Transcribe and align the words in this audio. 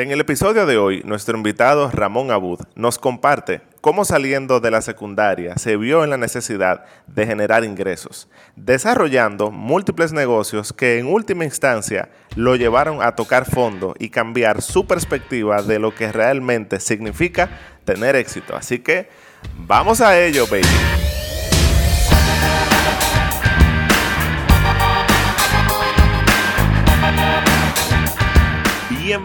En 0.00 0.10
el 0.12 0.20
episodio 0.20 0.64
de 0.64 0.78
hoy, 0.78 1.02
nuestro 1.04 1.36
invitado 1.36 1.90
Ramón 1.90 2.30
Abud 2.30 2.60
nos 2.74 2.98
comparte 2.98 3.60
cómo 3.82 4.06
saliendo 4.06 4.58
de 4.58 4.70
la 4.70 4.80
secundaria 4.80 5.58
se 5.58 5.76
vio 5.76 6.04
en 6.04 6.08
la 6.08 6.16
necesidad 6.16 6.86
de 7.06 7.26
generar 7.26 7.64
ingresos, 7.64 8.26
desarrollando 8.56 9.50
múltiples 9.50 10.14
negocios 10.14 10.72
que 10.72 10.98
en 10.98 11.06
última 11.06 11.44
instancia 11.44 12.08
lo 12.34 12.56
llevaron 12.56 13.02
a 13.02 13.14
tocar 13.14 13.44
fondo 13.44 13.94
y 13.98 14.08
cambiar 14.08 14.62
su 14.62 14.86
perspectiva 14.86 15.60
de 15.60 15.78
lo 15.78 15.94
que 15.94 16.10
realmente 16.10 16.80
significa 16.80 17.50
tener 17.84 18.16
éxito. 18.16 18.56
Así 18.56 18.78
que 18.78 19.10
vamos 19.54 20.00
a 20.00 20.18
ello, 20.18 20.46
baby. 20.46 21.19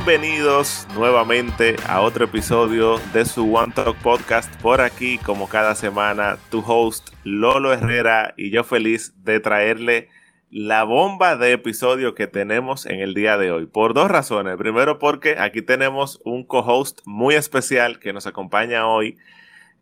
Bienvenidos 0.07 0.87
nuevamente 0.93 1.77
a 1.87 2.01
otro 2.01 2.25
episodio 2.25 2.99
de 3.11 3.25
su 3.25 3.55
One 3.55 3.73
Talk 3.73 3.97
Podcast. 4.03 4.55
Por 4.61 4.79
aquí, 4.79 5.17
como 5.17 5.49
cada 5.49 5.73
semana, 5.73 6.37
tu 6.51 6.59
host 6.59 7.09
Lolo 7.23 7.73
Herrera 7.73 8.35
y 8.37 8.51
yo 8.51 8.63
feliz 8.63 9.15
de 9.23 9.39
traerle 9.39 10.09
la 10.51 10.83
bomba 10.83 11.37
de 11.37 11.53
episodio 11.53 12.13
que 12.13 12.27
tenemos 12.27 12.85
en 12.85 12.99
el 12.99 13.15
día 13.15 13.39
de 13.39 13.49
hoy. 13.49 13.65
Por 13.65 13.95
dos 13.95 14.11
razones. 14.11 14.57
Primero 14.57 14.99
porque 14.99 15.37
aquí 15.39 15.63
tenemos 15.63 16.21
un 16.23 16.45
co-host 16.45 16.99
muy 17.05 17.33
especial 17.33 17.97
que 17.97 18.13
nos 18.13 18.27
acompaña 18.27 18.87
hoy, 18.87 19.17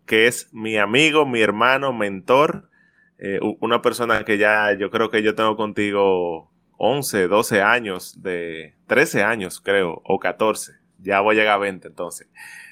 que 0.06 0.28
es 0.28 0.48
mi 0.54 0.78
amigo, 0.78 1.26
mi 1.26 1.42
hermano, 1.42 1.92
mentor, 1.92 2.70
eh, 3.18 3.42
una 3.60 3.82
persona 3.82 4.24
que 4.24 4.38
ya 4.38 4.72
yo 4.72 4.90
creo 4.90 5.10
que 5.10 5.22
yo 5.22 5.36
tengo 5.36 5.58
contigo 5.58 6.53
11, 6.86 7.30
12 7.30 7.62
años, 7.62 8.22
de 8.22 8.76
13 8.88 9.24
años 9.24 9.62
creo, 9.62 10.02
o 10.04 10.20
14, 10.20 10.74
ya 11.00 11.22
voy 11.22 11.36
a 11.36 11.40
llegar 11.40 11.56
a 11.56 11.58
20 11.58 11.88
entonces, 11.88 12.28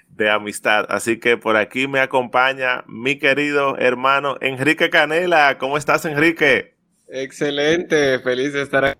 de 0.10 0.30
amistad. 0.30 0.86
Así 0.90 1.18
que 1.18 1.38
por 1.38 1.56
aquí 1.56 1.88
me 1.88 2.02
acompaña 2.02 2.84
mi 2.88 3.18
querido 3.18 3.78
hermano 3.78 4.36
Enrique 4.42 4.90
Canela. 4.90 5.58
¿Cómo 5.58 5.78
estás, 5.78 6.04
Enrique? 6.04 6.76
Excelente, 7.08 8.20
feliz 8.20 8.52
de 8.52 8.64
estar 8.64 8.84
aquí 8.84 9.00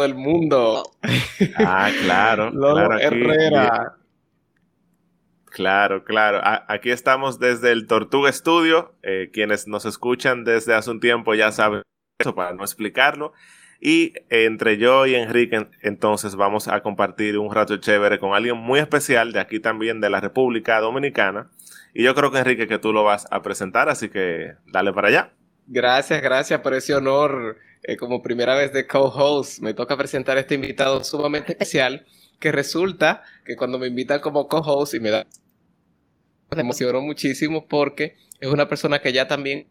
del 0.00 0.16
mundo. 0.16 0.82
Ah, 1.56 1.90
claro. 2.02 2.50
claro 2.52 2.98
Herrera. 2.98 3.96
Claro, 5.44 6.04
claro. 6.04 6.40
aquí 6.66 6.90
estamos 6.90 7.38
desde 7.38 7.70
el 7.70 7.86
Tortuga 7.86 8.32
Studio. 8.32 8.96
Eh, 9.04 9.30
quienes 9.32 9.68
nos 9.68 9.86
escuchan 9.86 10.42
desde 10.42 10.74
hace 10.74 10.90
un 10.90 10.98
tiempo 10.98 11.34
ya 11.34 11.52
saben 11.52 11.82
eso 12.18 12.34
para 12.34 12.52
no 12.52 12.64
explicarlo. 12.64 13.32
Y 13.80 14.14
entre 14.30 14.78
yo 14.78 15.06
y 15.06 15.14
Enrique, 15.14 15.66
entonces 15.82 16.34
vamos 16.34 16.68
a 16.68 16.80
compartir 16.82 17.38
un 17.38 17.54
rato 17.54 17.76
chévere 17.76 18.18
con 18.18 18.34
alguien 18.34 18.56
muy 18.56 18.80
especial 18.80 19.32
de 19.32 19.40
aquí 19.40 19.60
también 19.60 20.00
de 20.00 20.10
la 20.10 20.20
República 20.20 20.80
Dominicana. 20.80 21.50
Y 21.94 22.02
yo 22.02 22.14
creo 22.14 22.30
que 22.30 22.38
Enrique 22.38 22.66
que 22.66 22.78
tú 22.78 22.92
lo 22.92 23.04
vas 23.04 23.26
a 23.30 23.42
presentar, 23.42 23.88
así 23.88 24.08
que 24.08 24.54
dale 24.66 24.92
para 24.92 25.08
allá. 25.08 25.32
Gracias, 25.66 26.22
gracias 26.22 26.60
por 26.60 26.74
ese 26.74 26.94
honor. 26.94 27.58
Eh, 27.82 27.96
como 27.96 28.22
primera 28.22 28.54
vez 28.54 28.72
de 28.72 28.86
co-host, 28.86 29.60
me 29.60 29.74
toca 29.74 29.96
presentar 29.96 30.36
a 30.36 30.40
este 30.40 30.56
invitado 30.56 31.04
sumamente 31.04 31.52
especial 31.52 32.04
que 32.40 32.52
resulta 32.52 33.22
que 33.44 33.56
cuando 33.56 33.78
me 33.78 33.86
invitan 33.86 34.20
como 34.20 34.48
co-host 34.48 34.94
y 34.94 35.00
me 35.00 35.10
da... 35.10 35.26
Me 36.54 36.60
emocionó 36.60 37.00
muchísimo 37.00 37.66
porque 37.66 38.16
es 38.40 38.48
una 38.48 38.68
persona 38.68 39.00
que 39.00 39.12
ya 39.12 39.26
también 39.26 39.68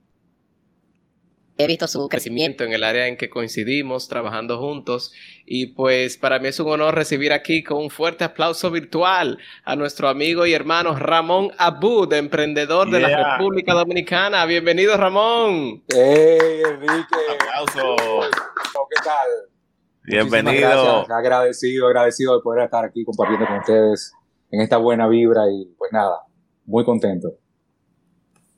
he 1.57 1.67
visto 1.67 1.87
su 1.87 2.07
crecimiento 2.09 2.63
en 2.63 2.73
el 2.73 2.83
área 2.83 3.07
en 3.07 3.15
que 3.17 3.29
coincidimos 3.29 4.07
trabajando 4.07 4.59
juntos 4.59 5.13
y 5.45 5.67
pues 5.67 6.17
para 6.17 6.39
mí 6.39 6.49
es 6.49 6.59
un 6.59 6.69
honor 6.69 6.95
recibir 6.95 7.31
aquí 7.31 7.63
con 7.63 7.77
un 7.77 7.89
fuerte 7.89 8.23
aplauso 8.25 8.71
virtual 8.71 9.39
a 9.63 9.75
nuestro 9.75 10.09
amigo 10.09 10.45
y 10.45 10.53
hermano 10.53 10.95
Ramón 10.95 11.51
Abud, 11.57 12.11
emprendedor 12.13 12.89
de 12.89 12.99
la 12.99 13.37
República 13.37 13.73
Dominicana. 13.73 14.45
Bienvenido 14.45 14.97
Ramón. 14.97 15.83
Hey 15.87 16.61
Enrique. 16.65 17.15
Aplauso. 17.39 17.95
¿Qué 18.89 19.03
tal? 19.03 19.27
Bienvenido. 20.03 21.05
Agradecido, 21.09 21.87
agradecido 21.87 22.35
de 22.35 22.43
poder 22.43 22.65
estar 22.65 22.83
aquí 22.83 23.05
compartiendo 23.05 23.47
con 23.47 23.59
ustedes 23.59 24.13
en 24.51 24.61
esta 24.61 24.77
buena 24.77 25.07
vibra 25.07 25.43
y 25.49 25.73
pues 25.77 25.91
nada, 25.93 26.19
muy 26.65 26.83
contento. 26.83 27.37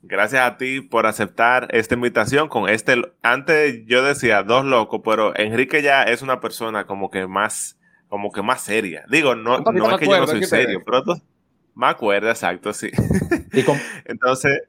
Gracias 0.02 0.42
a 0.42 0.56
ti 0.56 0.80
por 0.80 1.06
aceptar 1.06 1.68
esta 1.70 1.94
invitación 1.94 2.48
con 2.48 2.68
este. 2.68 3.02
Antes 3.22 3.84
yo 3.86 4.02
decía 4.02 4.42
dos 4.42 4.64
locos, 4.64 5.00
pero 5.04 5.36
Enrique 5.36 5.82
ya 5.82 6.04
es 6.04 6.22
una 6.22 6.40
persona 6.40 6.86
como 6.86 7.10
que 7.10 7.26
más, 7.26 7.78
como 8.08 8.30
que 8.30 8.42
más 8.42 8.62
seria. 8.62 9.04
Digo, 9.10 9.34
no, 9.34 9.58
no 9.58 9.90
es 9.90 9.98
que 9.98 10.06
yo 10.06 10.20
no 10.20 10.26
soy 10.26 10.44
serio, 10.44 10.82
pero 10.84 11.02
me 11.78 11.86
acuerdo, 11.86 12.28
exacto, 12.28 12.72
sí. 12.72 12.90
Entonces, 14.04 14.62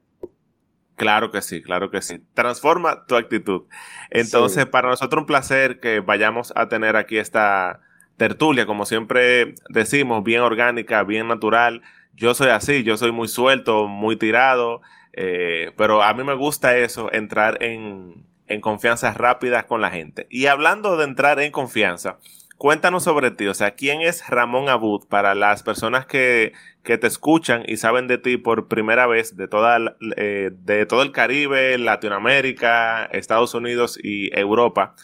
claro 0.95 1.31
que 1.31 1.41
sí, 1.41 1.61
claro 1.63 1.89
que 1.89 2.03
sí. 2.03 2.21
Transforma 2.35 3.07
tu 3.07 3.15
actitud. 3.15 3.63
Entonces, 4.11 4.67
para 4.67 4.89
nosotros 4.89 5.21
un 5.21 5.25
placer 5.25 5.79
que 5.79 6.01
vayamos 6.01 6.53
a 6.55 6.67
tener 6.69 6.95
aquí 6.95 7.17
esta 7.17 7.81
tertulia, 8.17 8.67
como 8.67 8.85
siempre 8.85 9.55
decimos, 9.69 10.23
bien 10.23 10.41
orgánica, 10.41 11.03
bien 11.03 11.27
natural. 11.27 11.81
Yo 12.13 12.35
soy 12.35 12.49
así, 12.49 12.83
yo 12.83 12.95
soy 12.95 13.11
muy 13.11 13.27
suelto, 13.27 13.87
muy 13.87 14.15
tirado. 14.15 14.81
Eh, 15.13 15.71
pero 15.77 16.03
a 16.03 16.13
mí 16.13 16.23
me 16.23 16.35
gusta 16.35 16.77
eso, 16.77 17.11
entrar 17.11 17.61
en, 17.63 18.25
en 18.47 18.61
confianza 18.61 19.13
rápidas 19.13 19.65
con 19.65 19.81
la 19.81 19.91
gente. 19.91 20.27
Y 20.29 20.47
hablando 20.47 20.97
de 20.97 21.05
entrar 21.05 21.39
en 21.39 21.51
confianza, 21.51 22.17
cuéntanos 22.57 23.03
sobre 23.03 23.31
ti. 23.31 23.47
O 23.47 23.53
sea, 23.53 23.71
¿quién 23.71 24.01
es 24.01 24.27
Ramón 24.27 24.69
Abud 24.69 25.07
para 25.07 25.33
las 25.33 25.63
personas 25.63 26.05
que, 26.05 26.53
que 26.83 26.97
te 26.97 27.07
escuchan 27.07 27.63
y 27.65 27.77
saben 27.77 28.07
de 28.07 28.17
ti 28.17 28.37
por 28.37 28.67
primera 28.67 29.07
vez 29.07 29.35
de, 29.35 29.47
toda, 29.47 29.95
eh, 30.17 30.51
de 30.51 30.85
todo 30.85 31.01
el 31.01 31.11
Caribe, 31.11 31.77
Latinoamérica, 31.77 33.05
Estados 33.05 33.53
Unidos 33.53 33.97
y 34.01 34.37
Europa? 34.37 34.95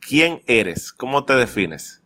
¿Quién 0.00 0.42
eres? 0.46 0.92
¿Cómo 0.92 1.24
te 1.24 1.34
defines? 1.34 2.02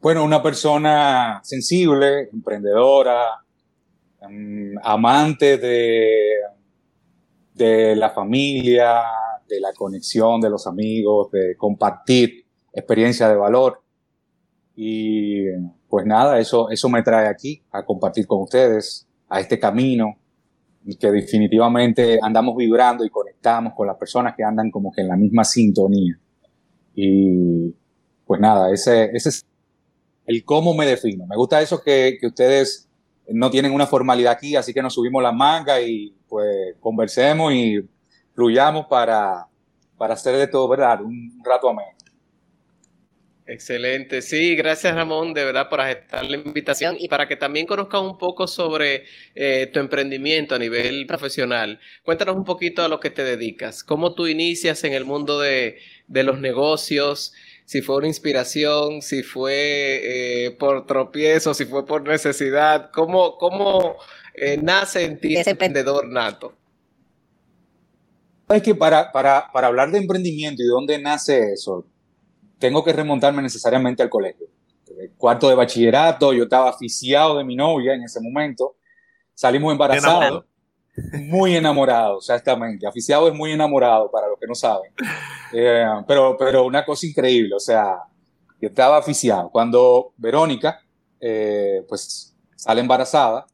Bueno, 0.00 0.24
una 0.24 0.42
persona 0.42 1.40
sensible, 1.42 2.30
emprendedora, 2.32 3.44
Mm, 4.28 4.76
amante 4.82 5.56
de, 5.56 6.40
de 7.54 7.96
la 7.96 8.10
familia, 8.10 9.02
de 9.48 9.60
la 9.60 9.72
conexión 9.72 10.40
de 10.40 10.50
los 10.50 10.66
amigos, 10.66 11.30
de 11.30 11.56
compartir 11.56 12.44
experiencia 12.72 13.28
de 13.28 13.36
valor. 13.36 13.82
Y 14.76 15.44
pues 15.88 16.06
nada, 16.06 16.38
eso, 16.38 16.70
eso 16.70 16.88
me 16.88 17.02
trae 17.02 17.28
aquí 17.28 17.62
a 17.70 17.84
compartir 17.84 18.26
con 18.26 18.42
ustedes, 18.42 19.06
a 19.28 19.40
este 19.40 19.58
camino, 19.58 20.16
que 20.98 21.10
definitivamente 21.10 22.18
andamos 22.22 22.56
vibrando 22.56 23.04
y 23.04 23.10
conectamos 23.10 23.74
con 23.74 23.86
las 23.86 23.96
personas 23.96 24.34
que 24.36 24.42
andan 24.42 24.70
como 24.70 24.92
que 24.92 25.02
en 25.02 25.08
la 25.08 25.16
misma 25.16 25.44
sintonía. 25.44 26.18
Y 26.94 27.74
pues 28.26 28.40
nada, 28.40 28.72
ese, 28.72 29.10
ese 29.12 29.28
es 29.30 29.46
el 30.26 30.44
cómo 30.44 30.74
me 30.74 30.86
defino. 30.86 31.26
Me 31.26 31.36
gusta 31.36 31.60
eso 31.60 31.82
que, 31.82 32.16
que 32.20 32.26
ustedes 32.26 32.89
no 33.32 33.50
tienen 33.50 33.72
una 33.72 33.86
formalidad 33.86 34.32
aquí, 34.32 34.56
así 34.56 34.72
que 34.72 34.82
nos 34.82 34.94
subimos 34.94 35.22
la 35.22 35.32
manga 35.32 35.80
y 35.80 36.14
pues 36.28 36.74
conversemos 36.80 37.52
y 37.52 37.80
fluyamos 38.34 38.86
para, 38.86 39.46
para 39.96 40.14
hacer 40.14 40.36
de 40.36 40.46
todo, 40.46 40.68
¿verdad? 40.68 41.00
Un 41.02 41.40
rato 41.44 41.68
ameno. 41.68 42.00
Excelente, 43.46 44.22
sí, 44.22 44.54
gracias 44.54 44.94
Ramón, 44.94 45.34
de 45.34 45.44
verdad 45.44 45.68
por 45.68 45.80
aceptar 45.80 46.24
la 46.24 46.36
invitación 46.36 46.94
y 46.96 47.08
para 47.08 47.26
que 47.26 47.34
también 47.34 47.66
conozcan 47.66 48.04
un 48.04 48.16
poco 48.16 48.46
sobre 48.46 49.06
eh, 49.34 49.68
tu 49.72 49.80
emprendimiento 49.80 50.54
a 50.54 50.58
nivel 50.60 51.04
profesional. 51.04 51.80
Cuéntanos 52.04 52.36
un 52.36 52.44
poquito 52.44 52.84
a 52.84 52.88
lo 52.88 53.00
que 53.00 53.10
te 53.10 53.24
dedicas, 53.24 53.82
cómo 53.82 54.14
tú 54.14 54.28
inicias 54.28 54.84
en 54.84 54.92
el 54.92 55.04
mundo 55.04 55.40
de, 55.40 55.78
de 56.06 56.22
los 56.22 56.38
negocios, 56.38 57.32
si 57.70 57.82
fue 57.82 57.98
una 57.98 58.08
inspiración, 58.08 59.00
si 59.00 59.22
fue 59.22 60.00
eh, 60.02 60.50
por 60.58 60.86
tropiezo, 60.86 61.54
si 61.54 61.66
fue 61.66 61.86
por 61.86 62.02
necesidad, 62.02 62.90
cómo, 62.92 63.36
cómo 63.38 63.94
eh, 64.34 64.58
nace 64.60 65.04
en 65.04 65.20
ti 65.20 65.36
ese 65.36 65.50
emprendedor 65.50 66.08
nato. 66.08 66.52
Es 68.48 68.60
que 68.60 68.74
para, 68.74 69.12
para, 69.12 69.52
para 69.52 69.68
hablar 69.68 69.92
de 69.92 69.98
emprendimiento 69.98 70.60
y 70.60 70.64
de 70.64 70.68
dónde 70.72 70.98
nace 70.98 71.52
eso, 71.52 71.86
tengo 72.58 72.82
que 72.82 72.92
remontarme 72.92 73.40
necesariamente 73.40 74.02
al 74.02 74.10
colegio. 74.10 74.48
El 74.98 75.12
cuarto 75.12 75.48
de 75.48 75.54
bachillerato, 75.54 76.32
yo 76.32 76.42
estaba 76.42 76.70
aficiado 76.70 77.38
de 77.38 77.44
mi 77.44 77.54
novia 77.54 77.94
en 77.94 78.02
ese 78.02 78.20
momento, 78.20 78.78
salimos 79.32 79.70
embarazados. 79.70 80.44
Muy 81.12 81.56
enamorado, 81.56 82.18
exactamente. 82.18 82.86
Aficiado 82.86 83.28
es 83.28 83.34
muy 83.34 83.52
enamorado, 83.52 84.10
para 84.10 84.28
los 84.28 84.38
que 84.38 84.46
no 84.46 84.54
saben. 84.54 84.92
Eh, 85.52 85.84
pero, 86.06 86.36
pero 86.38 86.64
una 86.64 86.84
cosa 86.84 87.06
increíble, 87.06 87.54
o 87.56 87.60
sea, 87.60 87.96
yo 88.60 88.68
estaba 88.68 88.98
aficiado. 88.98 89.50
Cuando 89.50 90.12
Verónica, 90.16 90.80
eh, 91.20 91.84
pues, 91.88 92.36
sale 92.54 92.80
embarazada, 92.80 93.46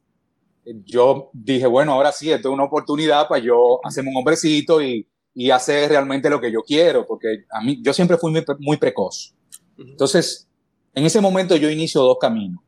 yo 0.85 1.29
dije, 1.33 1.65
bueno, 1.65 1.93
ahora 1.93 2.11
sí, 2.11 2.31
esto 2.31 2.49
es 2.49 2.53
una 2.53 2.65
oportunidad 2.65 3.27
para 3.27 3.41
yo 3.41 3.79
hacerme 3.83 4.11
un 4.11 4.17
hombrecito 4.17 4.81
y, 4.81 5.07
y 5.33 5.49
hacer 5.51 5.89
realmente 5.89 6.29
lo 6.29 6.41
que 6.41 6.51
yo 6.51 6.61
quiero, 6.61 7.05
porque 7.05 7.45
a 7.49 7.61
mí, 7.61 7.79
yo 7.81 7.93
siempre 7.93 8.17
fui 8.17 8.31
muy, 8.31 8.43
muy 8.59 8.77
precoz. 8.77 9.33
Entonces, 9.77 10.47
En 10.97 11.05
ese 11.05 11.21
momento 11.21 11.55
yo 11.55 11.69
inicio 11.69 12.01
dos 12.01 12.17
caminos. 12.19 12.59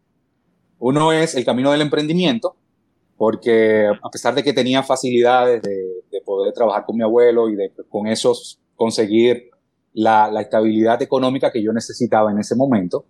Uno 0.78 1.12
es 1.12 1.34
el 1.34 1.44
camino 1.44 1.72
del 1.72 1.82
emprendimiento, 1.82 2.56
porque 3.20 3.86
a 3.86 4.10
pesar 4.10 4.34
de 4.34 4.42
que 4.42 4.54
tenía 4.54 4.82
facilidades 4.82 5.62
de, 5.62 6.22
poder 6.26 6.54
trabajar 6.54 6.86
con 6.86 6.96
mi 6.96 7.04
abuelo 7.04 7.50
y 7.50 7.56
de 7.56 7.74
con 7.90 8.08
eso 8.08 8.34
conseguir 8.76 9.50
la, 9.92 10.32
estabilidad 10.40 11.02
económica 11.02 11.52
que 11.52 11.62
yo 11.62 11.74
necesitaba 11.74 12.32
en 12.32 12.40
ese 12.40 12.56
momento, 12.56 13.06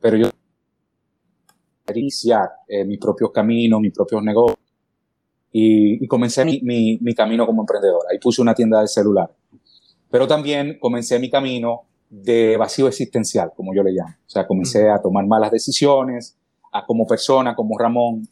pero 0.00 0.16
yo 0.16 0.30
iniciar 1.94 2.48
eh, 2.66 2.84
mis 2.84 2.98
propios 2.98 3.30
caminos, 3.30 3.80
mis 3.80 3.92
propios 3.92 4.20
negocios, 4.20 4.58
y, 5.52 6.04
comencé 6.08 6.44
mi, 6.44 6.98
mi, 7.00 7.14
camino 7.14 7.46
como 7.46 7.62
emprendedor. 7.62 8.02
Ahí 8.10 8.18
puse 8.18 8.42
una 8.42 8.54
tienda 8.54 8.80
de 8.80 8.88
celular. 8.88 9.30
Pero 10.10 10.26
también 10.26 10.76
comencé 10.80 11.20
mi 11.20 11.30
camino 11.30 11.82
de 12.10 12.56
vacío 12.56 12.88
existencial, 12.88 13.52
como 13.54 13.72
yo 13.74 13.84
le 13.84 13.92
llamo. 13.92 14.14
O 14.26 14.30
sea, 14.30 14.46
comencé 14.46 14.90
a 14.90 15.00
tomar 15.00 15.24
malas 15.26 15.52
decisiones, 15.52 16.36
a 16.72 16.84
como 16.84 17.06
persona, 17.06 17.54
como 17.54 17.78
Ramón, 17.78 18.28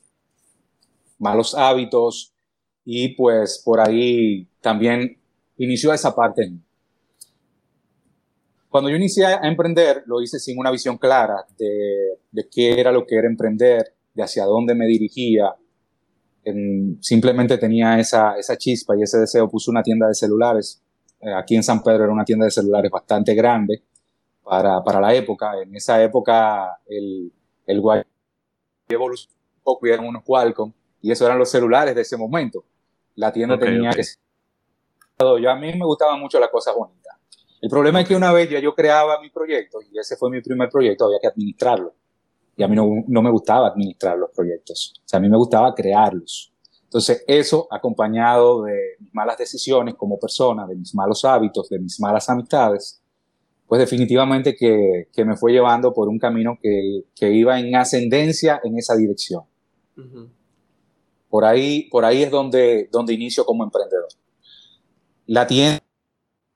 malos 1.18 1.54
hábitos, 1.54 2.32
y 2.84 3.08
pues 3.16 3.60
por 3.64 3.80
ahí 3.80 4.48
también 4.60 5.18
inició 5.56 5.92
esa 5.92 6.14
parte. 6.14 6.52
Cuando 8.68 8.90
yo 8.90 8.96
inicié 8.96 9.26
a 9.26 9.40
emprender, 9.42 10.02
lo 10.06 10.22
hice 10.22 10.38
sin 10.38 10.58
una 10.58 10.70
visión 10.70 10.98
clara 10.98 11.46
de, 11.58 12.18
de 12.30 12.48
qué 12.48 12.78
era 12.78 12.92
lo 12.92 13.06
que 13.06 13.16
era 13.16 13.26
emprender, 13.26 13.94
de 14.14 14.22
hacia 14.22 14.44
dónde 14.44 14.74
me 14.74 14.86
dirigía, 14.86 15.54
simplemente 17.00 17.58
tenía 17.58 17.98
esa, 17.98 18.36
esa 18.36 18.56
chispa 18.56 18.96
y 18.96 19.02
ese 19.02 19.18
deseo. 19.18 19.48
Puse 19.48 19.70
una 19.70 19.82
tienda 19.82 20.06
de 20.08 20.14
celulares. 20.14 20.82
Eh, 21.20 21.32
aquí 21.34 21.56
en 21.56 21.62
San 21.62 21.82
Pedro 21.82 22.04
era 22.04 22.12
una 22.12 22.24
tienda 22.24 22.44
de 22.44 22.50
celulares 22.50 22.90
bastante 22.90 23.34
grande 23.34 23.82
para, 24.44 24.82
para 24.84 25.00
la 25.00 25.14
época. 25.14 25.60
En 25.60 25.74
esa 25.74 26.02
época 26.02 26.78
el, 26.86 27.32
el 27.66 27.82
evolucionó 28.88 29.34
un 29.56 29.62
poco 29.62 29.86
y 29.86 29.90
eran 29.90 30.06
unos 30.06 30.22
Qualcomm 30.22 30.72
y 31.02 31.10
eso 31.10 31.26
eran 31.26 31.38
los 31.38 31.50
celulares 31.50 31.94
de 31.94 32.02
ese 32.02 32.16
momento. 32.16 32.64
La 33.14 33.32
tienda 33.32 33.58
tenía 33.58 33.90
que 33.90 34.02
yo 35.18 35.50
a 35.50 35.56
mí 35.56 35.72
me 35.72 35.84
gustaban 35.84 36.20
mucho 36.20 36.38
las 36.38 36.50
cosas 36.50 36.74
bonitas. 36.74 37.16
El 37.60 37.70
problema 37.70 38.02
es 38.02 38.08
que 38.08 38.14
una 38.14 38.32
vez 38.32 38.50
ya 38.50 38.60
yo 38.60 38.74
creaba 38.74 39.20
mi 39.20 39.30
proyecto 39.30 39.78
y 39.80 39.98
ese 39.98 40.16
fue 40.16 40.30
mi 40.30 40.42
primer 40.42 40.68
proyecto, 40.68 41.06
había 41.06 41.18
que 41.20 41.28
administrarlo. 41.28 41.94
Y 42.56 42.62
a 42.62 42.68
mí 42.68 42.76
no, 42.76 42.86
no, 43.06 43.22
me 43.22 43.30
gustaba 43.30 43.68
administrar 43.68 44.18
los 44.18 44.30
proyectos. 44.30 44.94
O 44.98 45.08
sea, 45.08 45.18
a 45.18 45.20
mí 45.20 45.28
me 45.28 45.36
gustaba 45.36 45.74
crearlos. 45.74 46.52
Entonces, 46.84 47.24
eso 47.26 47.66
acompañado 47.70 48.62
de 48.62 48.78
mis 49.00 49.14
malas 49.14 49.36
decisiones 49.36 49.94
como 49.94 50.18
persona, 50.18 50.66
de 50.66 50.76
mis 50.76 50.94
malos 50.94 51.24
hábitos, 51.24 51.68
de 51.68 51.78
mis 51.78 52.00
malas 52.00 52.28
amistades, 52.30 53.02
pues 53.66 53.80
definitivamente 53.80 54.54
que, 54.54 55.08
que 55.12 55.24
me 55.24 55.36
fue 55.36 55.52
llevando 55.52 55.92
por 55.92 56.08
un 56.08 56.18
camino 56.18 56.58
que, 56.62 57.04
que, 57.14 57.30
iba 57.30 57.58
en 57.58 57.74
ascendencia 57.74 58.60
en 58.62 58.78
esa 58.78 58.96
dirección. 58.96 59.42
Por 61.36 61.44
ahí, 61.44 61.86
por 61.90 62.02
ahí 62.06 62.22
es 62.22 62.30
donde, 62.30 62.88
donde 62.90 63.12
inicio 63.12 63.44
como 63.44 63.62
emprendedor. 63.62 64.08
La 65.26 65.46
tienda, 65.46 65.82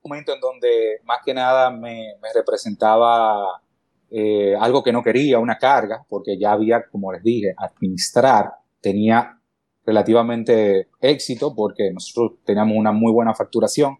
un 0.01 0.09
momento 0.09 0.33
en 0.33 0.41
donde 0.41 1.01
más 1.03 1.19
que 1.23 1.35
nada 1.35 1.69
me, 1.69 2.15
me 2.19 2.33
representaba 2.33 3.61
eh, 4.09 4.55
algo 4.59 4.81
que 4.81 4.91
no 4.91 5.03
quería, 5.03 5.37
una 5.37 5.59
carga, 5.59 6.03
porque 6.09 6.35
ya 6.35 6.53
había, 6.53 6.83
como 6.89 7.13
les 7.13 7.21
dije, 7.21 7.53
administrar, 7.55 8.53
tenía 8.81 9.39
relativamente 9.85 10.87
éxito 10.99 11.53
porque 11.53 11.91
nosotros 11.93 12.39
teníamos 12.43 12.75
una 12.75 12.91
muy 12.91 13.13
buena 13.13 13.35
facturación. 13.35 13.99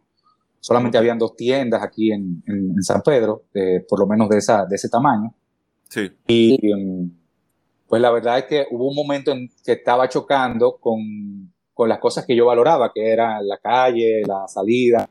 Solamente 0.60 0.98
habían 0.98 1.19
dos 1.19 1.36
tiendas 1.36 1.83
aquí 1.83 2.12
en, 2.12 2.42
en, 2.48 2.81
San 2.81 3.04
Pedro, 3.04 3.44
por 3.88 4.00
lo 4.00 4.07
menos 4.07 4.28
de, 4.30 4.39
esa, 4.39 4.66
de 4.66 4.78
ese 4.78 4.89
tamaño. 4.89 5.31
Sí. 5.89 6.10
Y 6.25 6.72
em, 6.72 7.20
pues 7.91 8.01
la 8.01 8.09
verdad 8.09 8.38
es 8.38 8.45
que 8.45 8.67
hubo 8.71 8.88
un 8.88 8.95
momento 8.95 9.33
en 9.33 9.49
que 9.65 9.73
estaba 9.73 10.07
chocando 10.07 10.77
con, 10.79 11.53
con 11.73 11.89
las 11.89 11.99
cosas 11.99 12.25
que 12.25 12.33
yo 12.33 12.45
valoraba, 12.45 12.93
que 12.93 13.11
era 13.11 13.41
la 13.41 13.57
calle, 13.57 14.21
la 14.25 14.47
salida, 14.47 15.09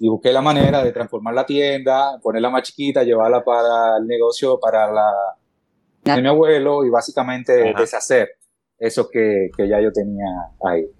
y 0.00 0.06
busqué 0.06 0.32
la 0.32 0.42
manera 0.42 0.84
de 0.84 0.92
transformar 0.92 1.32
la 1.32 1.46
tienda, 1.46 2.20
ponerla 2.22 2.50
más 2.50 2.64
chiquita, 2.64 3.04
llevarla 3.04 3.42
para 3.42 3.96
el 3.96 4.06
negocio, 4.06 4.60
para 4.60 4.92
la 4.92 5.10
de 6.04 6.20
mi 6.20 6.28
abuelo 6.28 6.84
y 6.84 6.90
básicamente 6.90 7.72
deshacer 7.72 8.28
eso 8.78 9.08
que, 9.08 9.48
que, 9.56 9.66
ya 9.66 9.80
yo 9.80 9.90
tenía 9.90 10.26
ahí. 10.62 10.90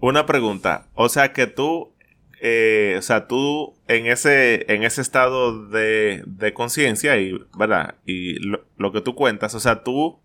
Una 0.00 0.26
pregunta, 0.26 0.86
o 0.94 1.08
sea 1.08 1.32
que 1.32 1.48
tú, 1.48 1.92
eh, 2.40 2.96
o 2.98 3.02
sea, 3.02 3.28
tú 3.28 3.74
en 3.88 4.06
ese, 4.06 4.72
en 4.72 4.82
ese 4.82 5.00
estado 5.00 5.66
de, 5.68 6.22
de 6.26 6.54
conciencia 6.54 7.16
y, 7.18 7.38
¿verdad? 7.56 7.96
Y 8.06 8.38
lo, 8.38 8.92
que 8.92 9.00
tú 9.00 9.14
cuentas, 9.14 9.54
o 9.54 9.60
sea, 9.60 9.82
tú, 9.84 10.18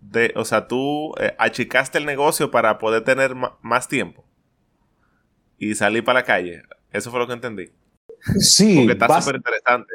de, 0.00 0.32
o 0.36 0.44
sea, 0.44 0.66
tú 0.68 1.14
eh, 1.20 1.34
achicaste 1.38 1.98
el 1.98 2.06
negocio 2.06 2.50
para 2.50 2.78
poder 2.78 3.04
tener 3.04 3.34
más 3.62 3.88
tiempo 3.88 4.24
y 5.58 5.74
salir 5.74 6.04
para 6.04 6.20
la 6.20 6.24
calle. 6.24 6.62
Eso 6.92 7.10
fue 7.10 7.20
lo 7.20 7.26
que 7.26 7.34
entendí. 7.34 7.70
Sí. 8.38 8.76
Porque 8.76 8.92
está 8.92 9.20
súper 9.20 9.36
interesante 9.36 9.92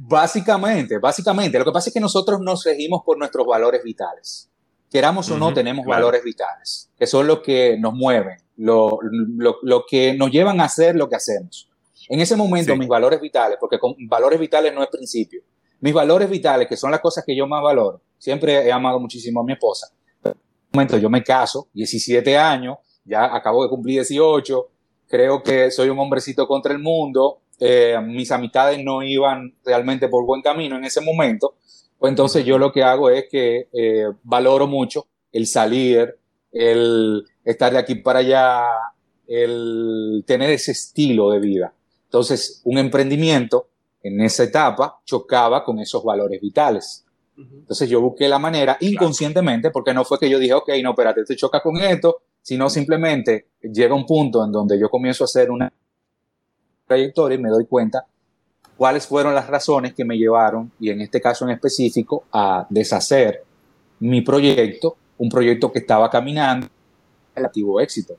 Básicamente, 0.00 0.98
básicamente. 0.98 1.58
Lo 1.58 1.64
que 1.64 1.72
pasa 1.72 1.90
es 1.90 1.94
que 1.94 2.00
nosotros 2.00 2.40
nos 2.40 2.62
seguimos 2.62 3.02
por 3.04 3.18
nuestros 3.18 3.46
valores 3.46 3.82
vitales. 3.82 4.50
Queramos 4.90 5.30
o 5.30 5.36
no, 5.36 5.52
tenemos 5.52 5.84
valores 5.84 6.22
vitales, 6.22 6.90
que 6.96 7.06
son 7.06 7.26
los 7.26 7.40
que 7.40 7.76
nos 7.78 7.92
mueven, 7.92 8.38
lo, 8.58 8.98
lo, 9.62 9.84
que 9.88 10.14
nos 10.14 10.30
llevan 10.30 10.60
a 10.60 10.64
hacer 10.64 10.96
lo 10.96 11.08
que 11.08 11.16
hacemos. 11.16 11.70
En 12.08 12.20
ese 12.20 12.36
momento, 12.36 12.76
mis 12.76 12.88
valores 12.88 13.20
vitales, 13.20 13.56
porque 13.60 13.78
con 13.78 13.94
valores 14.08 14.38
vitales 14.38 14.74
no 14.74 14.82
es 14.82 14.88
principio, 14.88 15.42
mis 15.80 15.94
valores 15.94 16.28
vitales, 16.28 16.68
que 16.68 16.76
son 16.76 16.90
las 16.90 17.00
cosas 17.00 17.24
que 17.24 17.36
yo 17.36 17.46
más 17.46 17.62
valoro, 17.62 18.02
siempre 18.18 18.66
he 18.66 18.72
amado 18.72 18.98
muchísimo 18.98 19.40
a 19.40 19.44
mi 19.44 19.52
esposa. 19.52 19.88
En 20.24 20.30
ese 20.32 20.38
momento 20.72 20.98
yo 20.98 21.08
me 21.08 21.22
caso, 21.22 21.68
17 21.72 22.36
años, 22.36 22.78
ya 23.04 23.34
acabo 23.34 23.62
de 23.62 23.70
cumplir 23.70 23.96
18, 23.96 24.68
creo 25.06 25.42
que 25.42 25.70
soy 25.70 25.88
un 25.88 25.98
hombrecito 25.98 26.46
contra 26.48 26.72
el 26.72 26.80
mundo, 26.80 27.42
eh, 27.60 27.96
mis 28.04 28.30
amistades 28.32 28.82
no 28.82 29.02
iban 29.02 29.54
realmente 29.64 30.08
por 30.08 30.24
buen 30.24 30.42
camino 30.42 30.76
en 30.76 30.84
ese 30.84 31.00
momento, 31.00 31.54
pues 31.98 32.10
entonces 32.10 32.44
yo 32.44 32.58
lo 32.58 32.72
que 32.72 32.82
hago 32.82 33.10
es 33.10 33.26
que 33.30 33.68
eh, 33.72 34.06
valoro 34.22 34.66
mucho 34.66 35.06
el 35.32 35.46
salir, 35.46 36.16
el 36.52 37.24
estar 37.44 37.72
de 37.72 37.78
aquí 37.78 37.96
para 37.96 38.20
allá, 38.20 38.64
el 39.26 40.24
tener 40.26 40.50
ese 40.50 40.72
estilo 40.72 41.30
de 41.30 41.40
vida. 41.40 41.72
Entonces, 42.04 42.62
un 42.64 42.78
emprendimiento 42.78 43.68
en 44.02 44.20
esa 44.20 44.44
etapa 44.44 45.00
chocaba 45.04 45.64
con 45.64 45.78
esos 45.78 46.02
valores 46.02 46.40
vitales. 46.40 47.04
Entonces 47.36 47.88
yo 47.88 48.00
busqué 48.00 48.28
la 48.28 48.40
manera 48.40 48.76
inconscientemente, 48.80 49.70
porque 49.70 49.94
no 49.94 50.04
fue 50.04 50.18
que 50.18 50.28
yo 50.28 50.40
dije, 50.40 50.54
ok, 50.54 50.70
no, 50.82 50.90
espérate, 50.90 51.22
te 51.24 51.36
choca 51.36 51.60
con 51.60 51.76
esto, 51.76 52.22
sino 52.42 52.68
simplemente 52.68 53.46
llega 53.62 53.94
un 53.94 54.06
punto 54.06 54.44
en 54.44 54.50
donde 54.50 54.78
yo 54.78 54.88
comienzo 54.88 55.22
a 55.22 55.26
hacer 55.26 55.48
una 55.50 55.72
trayectoria 56.86 57.38
y 57.38 57.40
me 57.40 57.50
doy 57.50 57.66
cuenta 57.66 58.06
cuáles 58.76 59.06
fueron 59.06 59.34
las 59.34 59.46
razones 59.46 59.94
que 59.94 60.04
me 60.04 60.16
llevaron, 60.16 60.72
y 60.80 60.90
en 60.90 61.00
este 61.00 61.20
caso 61.20 61.44
en 61.44 61.52
específico, 61.52 62.24
a 62.32 62.66
deshacer 62.70 63.44
mi 64.00 64.22
proyecto, 64.22 64.96
un 65.18 65.28
proyecto 65.28 65.70
que 65.70 65.80
estaba 65.80 66.08
caminando, 66.08 66.68
relativo 67.34 67.80
éxito. 67.80 68.16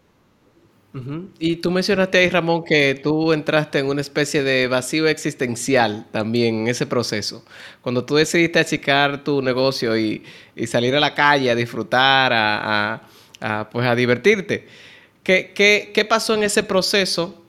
Y 1.37 1.57
tú 1.57 1.69
mencionaste 1.69 2.17
ahí, 2.17 2.29
Ramón, 2.29 2.63
que 2.63 2.99
tú 3.01 3.31
entraste 3.31 3.77
en 3.77 3.85
una 3.85 4.01
especie 4.01 4.41
de 4.41 4.67
vacío 4.67 5.07
existencial 5.07 6.07
también 6.11 6.61
en 6.61 6.67
ese 6.67 6.87
proceso. 6.87 7.45
Cuando 7.81 8.05
tú 8.05 8.15
decidiste 8.15 8.57
achicar 8.57 9.23
tu 9.23 9.41
negocio 9.41 9.95
y, 9.97 10.23
salir 10.65 10.95
a 10.95 10.99
la 10.99 11.13
calle 11.13 11.51
a 11.51 11.55
disfrutar, 11.55 12.31
a, 12.33 13.01
pues 13.71 13.85
a 13.85 13.95
divertirte. 13.95 14.67
¿Qué, 15.23 15.51
qué, 15.53 15.91
qué 15.93 16.05
pasó 16.05 16.33
en 16.33 16.43
ese 16.43 16.63
proceso 16.63 17.43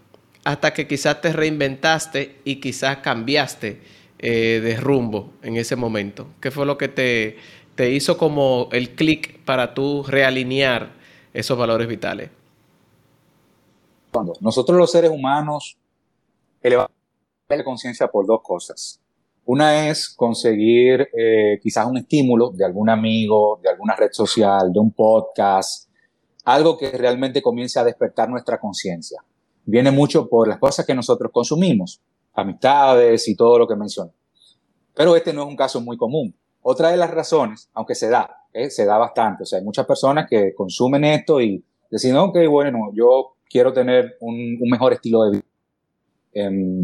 hasta 0.45 0.75
que 0.75 0.87
quizás 0.87 1.21
te 1.23 1.33
reinventaste 1.33 2.37
y 2.45 2.57
quizás 2.57 2.99
cambiaste 2.99 3.81
eh, 4.19 4.61
de 4.63 4.77
rumbo 4.77 5.33
en 5.43 5.57
ese 5.57 5.77
momento? 5.77 6.29
¿Qué 6.41 6.51
fue 6.51 6.67
lo 6.67 6.77
que 6.77 6.89
te, 6.89 7.39
te 7.81 7.91
hizo 7.91 8.19
como 8.19 8.69
el 8.73 8.95
clic 8.95 9.43
para 9.47 9.73
tú 9.73 10.03
realinear 10.07 10.93
esos 11.33 11.57
valores 11.57 11.89
vitales? 11.89 12.29
Nosotros 14.43 14.77
los 14.77 14.93
seres 14.93 15.11
humanos 15.11 15.79
elevamos 16.61 16.91
la 17.49 17.65
conciencia 17.65 18.09
por 18.09 18.27
dos 18.27 18.43
cosas. 18.43 19.01
Una 19.47 19.89
es 19.89 20.11
conseguir 20.11 21.09
eh, 21.17 21.59
quizás 21.63 21.87
un 21.87 21.97
estímulo 21.97 22.51
de 22.51 22.67
algún 22.67 22.91
amigo, 22.91 23.59
de 23.63 23.71
alguna 23.71 23.97
red 23.97 24.11
social, 24.13 24.71
de 24.71 24.79
un 24.79 24.93
podcast, 24.93 25.89
algo 26.45 26.77
que 26.77 26.91
realmente 26.91 27.41
comience 27.41 27.79
a 27.79 27.85
despertar 27.85 28.29
nuestra 28.29 28.61
conciencia 28.61 29.25
viene 29.65 29.91
mucho 29.91 30.29
por 30.29 30.49
las 30.49 30.59
cosas 30.59 30.85
que 30.85 30.95
nosotros 30.95 31.33
consumimos, 31.33 32.03
amistades 32.35 33.27
y 33.27 33.35
todo 33.35 33.59
lo 33.59 33.67
que 33.67 33.75
mencioné. 33.75 34.13
Pero 34.93 35.17
este 35.17 35.33
no 35.33 35.45
es 35.45 35.49
un 35.49 35.57
caso 35.57 35.81
muy 35.81 35.97
común. 35.97 36.37
Otra 36.63 36.91
de 36.91 36.97
las 36.97 37.11
razones, 37.11 37.71
aunque 37.75 37.95
se 37.95 38.09
da, 38.09 38.45
se 38.69 38.85
da 38.85 38.99
bastante, 38.99 39.45
o 39.45 39.47
sea, 39.47 39.59
hay 39.59 39.65
muchas 39.65 39.87
personas 39.87 40.27
que 40.29 40.55
consumen 40.55 41.05
esto 41.05 41.41
y 41.41 41.65
deciden, 41.91 42.19
ok, 42.19 42.39
bueno, 42.49 42.91
yo 42.93 43.37
quiero 43.49 43.73
tener 43.73 44.17
un, 44.21 44.59
mejor 44.71 44.93
estilo 44.93 45.23
de 45.25 45.31
vida. 45.31 45.45
em, 46.33 46.83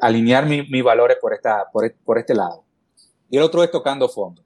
alinear 0.00 0.46
mis 0.46 0.84
valores 0.84 1.18
por, 1.20 1.34
esta, 1.34 1.66
por 1.72 2.18
este 2.18 2.34
lado. 2.34 2.64
Y 3.30 3.36
el 3.36 3.42
otro 3.42 3.62
es 3.62 3.70
tocando 3.70 4.08
fondo. 4.08 4.42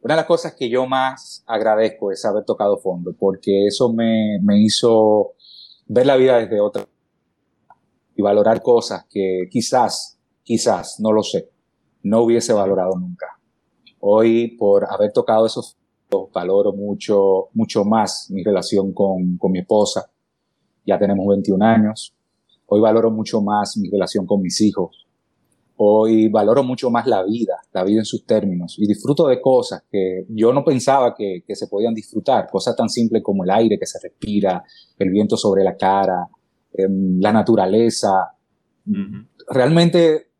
Una 0.00 0.14
de 0.14 0.20
las 0.20 0.26
cosas 0.26 0.54
que 0.54 0.68
yo 0.68 0.86
más 0.86 1.42
agradezco 1.46 2.12
es 2.12 2.24
haber 2.24 2.44
tocado 2.44 2.78
fondo, 2.78 3.12
porque 3.18 3.66
eso 3.66 3.92
me, 3.92 4.38
me 4.42 4.58
hizo 4.60 5.32
ver 5.86 6.06
la 6.06 6.16
vida 6.16 6.38
desde 6.38 6.60
otra 6.60 6.86
y 8.14 8.22
valorar 8.22 8.62
cosas 8.62 9.06
que 9.10 9.48
quizás, 9.50 10.18
quizás, 10.44 11.00
no 11.00 11.12
lo 11.12 11.22
sé, 11.22 11.50
no 12.02 12.22
hubiese 12.22 12.52
valorado 12.52 12.96
nunca. 12.96 13.37
Hoy, 14.00 14.56
por 14.56 14.86
haber 14.90 15.12
tocado 15.12 15.46
esos 15.46 15.76
valoro 16.32 16.72
mucho, 16.72 17.48
mucho 17.52 17.84
más 17.84 18.30
mi 18.30 18.42
relación 18.42 18.92
con, 18.92 19.36
con 19.36 19.52
mi 19.52 19.60
esposa. 19.60 20.10
Ya 20.86 20.98
tenemos 20.98 21.26
21 21.26 21.64
años. 21.64 22.14
Hoy 22.66 22.80
valoro 22.80 23.10
mucho 23.10 23.40
más 23.40 23.76
mi 23.76 23.90
relación 23.90 24.26
con 24.26 24.40
mis 24.40 24.60
hijos. 24.60 25.06
Hoy 25.76 26.28
valoro 26.28 26.64
mucho 26.64 26.90
más 26.90 27.06
la 27.06 27.22
vida, 27.22 27.56
la 27.72 27.84
vida 27.84 28.00
en 28.00 28.04
sus 28.04 28.26
términos, 28.26 28.76
y 28.78 28.86
disfruto 28.88 29.28
de 29.28 29.40
cosas 29.40 29.84
que 29.88 30.26
yo 30.28 30.52
no 30.52 30.64
pensaba 30.64 31.14
que, 31.14 31.44
que 31.46 31.54
se 31.54 31.68
podían 31.68 31.94
disfrutar, 31.94 32.48
cosas 32.50 32.74
tan 32.74 32.88
simples 32.88 33.22
como 33.22 33.44
el 33.44 33.50
aire 33.50 33.78
que 33.78 33.86
se 33.86 34.00
respira, 34.02 34.64
el 34.98 35.10
viento 35.10 35.36
sobre 35.36 35.62
la 35.62 35.76
cara, 35.76 36.28
em, 36.72 37.20
la 37.20 37.32
naturaleza. 37.32 38.08
Realmente, 39.48 40.30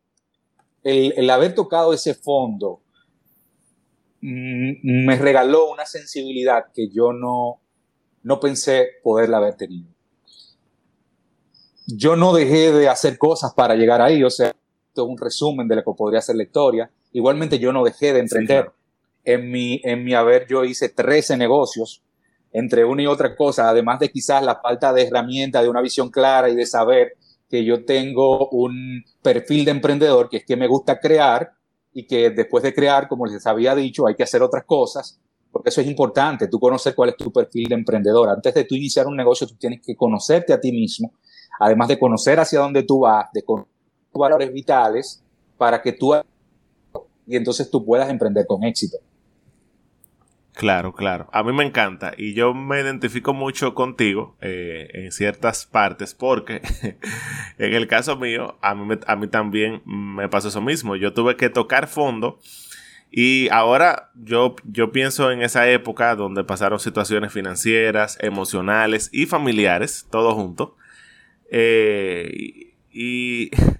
el, 0.83 1.13
el 1.15 1.29
haber 1.29 1.55
tocado 1.55 1.93
ese 1.93 2.15
fondo 2.15 2.81
me 4.21 5.15
regaló 5.15 5.71
una 5.71 5.85
sensibilidad 5.85 6.65
que 6.73 6.89
yo 6.89 7.13
no, 7.13 7.61
no 8.23 8.39
pensé 8.39 8.87
poderla 9.03 9.37
haber 9.37 9.55
tenido. 9.55 9.89
Yo 11.87 12.15
no 12.15 12.33
dejé 12.33 12.71
de 12.71 12.87
hacer 12.87 13.17
cosas 13.17 13.53
para 13.53 13.75
llegar 13.75 14.01
ahí, 14.01 14.23
o 14.23 14.29
sea, 14.29 14.53
un 15.01 15.17
resumen 15.17 15.67
de 15.67 15.77
lo 15.77 15.83
que 15.83 15.91
podría 15.97 16.21
ser 16.21 16.35
la 16.35 16.43
historia. 16.43 16.91
Igualmente 17.11 17.59
yo 17.59 17.71
no 17.71 17.83
dejé 17.83 18.13
de 18.13 18.19
emprender. 18.19 18.71
en, 19.23 19.51
mi, 19.51 19.81
en 19.83 20.03
mi 20.03 20.13
haber 20.13 20.47
yo 20.47 20.63
hice 20.63 20.89
13 20.89 21.37
negocios, 21.37 22.03
entre 22.51 22.83
una 22.83 23.03
y 23.03 23.07
otra 23.07 23.35
cosa, 23.35 23.69
además 23.69 23.99
de 23.99 24.09
quizás 24.09 24.43
la 24.43 24.59
falta 24.59 24.91
de 24.91 25.03
herramienta, 25.03 25.61
de 25.61 25.69
una 25.69 25.81
visión 25.81 26.09
clara 26.09 26.49
y 26.49 26.55
de 26.55 26.65
saber 26.65 27.13
que 27.49 27.63
yo 27.63 27.85
tengo 27.85 28.49
un 28.49 29.03
perfil 29.21 29.65
de 29.65 29.71
emprendedor, 29.71 30.29
que 30.29 30.37
es 30.37 30.45
que 30.45 30.55
me 30.55 30.67
gusta 30.67 30.99
crear 30.99 31.51
y 31.93 32.05
que 32.05 32.29
después 32.29 32.63
de 32.63 32.73
crear, 32.73 33.07
como 33.07 33.25
les 33.25 33.45
había 33.47 33.75
dicho, 33.75 34.07
hay 34.07 34.15
que 34.15 34.23
hacer 34.23 34.41
otras 34.41 34.63
cosas, 34.65 35.19
porque 35.51 35.69
eso 35.69 35.81
es 35.81 35.87
importante, 35.87 36.47
tú 36.47 36.59
conocer 36.59 36.93
cuál 36.93 37.09
es 37.09 37.17
tu 37.17 37.31
perfil 37.31 37.69
de 37.69 37.75
emprendedor. 37.75 38.29
Antes 38.29 38.53
de 38.53 38.63
tú 38.63 38.75
iniciar 38.75 39.07
un 39.07 39.17
negocio, 39.17 39.47
tú 39.47 39.55
tienes 39.55 39.81
que 39.81 39.95
conocerte 39.95 40.53
a 40.53 40.59
ti 40.59 40.71
mismo, 40.71 41.13
además 41.59 41.87
de 41.87 41.97
conocer 41.97 42.39
hacia 42.39 42.59
dónde 42.59 42.83
tú 42.83 42.99
vas, 42.99 43.31
de 43.33 43.43
conocer 43.43 43.71
valores 44.13 44.51
vitales 44.51 45.23
para 45.57 45.81
que 45.81 45.93
tú 45.93 46.13
y 47.25 47.35
entonces 47.35 47.69
tú 47.69 47.85
puedas 47.85 48.09
emprender 48.09 48.45
con 48.47 48.63
éxito. 48.63 48.97
Claro, 50.59 50.91
claro. 50.93 51.29
A 51.31 51.41
mí 51.41 51.53
me 51.53 51.63
encanta 51.63 52.11
y 52.17 52.33
yo 52.33 52.53
me 52.53 52.81
identifico 52.81 53.33
mucho 53.33 53.73
contigo 53.73 54.35
eh, 54.41 54.89
en 54.93 55.13
ciertas 55.13 55.65
partes 55.65 56.13
porque 56.13 56.61
en 57.57 57.73
el 57.73 57.87
caso 57.87 58.17
mío, 58.17 58.57
a 58.61 58.75
mí, 58.75 58.93
a 59.07 59.15
mí 59.15 59.27
también 59.29 59.81
me 59.85 60.27
pasó 60.27 60.49
eso 60.49 60.59
mismo. 60.59 60.97
Yo 60.97 61.13
tuve 61.13 61.37
que 61.37 61.49
tocar 61.49 61.87
fondo 61.87 62.39
y 63.09 63.47
ahora 63.53 64.11
yo, 64.15 64.57
yo 64.65 64.91
pienso 64.91 65.31
en 65.31 65.43
esa 65.43 65.69
época 65.69 66.13
donde 66.17 66.43
pasaron 66.43 66.81
situaciones 66.81 67.31
financieras, 67.31 68.17
emocionales 68.19 69.09
y 69.13 69.27
familiares, 69.27 70.07
todo 70.11 70.35
junto. 70.35 70.75
Eh, 71.49 72.73
y 72.91 73.49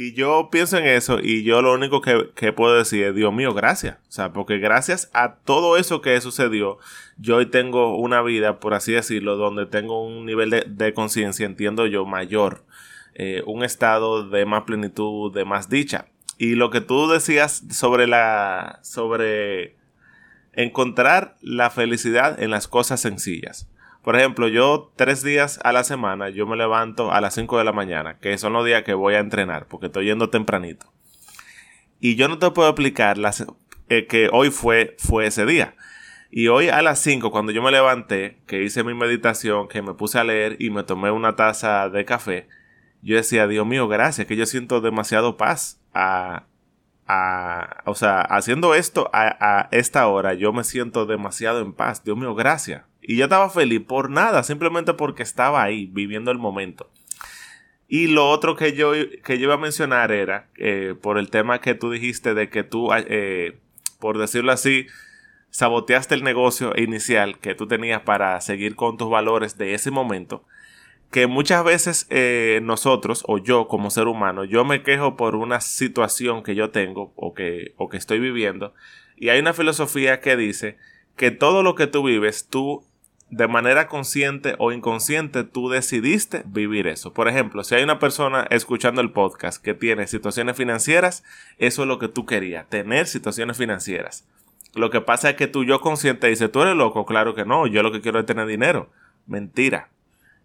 y 0.00 0.14
yo 0.14 0.48
pienso 0.50 0.78
en 0.78 0.86
eso 0.86 1.18
y 1.22 1.42
yo 1.42 1.60
lo 1.60 1.74
único 1.74 2.00
que, 2.00 2.52
puedo 2.54 2.74
decir 2.74 3.04
es, 3.04 3.14
Dios 3.14 3.34
mío, 3.34 3.52
gracias. 3.52 3.98
O 4.08 4.12
sea, 4.12 4.32
porque 4.32 4.56
gracias 4.56 5.10
a 5.12 5.34
todo 5.34 5.76
eso 5.76 6.00
que 6.00 6.18
sucedió, 6.22 6.78
yo 7.18 7.36
hoy 7.36 7.44
tengo 7.44 7.98
una 7.98 8.22
vida, 8.22 8.60
por 8.60 8.72
así 8.72 8.92
decirlo, 8.92 9.36
donde 9.36 9.66
tengo 9.66 10.02
un 10.02 10.24
nivel 10.24 10.64
de, 10.66 10.94
conciencia, 10.94 11.44
entiendo 11.44 11.84
yo, 11.84 12.06
mayor. 12.06 12.64
Eh, 13.12 13.42
un 13.44 13.62
estado 13.62 14.26
de 14.26 14.46
más 14.46 14.62
plenitud, 14.62 15.34
de 15.34 15.44
más 15.44 15.68
dicha. 15.68 16.06
Y 16.38 16.54
lo 16.54 16.70
que 16.70 16.80
tú 16.80 17.06
decías 17.06 17.62
sobre 17.68 18.06
la... 18.06 18.80
sobre 18.82 19.76
encontrar 20.54 21.36
la 21.42 21.68
felicidad 21.68 22.42
en 22.42 22.50
las 22.50 22.68
cosas 22.68 23.02
sencillas. 23.02 23.68
Por 24.02 24.16
ejemplo, 24.16 24.48
yo 24.48 24.92
tres 24.96 25.22
días 25.22 25.60
a 25.62 25.72
la 25.72 25.84
semana, 25.84 26.30
yo 26.30 26.46
me 26.46 26.56
levanto 26.56 27.12
a 27.12 27.20
las 27.20 27.34
5 27.34 27.58
de 27.58 27.64
la 27.64 27.72
mañana, 27.72 28.18
que 28.18 28.38
son 28.38 28.54
los 28.54 28.64
días 28.64 28.82
que 28.82 28.94
voy 28.94 29.14
a 29.14 29.18
entrenar, 29.18 29.66
porque 29.66 29.86
estoy 29.86 30.06
yendo 30.06 30.30
tempranito. 30.30 30.90
Y 32.00 32.16
yo 32.16 32.28
no 32.28 32.38
te 32.38 32.50
puedo 32.50 32.70
explicar 32.70 33.18
las, 33.18 33.44
eh, 33.90 34.06
que 34.06 34.30
hoy 34.32 34.50
fue, 34.50 34.96
fue 34.98 35.26
ese 35.26 35.44
día. 35.44 35.74
Y 36.30 36.48
hoy 36.48 36.68
a 36.68 36.80
las 36.80 37.00
5, 37.00 37.30
cuando 37.30 37.52
yo 37.52 37.60
me 37.62 37.70
levanté, 37.70 38.38
que 38.46 38.62
hice 38.62 38.84
mi 38.84 38.94
meditación, 38.94 39.68
que 39.68 39.82
me 39.82 39.92
puse 39.92 40.18
a 40.18 40.24
leer 40.24 40.56
y 40.58 40.70
me 40.70 40.82
tomé 40.82 41.10
una 41.10 41.36
taza 41.36 41.90
de 41.90 42.04
café, 42.06 42.48
yo 43.02 43.16
decía, 43.16 43.46
Dios 43.46 43.66
mío, 43.66 43.88
gracias, 43.88 44.26
que 44.26 44.36
yo 44.36 44.46
siento 44.46 44.80
demasiado 44.80 45.36
paz. 45.36 45.80
A, 45.92 46.44
a, 47.06 47.82
o 47.84 47.94
sea, 47.94 48.20
haciendo 48.20 48.74
esto 48.74 49.10
a, 49.12 49.36
a 49.40 49.68
esta 49.72 50.06
hora, 50.06 50.34
yo 50.34 50.52
me 50.52 50.64
siento 50.64 51.04
demasiado 51.06 51.60
en 51.60 51.72
paz. 51.72 52.04
Dios 52.04 52.16
mío, 52.16 52.34
gracias. 52.34 52.84
Y 53.02 53.16
yo 53.16 53.24
estaba 53.24 53.50
feliz 53.50 53.80
por 53.80 54.10
nada, 54.10 54.42
simplemente 54.42 54.94
porque 54.94 55.22
estaba 55.22 55.62
ahí, 55.62 55.86
viviendo 55.86 56.30
el 56.30 56.38
momento. 56.38 56.90
Y 57.88 58.06
lo 58.06 58.28
otro 58.30 58.54
que 58.54 58.74
yo, 58.74 58.92
que 59.24 59.38
yo 59.38 59.44
iba 59.44 59.54
a 59.54 59.58
mencionar 59.58 60.12
era, 60.12 60.48
eh, 60.56 60.94
por 61.00 61.18
el 61.18 61.28
tema 61.28 61.60
que 61.60 61.74
tú 61.74 61.90
dijiste 61.90 62.34
de 62.34 62.48
que 62.48 62.62
tú, 62.62 62.90
eh, 62.94 63.58
por 63.98 64.16
decirlo 64.16 64.52
así, 64.52 64.86
saboteaste 65.50 66.14
el 66.14 66.22
negocio 66.22 66.72
inicial 66.76 67.38
que 67.40 67.56
tú 67.56 67.66
tenías 67.66 68.02
para 68.02 68.40
seguir 68.40 68.76
con 68.76 68.96
tus 68.96 69.10
valores 69.10 69.58
de 69.58 69.74
ese 69.74 69.90
momento, 69.90 70.44
que 71.10 71.26
muchas 71.26 71.64
veces 71.64 72.06
eh, 72.10 72.60
nosotros 72.62 73.24
o 73.26 73.38
yo 73.38 73.66
como 73.66 73.90
ser 73.90 74.06
humano, 74.06 74.44
yo 74.44 74.64
me 74.64 74.84
quejo 74.84 75.16
por 75.16 75.34
una 75.34 75.60
situación 75.60 76.44
que 76.44 76.54
yo 76.54 76.70
tengo 76.70 77.12
o 77.16 77.34
que, 77.34 77.74
o 77.76 77.88
que 77.88 77.96
estoy 77.96 78.20
viviendo, 78.20 78.72
y 79.16 79.30
hay 79.30 79.40
una 79.40 79.52
filosofía 79.52 80.20
que 80.20 80.36
dice 80.36 80.78
que 81.16 81.32
todo 81.32 81.64
lo 81.64 81.74
que 81.74 81.88
tú 81.88 82.04
vives, 82.04 82.46
tú 82.48 82.86
de 83.30 83.46
manera 83.46 83.86
consciente 83.86 84.56
o 84.58 84.72
inconsciente 84.72 85.44
tú 85.44 85.68
decidiste 85.70 86.42
vivir 86.46 86.88
eso. 86.88 87.12
Por 87.12 87.28
ejemplo, 87.28 87.62
si 87.62 87.76
hay 87.76 87.84
una 87.84 88.00
persona 88.00 88.46
escuchando 88.50 89.00
el 89.00 89.12
podcast 89.12 89.62
que 89.62 89.72
tiene 89.72 90.08
situaciones 90.08 90.56
financieras, 90.56 91.22
eso 91.58 91.82
es 91.82 91.88
lo 91.88 91.98
que 91.98 92.08
tú 92.08 92.26
querías, 92.26 92.68
tener 92.68 93.06
situaciones 93.06 93.56
financieras. 93.56 94.26
Lo 94.74 94.90
que 94.90 95.00
pasa 95.00 95.30
es 95.30 95.36
que 95.36 95.46
tú 95.46 95.64
yo 95.64 95.80
consciente 95.80 96.28
dice, 96.28 96.48
tú 96.48 96.62
eres 96.62 96.76
loco, 96.76 97.06
claro 97.06 97.34
que 97.34 97.44
no, 97.44 97.66
yo 97.66 97.82
lo 97.82 97.92
que 97.92 98.00
quiero 98.00 98.18
es 98.18 98.26
tener 98.26 98.46
dinero. 98.46 98.90
Mentira. 99.26 99.88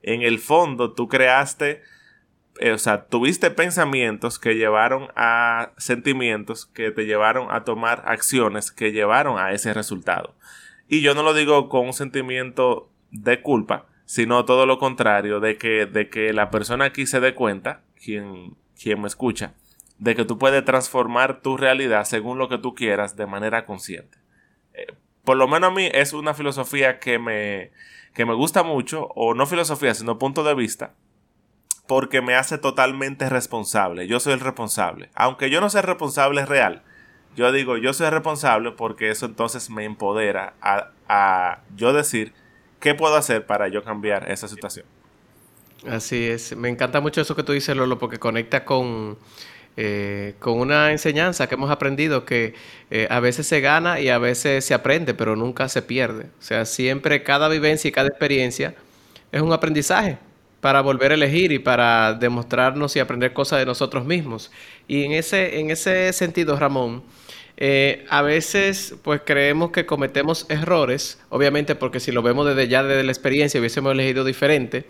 En 0.04 0.22
el 0.22 0.38
fondo 0.38 0.94
tú 0.94 1.08
creaste, 1.08 1.82
eh, 2.60 2.72
o 2.72 2.77
sea, 2.77 3.06
tuviste 3.06 3.50
pensamientos 3.50 4.38
que 4.38 4.56
llevaron 4.56 5.08
a 5.15 5.72
sentimientos 5.77 6.68
que 6.68 6.92
te 6.92 7.06
llevaron 7.06 7.48
a 7.50 7.63
tomar 7.63 8.04
acciones 8.06 8.72
que 8.72 8.92
llevaron 8.92 9.39
a 9.39 9.51
ese 9.54 9.74
resultado. 9.74 10.36
Y 10.88 11.01
yo 11.01 11.15
no 11.15 11.24
lo 11.24 11.34
digo 11.34 11.70
con 11.70 11.88
un 11.88 11.94
sentimiento 11.94 12.89
de 13.12 13.42
culpa, 13.42 13.88
sino 14.06 14.46
todo 14.46 14.65
lo 14.65 14.77
contrario, 14.77 15.39
de 15.39 15.58
que, 15.58 15.86
de 15.86 16.10
que 16.10 16.32
la 16.34 16.51
persona 16.51 16.86
aquí 16.86 17.06
se 17.06 17.20
dé 17.20 17.34
cuenta, 17.34 17.82
quien, 17.96 18.56
quien 18.80 19.01
me 19.01 19.08
escucha, 19.08 19.54
de 19.98 20.15
que 20.15 20.25
tú 20.25 20.38
puedes 20.38 20.63
transformar 20.63 21.42
tu 21.42 21.58
realidad 21.58 22.06
según 22.06 22.38
lo 22.38 22.50
que 22.50 22.58
tú 22.58 22.75
quieras 22.75 23.15
de 23.15 23.25
manera 23.25 23.65
consciente. 23.65 24.18
Eh, 24.74 24.94
por 25.24 25.38
lo 25.38 25.48
menos 25.48 25.72
a 25.72 25.74
mí 25.74 25.89
es 25.92 26.13
una 26.13 26.34
filosofía 26.34 27.00
que 27.00 27.18
me, 27.18 27.72
que 28.13 28.25
me 28.25 28.34
gusta 28.34 28.63
mucho, 28.63 29.08
o 29.15 29.34
no 29.34 29.48
filosofía, 29.48 29.96
sino 29.96 30.20
punto 30.20 30.44
de 30.44 30.54
vista, 30.54 30.94
porque 31.88 32.22
me 32.22 32.36
hace 32.36 32.58
totalmente 32.58 33.30
responsable. 33.30 34.08
Yo 34.08 34.20
soy 34.20 34.34
el 34.34 34.39
responsable. 34.39 35.10
Aunque 35.15 35.50
yo 35.50 35.62
no 35.62 35.70
sea 35.70 35.82
responsable 35.82 36.46
real, 36.46 36.84
yo 37.36 37.51
digo, 37.51 37.77
yo 37.77 37.94
soy 37.94 38.10
responsable 38.10 38.72
porque 38.72 39.10
eso 39.10 39.25
entonces 39.25 39.70
me 39.70 39.86
empodera 39.86 40.54
a, 40.62 41.60
yo 41.75 41.94
decir 41.94 42.34
qué 42.80 42.96
puedo 42.96 43.15
hacer 43.15 43.46
para 43.46 43.68
yo 43.68 43.84
cambiar 43.84 44.32
esa 44.32 44.48
situación. 44.48 44.86
Así 45.88 46.25
es, 46.25 46.56
me 46.56 46.70
encanta 46.70 47.00
mucho 47.00 47.22
eso 47.22 47.36
que 47.36 47.44
tú 47.44 47.51
dices, 47.51 47.75
Lolo, 47.75 48.00
porque 48.00 48.18
conecta 48.18 48.65
con, 48.65 49.18
eh, 49.77 50.36
con 50.39 50.60
una 50.60 50.92
enseñanza 50.92 51.48
que 51.48 51.56
hemos 51.56 51.70
aprendido 51.70 52.25
que 52.25 52.56
eh, 52.89 53.08
a 53.12 53.20
veces 53.20 53.46
se 53.46 53.62
gana 53.62 54.00
y 54.00 54.10
a 54.10 54.18
veces 54.18 54.65
se 54.65 54.74
aprende, 54.74 55.13
pero 55.13 55.36
nunca 55.36 55.70
se 55.70 55.82
pierde. 55.82 56.30
O 56.39 56.42
sea, 56.42 56.65
siempre 56.65 57.22
cada 57.22 57.50
vivencia 57.50 57.88
y 57.88 57.92
cada 57.92 58.08
experiencia 58.08 58.74
es 59.32 59.42
un 59.42 59.54
aprendizaje 59.54 60.18
para 60.65 60.81
volver 60.81 61.12
a 61.12 61.13
elegir 61.13 61.51
y 61.51 61.60
para 61.60 62.15
demostrarnos 62.15 62.95
y 62.95 63.00
aprender 63.00 63.34
cosas 63.34 63.60
de 63.60 63.67
nosotros 63.67 64.03
mismos. 64.03 64.50
Y 64.88 65.03
en 65.03 65.12
ese, 65.12 65.60
en 65.60 65.69
ese 65.69 66.12
sentido, 66.12 66.57
Ramón, 66.57 67.03
eh, 67.55 68.03
a 68.10 68.24
veces 68.24 68.95
pues 69.03 69.22
creemos 69.24 69.69
que 69.69 69.86
cometemos 69.86 70.48
errores, 70.50 71.19
obviamente 71.29 71.75
porque 71.75 72.00
si 72.00 72.12
lo 72.12 72.24
vemos 72.24 72.48
desde 72.48 72.67
ya 72.67 72.81
desde 72.81 73.03
la 73.03 73.12
experiencia 73.12 73.60
hubiésemos 73.60 73.91
elegido 73.91 74.24
diferente, 74.24 74.88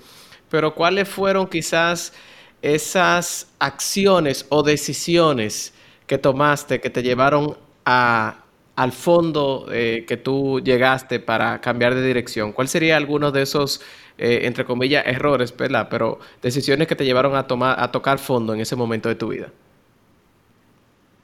pero 0.50 0.76
¿cuáles 0.76 1.10
fueron 1.10 1.46
quizás 1.46 2.14
esas 2.62 3.50
acciones 3.60 4.46
o 4.48 4.64
decisiones 4.64 5.74
que 6.08 6.18
tomaste 6.18 6.80
que 6.80 6.90
te 6.90 7.04
llevaron 7.04 7.58
a, 7.84 8.45
al 8.76 8.92
fondo 8.92 9.68
eh, 9.72 10.06
que 10.08 10.18
tú 10.18 10.60
llegaste 10.60 11.20
para 11.20 11.62
cambiar 11.62 11.96
de 11.96 12.06
dirección? 12.06 12.52
¿Cuál 12.52 12.68
sería 12.68 12.98
alguno 12.98 13.32
de 13.32 13.42
esos, 13.42 13.82
eh, 14.18 14.42
entre 14.44 14.66
comillas, 14.66 15.06
errores, 15.06 15.56
¿verdad? 15.56 15.88
Pero 15.90 16.20
decisiones 16.42 16.88
que 16.88 16.96
te 16.96 17.06
llevaron 17.06 17.36
a, 17.36 17.48
tomar, 17.48 17.80
a 17.80 17.92
tocar 17.92 18.20
fondo 18.20 18.54
en 18.54 18.60
ese 18.60 18.76
momento 18.76 19.10
de 19.10 19.16
tu 19.16 19.30
vida. 19.30 19.52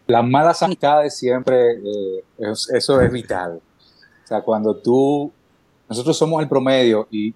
Las 0.08 0.26
malas 0.26 0.62
amistades 0.64 1.16
siempre, 1.18 1.74
eh, 1.74 2.24
eso 2.38 3.02
es 3.02 3.12
vital. 3.12 3.62
O 4.24 4.28
sea, 4.28 4.42
cuando 4.42 4.76
tú, 4.76 5.32
nosotros 5.90 6.18
somos 6.18 6.42
el 6.42 6.50
promedio 6.50 7.08
y 7.12 7.34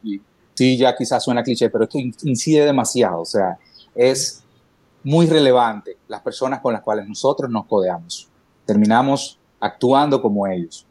sí, 0.56 0.78
ya 0.78 0.96
quizás 0.96 1.24
suena 1.24 1.44
cliché, 1.44 1.70
pero 1.70 1.84
esto 1.84 2.00
incide 2.00 2.66
demasiado. 2.66 3.22
O 3.22 3.26
sea, 3.26 3.58
es 3.94 4.44
muy 5.04 5.28
relevante 5.28 5.98
las 6.08 6.22
personas 6.22 6.62
con 6.62 6.74
las 6.74 6.82
cuales 6.82 7.08
nosotros 7.08 7.52
nos 7.52 7.66
codeamos. 7.66 8.28
Terminamos 8.66 9.38
actuando 9.66 10.22
como 10.22 10.48
ellos. 10.48 10.86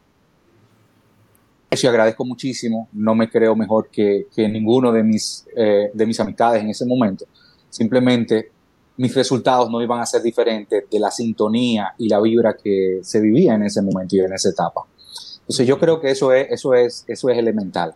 Eso 1.70 1.88
agradezco 1.88 2.24
muchísimo, 2.24 2.88
no 2.92 3.14
me 3.14 3.28
creo 3.28 3.56
mejor 3.56 3.88
que, 3.90 4.26
que 4.34 4.48
ninguno 4.48 4.92
de 4.92 5.02
mis, 5.02 5.44
eh, 5.56 5.90
de 5.92 6.06
mis 6.06 6.20
amistades 6.20 6.62
en 6.62 6.70
ese 6.70 6.86
momento. 6.86 7.24
Simplemente 7.68 8.52
mis 8.96 9.14
resultados 9.14 9.68
no 9.70 9.82
iban 9.82 10.00
a 10.00 10.06
ser 10.06 10.22
diferentes 10.22 10.84
de 10.88 10.98
la 11.00 11.10
sintonía 11.10 11.94
y 11.98 12.08
la 12.08 12.20
vibra 12.20 12.56
que 12.56 13.00
se 13.02 13.20
vivía 13.20 13.54
en 13.54 13.64
ese 13.64 13.82
momento 13.82 14.14
y 14.14 14.20
en 14.20 14.32
esa 14.32 14.50
etapa. 14.50 14.82
Entonces 15.40 15.66
yo 15.66 15.78
creo 15.78 16.00
que 16.00 16.10
eso 16.10 16.32
es, 16.32 16.46
eso 16.50 16.74
es, 16.74 17.04
eso 17.08 17.28
es 17.28 17.38
elemental. 17.38 17.94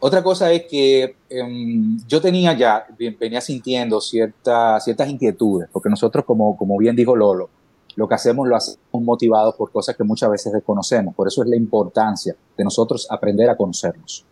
Otra 0.00 0.22
cosa 0.22 0.50
es 0.50 0.64
que 0.68 1.14
em, 1.28 1.98
yo 2.08 2.20
tenía 2.20 2.54
ya, 2.54 2.86
venía 3.20 3.40
sintiendo 3.40 4.00
ciertas 4.00 4.82
ciertas 4.82 5.08
inquietudes, 5.08 5.68
porque 5.70 5.88
nosotros, 5.88 6.24
como, 6.24 6.56
como 6.56 6.76
bien 6.76 6.96
dijo 6.96 7.14
Lolo, 7.14 7.50
lo 7.96 8.08
que 8.08 8.14
hacemos 8.14 8.48
lo 8.48 8.56
hacemos 8.56 8.78
motivados 8.92 9.54
por 9.54 9.70
cosas 9.70 9.96
que 9.96 10.04
muchas 10.04 10.30
veces 10.30 10.52
desconocemos. 10.52 11.14
Por 11.14 11.28
eso 11.28 11.42
es 11.42 11.48
la 11.48 11.56
importancia 11.56 12.34
de 12.56 12.64
nosotros 12.64 13.06
aprender 13.10 13.50
a 13.50 13.56
conocernos. 13.56 14.24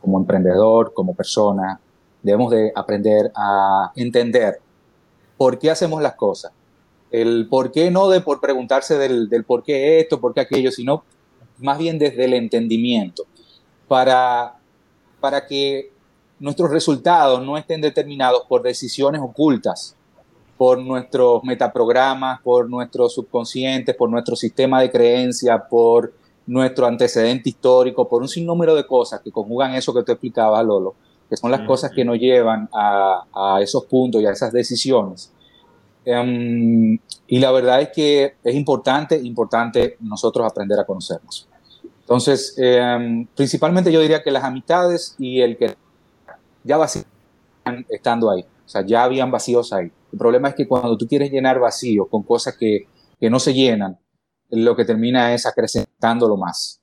Como 0.00 0.18
emprendedor, 0.18 0.92
como 0.94 1.14
persona, 1.14 1.80
debemos 2.22 2.52
de 2.52 2.72
aprender 2.74 3.32
a 3.34 3.92
entender 3.96 4.60
por 5.36 5.58
qué 5.58 5.70
hacemos 5.70 6.02
las 6.02 6.14
cosas. 6.14 6.52
El 7.10 7.48
por 7.48 7.72
qué 7.72 7.90
no 7.90 8.08
de 8.08 8.20
por 8.20 8.40
preguntarse 8.40 8.96
del, 8.96 9.28
del 9.28 9.44
por 9.44 9.62
qué 9.62 10.00
esto, 10.00 10.20
por 10.20 10.32
qué 10.32 10.40
aquello, 10.40 10.70
sino 10.70 11.02
más 11.58 11.78
bien 11.78 11.98
desde 11.98 12.24
el 12.24 12.34
entendimiento. 12.34 13.24
Para 13.88 14.60
para 15.20 15.46
que 15.46 15.92
nuestros 16.38 16.70
resultados 16.70 17.44
no 17.44 17.58
estén 17.58 17.80
determinados 17.80 18.44
por 18.48 18.62
decisiones 18.62 19.20
ocultas, 19.20 19.94
por 20.60 20.78
nuestros 20.78 21.42
metaprogramas, 21.42 22.42
por 22.42 22.68
nuestros 22.68 23.14
subconscientes, 23.14 23.96
por 23.96 24.10
nuestro 24.10 24.36
sistema 24.36 24.82
de 24.82 24.90
creencia, 24.90 25.66
por 25.70 26.12
nuestro 26.46 26.84
antecedente 26.84 27.48
histórico, 27.48 28.06
por 28.06 28.20
un 28.20 28.28
sinnúmero 28.28 28.74
de 28.74 28.86
cosas 28.86 29.22
que 29.22 29.32
conjugan 29.32 29.74
eso 29.74 29.94
que 29.94 30.02
tú 30.02 30.12
explicabas, 30.12 30.62
Lolo, 30.62 30.94
que 31.30 31.36
son 31.38 31.50
las 31.50 31.62
cosas 31.62 31.92
que 31.92 32.04
nos 32.04 32.18
llevan 32.18 32.68
a, 32.74 33.58
esos 33.62 33.86
puntos 33.86 34.20
y 34.20 34.26
a 34.26 34.32
esas 34.32 34.52
decisiones. 34.52 35.32
Em, 36.04 36.98
y 37.26 37.38
la 37.38 37.52
verdad 37.52 37.80
es 37.80 37.88
que 37.88 38.34
es 38.44 38.54
importante, 38.54 39.16
importante 39.16 39.96
nosotros 40.00 40.46
aprender 40.46 40.78
a 40.78 40.84
conocernos. 40.84 41.48
Entonces, 42.00 42.54
em, 42.58 43.26
principalmente 43.34 43.90
yo 43.90 44.02
diría 44.02 44.22
que 44.22 44.30
las 44.30 44.44
amistades 44.44 45.14
y 45.18 45.40
el 45.40 45.56
que 45.56 45.74
ya 46.64 46.76
vacían 46.76 47.06
estando 47.88 48.30
ahí. 48.30 48.44
O 48.70 48.72
sea, 48.72 48.86
ya 48.86 49.02
habían 49.02 49.32
vacíos 49.32 49.72
ahí. 49.72 49.90
El 50.12 50.18
problema 50.18 50.48
es 50.50 50.54
que 50.54 50.68
cuando 50.68 50.96
tú 50.96 51.08
quieres 51.08 51.32
llenar 51.32 51.58
vacíos 51.58 52.06
con 52.08 52.22
cosas 52.22 52.56
que, 52.56 52.86
que 53.18 53.28
no 53.28 53.40
se 53.40 53.52
llenan, 53.52 53.98
lo 54.50 54.76
que 54.76 54.84
termina 54.84 55.34
es 55.34 55.44
acrecentándolo 55.44 56.36
más. 56.36 56.80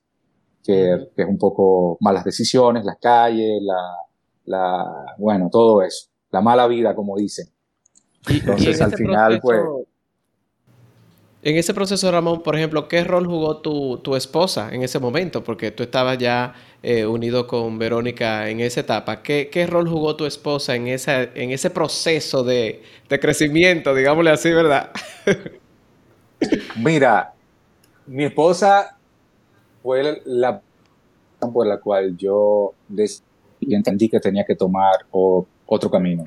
Que, 0.62 1.08
que, 1.16 1.22
es 1.22 1.28
un 1.28 1.38
poco 1.38 1.96
malas 2.02 2.24
decisiones, 2.24 2.84
las 2.84 2.98
calles, 2.98 3.62
la, 3.62 3.80
la, 4.44 5.14
bueno, 5.16 5.48
todo 5.50 5.80
eso. 5.80 6.10
La 6.30 6.42
mala 6.42 6.66
vida, 6.66 6.94
como 6.94 7.16
dicen. 7.16 7.46
Entonces, 8.28 8.82
al 8.82 8.92
final, 8.92 9.40
pues 9.40 9.62
en 11.42 11.56
ese 11.56 11.72
proceso, 11.72 12.10
Ramón, 12.10 12.42
por 12.42 12.56
ejemplo, 12.56 12.88
¿qué 12.88 13.04
rol 13.04 13.26
jugó 13.26 13.58
tu, 13.58 14.16
esposa 14.16 14.70
en 14.72 14.82
ese 14.82 14.98
momento? 14.98 15.44
Porque 15.44 15.70
tú 15.70 15.84
estabas 15.84 16.18
ya 16.18 16.54
eh, 16.82 17.06
unido 17.06 17.46
con 17.46 17.78
Verónica 17.78 18.48
en 18.48 18.60
esa 18.60 18.80
etapa. 18.80 19.22
¿Qué, 19.22 19.66
rol 19.70 19.88
jugó 19.88 20.16
tu 20.16 20.26
esposa 20.26 20.74
en, 20.74 20.88
esa, 20.88 21.22
en 21.22 21.52
ese 21.52 21.70
proceso 21.70 22.42
de, 22.42 22.82
crecimiento, 23.08 23.94
digámosle 23.94 24.30
así, 24.30 24.50
verdad? 24.50 24.90
Mira, 26.76 27.32
mi 28.06 28.24
esposa 28.24 28.96
fue 29.82 30.20
la 30.24 30.60
por 31.52 31.68
la 31.68 31.78
cual 31.78 32.16
yo 32.16 32.74
entendí 33.60 34.08
que 34.08 34.18
tenía 34.18 34.44
que 34.44 34.56
tomar 34.56 35.06
otro 35.66 35.88
camino 35.88 36.24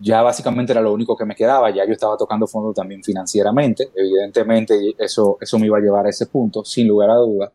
ya 0.00 0.22
básicamente 0.22 0.72
era 0.72 0.80
lo 0.80 0.92
único 0.92 1.16
que 1.16 1.24
me 1.24 1.34
quedaba, 1.34 1.70
ya 1.70 1.84
yo 1.84 1.92
estaba 1.92 2.16
tocando 2.16 2.46
fondo 2.46 2.72
también 2.72 3.02
financieramente, 3.02 3.90
evidentemente 3.94 4.94
eso, 4.98 5.38
eso 5.40 5.58
me 5.58 5.66
iba 5.66 5.78
a 5.78 5.80
llevar 5.80 6.06
a 6.06 6.10
ese 6.10 6.26
punto, 6.26 6.64
sin 6.64 6.88
lugar 6.88 7.10
a 7.10 7.16
duda, 7.16 7.52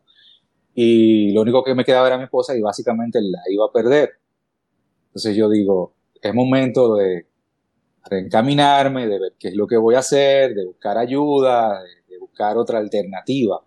y 0.74 1.32
lo 1.32 1.42
único 1.42 1.62
que 1.64 1.74
me 1.74 1.84
quedaba 1.84 2.06
era 2.06 2.18
mi 2.18 2.24
esposa 2.24 2.56
y 2.56 2.60
básicamente 2.60 3.20
la 3.20 3.40
iba 3.50 3.66
a 3.66 3.72
perder. 3.72 4.12
Entonces 5.08 5.36
yo 5.36 5.50
digo, 5.50 5.94
es 6.20 6.34
momento 6.34 6.94
de 6.96 7.26
reencaminarme, 8.04 9.06
de 9.06 9.18
ver 9.18 9.34
qué 9.38 9.48
es 9.48 9.54
lo 9.54 9.66
que 9.66 9.76
voy 9.76 9.94
a 9.94 10.00
hacer, 10.00 10.54
de 10.54 10.64
buscar 10.64 10.96
ayuda, 10.98 11.82
de, 11.82 12.18
buscar 12.18 12.56
otra 12.56 12.78
alternativa. 12.78 13.62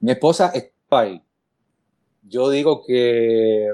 Mi 0.00 0.12
esposa 0.12 0.52
está 0.54 1.00
ahí. 1.00 1.22
Yo 2.22 2.48
digo 2.50 2.84
que 2.86 3.68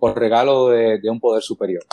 por 0.00 0.18
regalo 0.18 0.70
de, 0.70 0.98
un 1.10 1.20
poder 1.20 1.42
superior. 1.42 1.84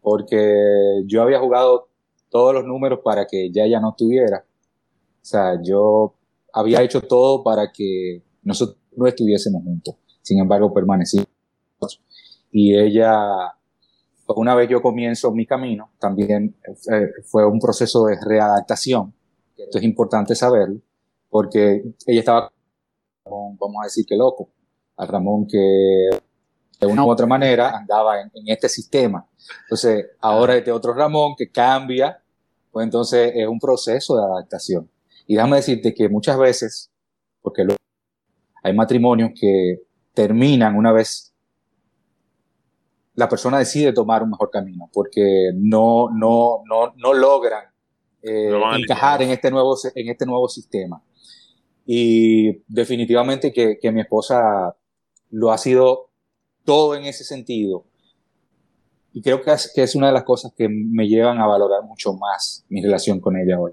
Porque 0.00 1.02
yo 1.06 1.22
había 1.22 1.38
jugado 1.38 1.88
todos 2.30 2.54
los 2.54 2.64
números 2.64 3.00
para 3.04 3.26
que 3.26 3.50
ya 3.52 3.64
ella 3.64 3.80
no 3.80 3.90
estuviera. 3.90 4.44
O 5.22 5.24
sea, 5.24 5.60
yo 5.62 6.14
había 6.52 6.82
hecho 6.82 7.02
todo 7.02 7.44
para 7.44 7.70
que 7.70 8.22
nosotros 8.42 8.78
no 8.96 9.06
estuviésemos 9.06 9.62
juntos. 9.62 9.94
Sin 10.22 10.38
embargo, 10.38 10.72
permanecimos. 10.72 11.28
Y 12.50 12.74
ella, 12.76 13.54
una 14.26 14.54
vez 14.54 14.68
yo 14.68 14.82
comienzo 14.82 15.30
mi 15.30 15.46
camino, 15.46 15.90
también 16.00 16.56
eh, 16.66 17.08
fue 17.24 17.46
un 17.46 17.60
proceso 17.60 18.06
de 18.06 18.16
readaptación. 18.20 19.12
Esto 19.56 19.78
es 19.78 19.84
importante 19.84 20.34
saberlo, 20.34 20.80
porque 21.28 21.84
ella 22.06 22.20
estaba, 22.20 22.52
vamos 23.24 23.76
a 23.82 23.84
decir 23.84 24.06
que 24.06 24.16
loco, 24.16 24.48
a 24.96 25.06
Ramón 25.06 25.46
que 25.46 26.08
de 26.80 26.86
una 26.86 27.04
u 27.04 27.10
otra 27.10 27.26
manera 27.26 27.76
andaba 27.76 28.20
en, 28.20 28.30
este 28.46 28.68
sistema. 28.68 29.26
Entonces, 29.62 30.06
ahora 30.20 30.56
este 30.56 30.72
otro 30.72 30.94
Ramón 30.94 31.34
que 31.36 31.50
cambia, 31.50 32.22
pues 32.72 32.84
entonces 32.84 33.32
es 33.34 33.46
un 33.46 33.58
proceso 33.58 34.16
de 34.16 34.24
adaptación. 34.24 34.90
Y 35.26 35.34
déjame 35.34 35.56
decirte 35.56 35.94
que 35.94 36.08
muchas 36.08 36.38
veces, 36.38 36.90
porque 37.42 37.66
hay 38.62 38.74
matrimonios 38.74 39.30
que 39.38 39.82
terminan 40.14 40.76
una 40.76 40.92
vez 40.92 41.30
la 43.14 43.28
persona 43.28 43.58
decide 43.58 43.92
tomar 43.92 44.22
un 44.22 44.30
mejor 44.30 44.50
camino, 44.50 44.88
porque 44.92 45.50
no, 45.54 46.08
no, 46.10 46.62
no, 46.64 46.94
no 46.96 47.12
logran 47.12 47.64
eh, 48.22 48.50
encajar 48.76 49.20
en 49.22 49.30
este, 49.30 49.50
nuevo, 49.50 49.76
en 49.94 50.08
este 50.08 50.24
nuevo 50.24 50.48
sistema. 50.48 51.02
Y 51.84 52.62
definitivamente 52.66 53.52
que, 53.52 53.78
que 53.78 53.92
mi 53.92 54.00
esposa 54.00 54.74
lo 55.30 55.52
ha 55.52 55.58
sido 55.58 56.09
todo 56.70 56.94
en 56.94 57.02
ese 57.04 57.24
sentido. 57.24 57.84
Y 59.12 59.22
creo 59.22 59.42
que 59.42 59.50
es, 59.50 59.72
que 59.74 59.82
es 59.82 59.96
una 59.96 60.06
de 60.06 60.12
las 60.12 60.22
cosas 60.22 60.52
que 60.56 60.68
me 60.68 61.08
llevan 61.08 61.38
a 61.38 61.46
valorar 61.48 61.82
mucho 61.82 62.12
más 62.12 62.64
mi 62.68 62.80
relación 62.80 63.18
con 63.18 63.36
ella 63.36 63.58
hoy. 63.58 63.72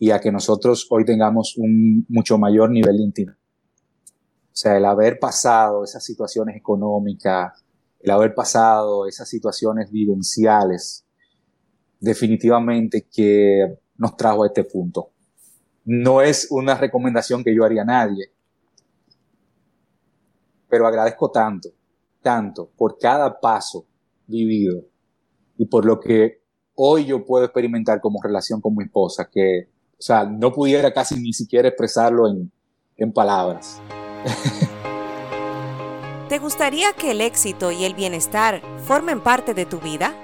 Y 0.00 0.10
a 0.10 0.18
que 0.18 0.32
nosotros 0.32 0.88
hoy 0.90 1.04
tengamos 1.04 1.56
un 1.56 2.04
mucho 2.08 2.36
mayor 2.36 2.70
nivel 2.70 2.96
de 2.96 3.02
intimidad. 3.04 3.36
O 3.36 4.56
sea, 4.56 4.76
el 4.76 4.84
haber 4.86 5.20
pasado 5.20 5.84
esas 5.84 6.04
situaciones 6.04 6.56
económicas, 6.56 7.64
el 8.00 8.10
haber 8.10 8.34
pasado 8.34 9.06
esas 9.06 9.28
situaciones 9.28 9.92
vivenciales, 9.92 11.04
definitivamente 12.00 13.06
que 13.06 13.78
nos 13.98 14.16
trajo 14.16 14.42
a 14.42 14.48
este 14.48 14.64
punto. 14.64 15.10
No 15.84 16.22
es 16.22 16.48
una 16.50 16.74
recomendación 16.74 17.44
que 17.44 17.54
yo 17.54 17.62
haría 17.62 17.82
a 17.82 17.84
nadie, 17.84 18.32
pero 20.68 20.88
agradezco 20.88 21.30
tanto 21.30 21.68
tanto 22.24 22.70
por 22.76 22.98
cada 22.98 23.38
paso 23.38 23.86
vivido 24.26 24.82
y 25.58 25.66
por 25.66 25.84
lo 25.84 26.00
que 26.00 26.40
hoy 26.74 27.04
yo 27.04 27.24
puedo 27.24 27.44
experimentar 27.44 28.00
como 28.00 28.20
relación 28.22 28.60
con 28.60 28.74
mi 28.74 28.84
esposa, 28.84 29.28
que, 29.30 29.68
o 29.92 30.02
sea, 30.02 30.24
no 30.24 30.50
pudiera 30.50 30.92
casi 30.92 31.20
ni 31.20 31.32
siquiera 31.32 31.68
expresarlo 31.68 32.28
en, 32.28 32.50
en 32.96 33.12
palabras. 33.12 33.80
¿Te 36.28 36.38
gustaría 36.38 36.94
que 36.94 37.10
el 37.10 37.20
éxito 37.20 37.70
y 37.70 37.84
el 37.84 37.94
bienestar 37.94 38.62
formen 38.78 39.22
parte 39.22 39.52
de 39.52 39.66
tu 39.66 39.78
vida? 39.78 40.14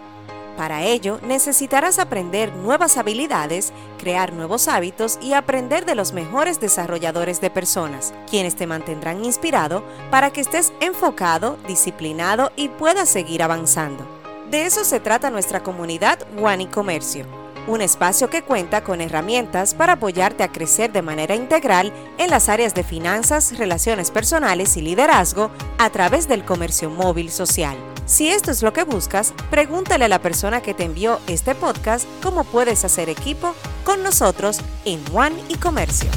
Para 0.61 0.83
ello, 0.83 1.21
necesitarás 1.23 1.99
aprender 1.99 2.55
nuevas 2.55 2.99
habilidades, 2.99 3.73
crear 3.97 4.35
nuevos 4.35 4.69
hábitos 4.69 5.19
y 5.23 5.33
aprender 5.33 5.87
de 5.87 5.95
los 5.95 6.13
mejores 6.13 6.61
desarrolladores 6.61 7.41
de 7.41 7.49
personas, 7.49 8.13
quienes 8.29 8.57
te 8.57 8.67
mantendrán 8.67 9.25
inspirado 9.25 9.83
para 10.11 10.35
que 10.35 10.43
estés 10.43 10.75
enfocado, 10.81 11.57
disciplinado 11.67 12.53
y 12.57 12.69
puedas 12.69 13.09
seguir 13.09 13.43
avanzando. 13.43 14.07
De 14.51 14.67
eso 14.67 14.85
se 14.85 15.01
trata 15.01 15.31
nuestra 15.31 15.63
comunidad 15.63 16.19
One 16.39 16.65
y 16.65 16.67
Comercio, 16.67 17.25
un 17.67 17.81
espacio 17.81 18.31
que 18.31 18.43
cuenta 18.43 18.83
con 18.83 19.01
herramientas 19.01 19.75
para 19.75 19.95
apoyarte 19.95 20.43
a 20.43 20.53
crecer 20.53 20.93
de 20.93 21.03
manera 21.03 21.35
integral 21.35 21.93
en 22.19 22.31
las 22.31 22.49
áreas 22.49 22.75
de 22.75 22.85
finanzas, 22.85 23.57
relaciones 23.59 24.11
personales 24.11 24.77
y 24.77 24.83
liderazgo 24.83 25.51
a 25.79 25.91
través 25.91 26.29
del 26.29 26.45
comercio 26.45 26.91
móvil 26.91 27.31
social. 27.31 27.77
Si 28.07 28.29
esto 28.29 28.51
es 28.51 28.63
lo 28.63 28.73
que 28.73 28.83
buscas, 28.83 29.33
pregúntale 29.51 30.05
a 30.05 30.09
la 30.09 30.21
persona 30.21 30.61
que 30.63 30.75
te 30.75 30.85
envió 30.85 31.21
este 31.29 31.55
podcast 31.55 32.09
cómo 32.23 32.45
puedes 32.45 32.85
hacer 32.85 33.09
equipo 33.09 33.55
con 33.85 34.03
nosotros 34.03 34.61
en 34.85 35.01
One 35.13 35.37
y 35.49 35.55
Comercio. 35.55 36.11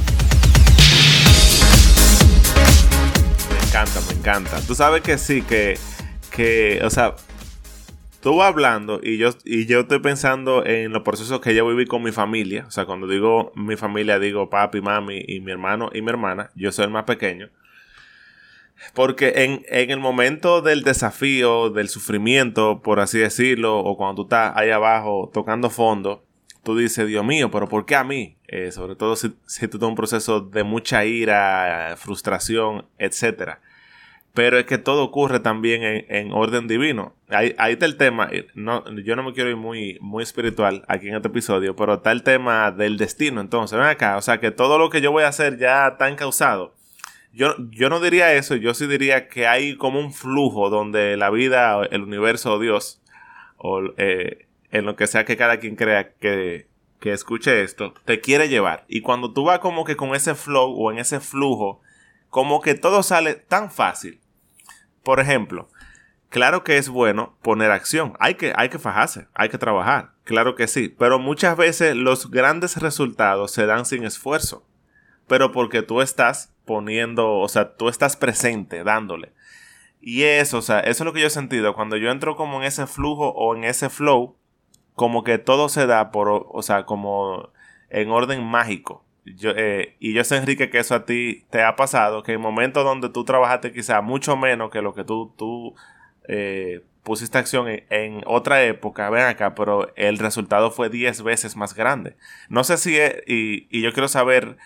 Me 3.51 3.67
encanta, 3.67 4.01
me 4.07 4.13
encanta. 4.13 4.61
Tú 4.61 4.73
sabes 4.73 5.03
que 5.03 5.17
sí, 5.17 5.43
que, 5.43 5.77
que 6.31 6.81
o 6.83 6.89
sea, 6.89 7.15
tú 8.23 8.37
vas 8.37 8.47
hablando 8.47 9.01
y 9.03 9.17
yo, 9.17 9.31
y 9.43 9.65
yo 9.65 9.81
estoy 9.81 9.99
pensando 9.99 10.65
en 10.65 10.93
los 10.93 11.03
procesos 11.03 11.41
que 11.41 11.53
yo 11.53 11.67
viví 11.67 11.85
con 11.85 12.01
mi 12.01 12.13
familia. 12.13 12.63
O 12.67 12.71
sea, 12.71 12.85
cuando 12.85 13.05
digo 13.05 13.51
mi 13.55 13.75
familia, 13.75 14.17
digo 14.17 14.49
papi, 14.49 14.79
mami 14.79 15.23
y 15.27 15.41
mi 15.41 15.51
hermano 15.51 15.89
y 15.93 16.01
mi 16.01 16.09
hermana. 16.09 16.49
Yo 16.55 16.71
soy 16.71 16.85
el 16.85 16.91
más 16.91 17.03
pequeño. 17.03 17.49
Porque 18.93 19.33
en, 19.43 19.65
en, 19.67 19.91
el 19.91 19.99
momento 19.99 20.61
del 20.61 20.83
desafío, 20.83 21.69
del 21.69 21.89
sufrimiento, 21.89 22.81
por 22.81 22.99
así 23.01 23.19
decirlo, 23.19 23.77
o 23.79 23.97
cuando 23.97 24.15
tú 24.15 24.21
estás 24.23 24.53
ahí 24.55 24.71
abajo 24.71 25.29
tocando 25.33 25.69
fondo, 25.69 26.23
tú 26.63 26.77
dices, 26.77 27.07
Dios 27.07 27.25
mío, 27.25 27.51
pero 27.51 27.67
¿por 27.67 27.85
qué 27.85 27.95
a 27.95 28.03
mí? 28.03 28.37
Eh, 28.47 28.71
sobre 28.71 28.95
todo 28.95 29.15
si, 29.15 29.33
si 29.45 29.67
tú 29.67 29.77
en 29.77 29.83
un 29.83 29.95
proceso 29.95 30.39
de 30.41 30.63
mucha 30.63 31.05
ira, 31.05 31.95
frustración, 31.97 32.85
etc. 32.99 33.57
Pero 34.33 34.57
es 34.57 34.65
que 34.65 34.79
todo 34.79 35.03
ocurre 35.03 35.39
también 35.39 35.83
en, 35.83 36.05
en 36.09 36.31
orden 36.31 36.67
divino. 36.67 37.13
Ahí, 37.29 37.53
ahí, 37.59 37.73
está 37.73 37.85
el 37.85 37.97
tema. 37.97 38.29
No, 38.55 38.83
yo 39.01 39.15
no 39.15 39.23
me 39.23 39.33
quiero 39.33 39.49
ir 39.51 39.57
muy, 39.57 39.97
muy 40.01 40.23
espiritual 40.23 40.83
aquí 40.87 41.07
en 41.07 41.15
este 41.15 41.27
episodio, 41.27 41.75
pero 41.75 41.95
está 41.95 42.11
el 42.11 42.23
tema 42.23 42.71
del 42.71 42.97
destino. 42.97 43.41
Entonces, 43.41 43.77
ven 43.77 43.87
acá. 43.87 44.17
O 44.17 44.21
sea, 44.21 44.39
que 44.39 44.49
todo 44.49 44.79
lo 44.79 44.89
que 44.89 45.01
yo 45.01 45.11
voy 45.11 45.23
a 45.23 45.27
hacer 45.27 45.59
ya 45.59 45.89
está 45.89 46.09
encausado 46.09 46.73
yo, 47.33 47.55
yo 47.71 47.89
no 47.89 47.99
diría 47.99 48.33
eso, 48.33 48.55
yo 48.55 48.73
sí 48.73 48.85
diría 48.85 49.27
que 49.27 49.47
hay 49.47 49.75
como 49.75 49.99
un 49.99 50.13
flujo 50.13 50.69
donde 50.69 51.17
la 51.17 51.31
vida, 51.31 51.83
el 51.89 52.03
universo 52.03 52.59
Dios, 52.59 53.01
o 53.57 53.81
eh, 53.97 54.47
en 54.71 54.85
lo 54.85 54.95
que 54.95 55.07
sea 55.07 55.25
que 55.25 55.35
cada 55.35 55.57
quien 55.57 55.75
crea 55.75 56.13
que, 56.13 56.67
que 56.99 57.11
escuche 57.11 57.63
esto, 57.63 57.95
te 58.05 58.21
quiere 58.21 58.49
llevar. 58.49 58.85
Y 58.87 59.01
cuando 59.01 59.33
tú 59.33 59.45
vas 59.45 59.59
como 59.59 59.83
que 59.83 59.95
con 59.95 60.13
ese 60.13 60.35
flow 60.35 60.75
o 60.77 60.91
en 60.91 60.99
ese 60.99 61.19
flujo, 61.19 61.81
como 62.29 62.61
que 62.61 62.75
todo 62.75 63.01
sale 63.01 63.33
tan 63.33 63.71
fácil. 63.71 64.19
Por 65.03 65.19
ejemplo, 65.19 65.67
claro 66.29 66.63
que 66.63 66.77
es 66.77 66.89
bueno 66.89 67.37
poner 67.41 67.71
acción. 67.71 68.13
Hay 68.19 68.35
que, 68.35 68.53
hay 68.55 68.69
que 68.69 68.79
fajarse, 68.79 69.27
hay 69.33 69.49
que 69.49 69.57
trabajar. 69.57 70.11
Claro 70.23 70.55
que 70.55 70.67
sí. 70.67 70.89
Pero 70.89 71.19
muchas 71.19 71.57
veces 71.57 71.95
los 71.95 72.31
grandes 72.31 72.77
resultados 72.77 73.51
se 73.51 73.65
dan 73.65 73.85
sin 73.85 74.05
esfuerzo. 74.05 74.65
Pero 75.27 75.51
porque 75.51 75.81
tú 75.81 76.01
estás 76.01 76.53
poniendo, 76.65 77.33
o 77.39 77.47
sea, 77.47 77.75
tú 77.75 77.89
estás 77.89 78.15
presente, 78.15 78.83
dándole. 78.83 79.33
Y 80.01 80.23
eso, 80.23 80.57
o 80.57 80.61
sea, 80.61 80.79
eso 80.81 81.03
es 81.03 81.05
lo 81.05 81.13
que 81.13 81.21
yo 81.21 81.27
he 81.27 81.31
sentido. 81.31 81.73
Cuando 81.73 81.97
yo 81.97 82.11
entro 82.11 82.35
como 82.35 82.57
en 82.57 82.63
ese 82.63 82.87
flujo 82.87 83.29
o 83.29 83.55
en 83.55 83.63
ese 83.63 83.89
flow, 83.89 84.35
como 84.95 85.23
que 85.23 85.37
todo 85.37 85.69
se 85.69 85.87
da 85.87 86.11
por, 86.11 86.47
o 86.49 86.61
sea, 86.61 86.85
como 86.85 87.51
en 87.89 88.09
orden 88.11 88.43
mágico. 88.43 89.02
Yo, 89.25 89.51
eh, 89.55 89.95
y 89.99 90.13
yo 90.13 90.23
sé, 90.23 90.37
Enrique, 90.37 90.69
que 90.69 90.79
eso 90.79 90.95
a 90.95 91.05
ti 91.05 91.45
te 91.49 91.63
ha 91.63 91.75
pasado, 91.75 92.23
que 92.23 92.33
en 92.33 92.41
momentos 92.41 92.83
donde 92.83 93.09
tú 93.09 93.23
trabajaste 93.23 93.71
quizá 93.71 94.01
mucho 94.01 94.35
menos 94.35 94.69
que 94.69 94.81
lo 94.81 94.93
que 94.93 95.03
tú, 95.03 95.33
tú 95.37 95.75
eh, 96.27 96.81
pusiste 97.03 97.37
acción 97.37 97.67
en, 97.69 98.21
otra 98.25 98.63
época, 98.63 99.09
ven 99.09 99.23
acá, 99.23 99.55
pero 99.55 99.93
el 99.95 100.17
resultado 100.17 100.71
fue 100.71 100.89
10 100.89 101.23
veces 101.23 101.55
más 101.55 101.73
grande. 101.73 102.15
No 102.49 102.63
sé 102.63 102.77
si, 102.77 102.97
es, 102.97 103.15
y, 103.25 103.67
y 103.69 103.81
yo 103.81 103.93
quiero 103.93 104.07
saber 104.07 104.57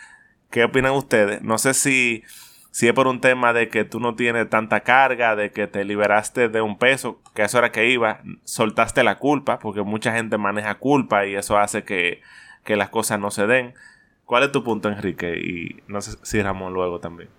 ¿Qué 0.50 0.64
opinan 0.64 0.94
ustedes? 0.94 1.42
No 1.42 1.58
sé 1.58 1.74
si, 1.74 2.24
si 2.72 2.88
es 2.88 2.94
por 2.94 3.08
un 3.08 3.20
tema 3.20 3.52
de 3.52 3.70
que 3.70 3.84
tú 3.84 4.00
no 4.00 4.16
tienes 4.16 4.50
tanta 4.50 4.82
carga, 4.82 5.36
de 5.36 5.52
que 5.52 5.68
te 5.68 5.84
liberaste 5.84 6.48
de 6.48 6.62
un 6.62 6.78
peso, 6.78 7.22
que 7.36 7.44
eso 7.44 7.58
era 7.58 7.72
que 7.72 7.90
iba, 7.90 8.22
soltaste 8.46 9.04
la 9.04 9.18
culpa, 9.18 9.60
porque 9.60 9.82
mucha 9.82 10.14
gente 10.14 10.38
maneja 10.38 10.76
culpa 10.76 11.26
y 11.26 11.36
eso 11.36 11.58
hace 11.58 11.84
que, 11.84 12.22
que 12.64 12.78
las 12.78 12.90
cosas 12.90 13.20
no 13.20 13.30
se 13.30 13.46
den. 13.46 13.74
¿Cuál 14.28 14.44
es 14.44 14.52
tu 14.52 14.62
punto, 14.62 14.90
Enrique? 14.90 15.40
Y 15.40 15.78
no 15.88 16.02
sé 16.02 16.18
si 16.22 16.42
Ramón 16.42 16.74
luego 16.74 17.00
también. 17.00 17.30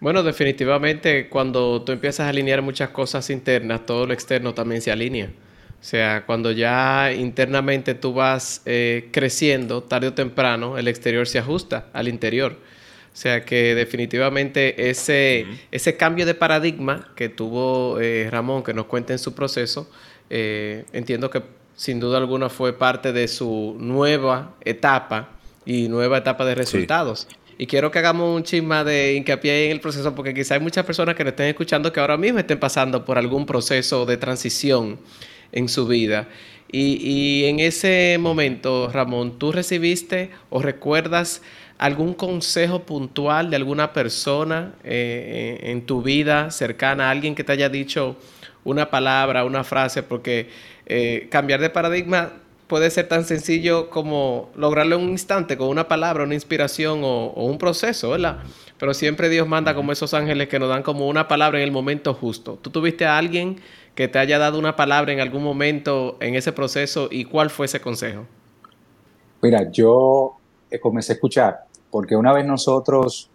Bueno, 0.00 0.22
definitivamente 0.22 1.28
cuando 1.28 1.82
tú 1.82 1.92
empiezas 1.92 2.24
a 2.26 2.30
alinear 2.30 2.62
muchas 2.62 2.88
cosas 2.88 3.28
internas, 3.28 3.84
todo 3.84 4.06
lo 4.06 4.14
externo 4.14 4.54
también 4.54 4.80
se 4.80 4.90
alinea. 4.90 5.26
O 5.26 5.82
sea, 5.82 6.24
cuando 6.24 6.50
ya 6.50 7.12
internamente 7.12 7.94
tú 7.94 8.14
vas 8.14 8.62
eh, 8.64 9.10
creciendo, 9.12 9.82
tarde 9.82 10.08
o 10.08 10.14
temprano, 10.14 10.78
el 10.78 10.88
exterior 10.88 11.28
se 11.28 11.38
ajusta 11.38 11.88
al 11.92 12.08
interior. 12.08 12.52
O 13.12 13.16
sea 13.16 13.44
que 13.44 13.74
definitivamente 13.74 14.88
ese, 14.88 15.46
ese 15.70 15.94
cambio 15.98 16.24
de 16.24 16.32
paradigma 16.32 17.12
que 17.14 17.28
tuvo 17.28 18.00
eh, 18.00 18.28
Ramón, 18.30 18.62
que 18.62 18.72
nos 18.72 18.86
cuenta 18.86 19.12
en 19.12 19.18
su 19.18 19.34
proceso, 19.34 19.90
eh, 20.30 20.86
entiendo 20.94 21.28
que 21.28 21.42
sin 21.74 22.00
duda 22.00 22.16
alguna 22.16 22.48
fue 22.48 22.72
parte 22.72 23.12
de 23.12 23.28
su 23.28 23.76
nueva 23.78 24.54
etapa 24.64 25.39
y 25.70 25.88
nueva 25.88 26.18
etapa 26.18 26.44
de 26.44 26.56
resultados. 26.56 27.28
Y 27.56 27.66
quiero 27.66 27.92
que 27.92 28.00
hagamos 28.00 28.34
un 28.34 28.42
chisma 28.42 28.82
de 28.82 29.14
hincapié 29.14 29.66
en 29.66 29.70
el 29.70 29.80
proceso, 29.80 30.16
porque 30.16 30.34
quizá 30.34 30.54
hay 30.54 30.60
muchas 30.60 30.84
personas 30.84 31.14
que 31.14 31.22
nos 31.22 31.30
estén 31.30 31.46
escuchando 31.46 31.92
que 31.92 32.00
ahora 32.00 32.16
mismo 32.16 32.40
estén 32.40 32.58
pasando 32.58 33.04
por 33.04 33.18
algún 33.18 33.46
proceso 33.46 34.04
de 34.04 34.16
transición 34.16 34.98
en 35.52 35.68
su 35.68 35.86
vida. 35.86 36.26
Y, 36.72 37.44
en 37.44 37.60
ese 37.60 38.16
momento, 38.18 38.90
Ramón, 38.92 39.38
¿tú 39.38 39.52
recibiste 39.52 40.30
o 40.50 40.60
recuerdas 40.60 41.40
algún 41.78 42.14
consejo 42.14 42.82
puntual 42.82 43.50
de 43.50 43.56
alguna 43.56 43.92
persona 43.92 44.74
eh, 44.82 45.60
en 45.62 45.86
tu 45.86 46.02
vida 46.02 46.50
cercana, 46.50 47.10
alguien 47.10 47.36
que 47.36 47.44
te 47.44 47.52
haya 47.52 47.68
dicho 47.68 48.16
una 48.64 48.90
palabra, 48.90 49.44
una 49.44 49.62
frase? 49.62 50.02
Porque 50.02 50.48
eh, 50.86 51.28
cambiar 51.30 51.60
de 51.60 51.70
paradigma 51.70 52.32
puede 52.70 52.88
ser 52.90 53.08
tan 53.08 53.24
sencillo 53.24 53.90
como 53.90 54.48
lograrlo 54.54 54.94
en 54.94 55.02
un 55.02 55.10
instante 55.10 55.58
con 55.58 55.66
una 55.66 55.88
palabra, 55.88 56.22
una 56.22 56.34
inspiración 56.34 57.02
o, 57.02 57.26
o, 57.26 57.44
un 57.46 57.58
proceso, 57.58 58.10
¿verdad? 58.10 58.38
Pero 58.78 58.94
siempre 58.94 59.28
Dios 59.28 59.48
manda 59.48 59.74
como 59.74 59.90
esos 59.90 60.14
ángeles 60.14 60.48
que 60.48 60.60
nos 60.60 60.68
dan 60.68 60.84
como 60.84 61.08
una 61.08 61.26
palabra 61.26 61.58
en 61.58 61.64
el 61.64 61.72
momento 61.72 62.14
justo. 62.14 62.56
¿Tú 62.62 62.70
tuviste 62.70 63.06
a 63.06 63.18
alguien 63.18 63.60
que 63.96 64.06
te 64.06 64.20
haya 64.20 64.38
dado 64.38 64.56
una 64.56 64.76
palabra 64.76 65.12
en 65.12 65.18
algún 65.18 65.42
momento 65.42 66.16
en 66.20 66.36
ese 66.36 66.52
proceso 66.52 67.08
y 67.10 67.24
cuál 67.24 67.50
fue 67.50 67.66
ese 67.66 67.80
consejo? 67.80 68.24
Mira, 69.42 69.68
yo 69.72 70.36
eh, 70.70 70.78
comencé 70.78 71.12
a 71.12 71.14
escuchar, 71.14 71.64
porque 71.90 72.14
una 72.14 72.32
vez 72.32 72.46
nosotros, 72.46 73.32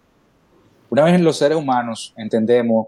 una 0.89 1.04
vez 1.04 1.19
los 1.19 1.38
seres 1.38 1.58
humanos 1.58 2.13
entendemos 2.15 2.88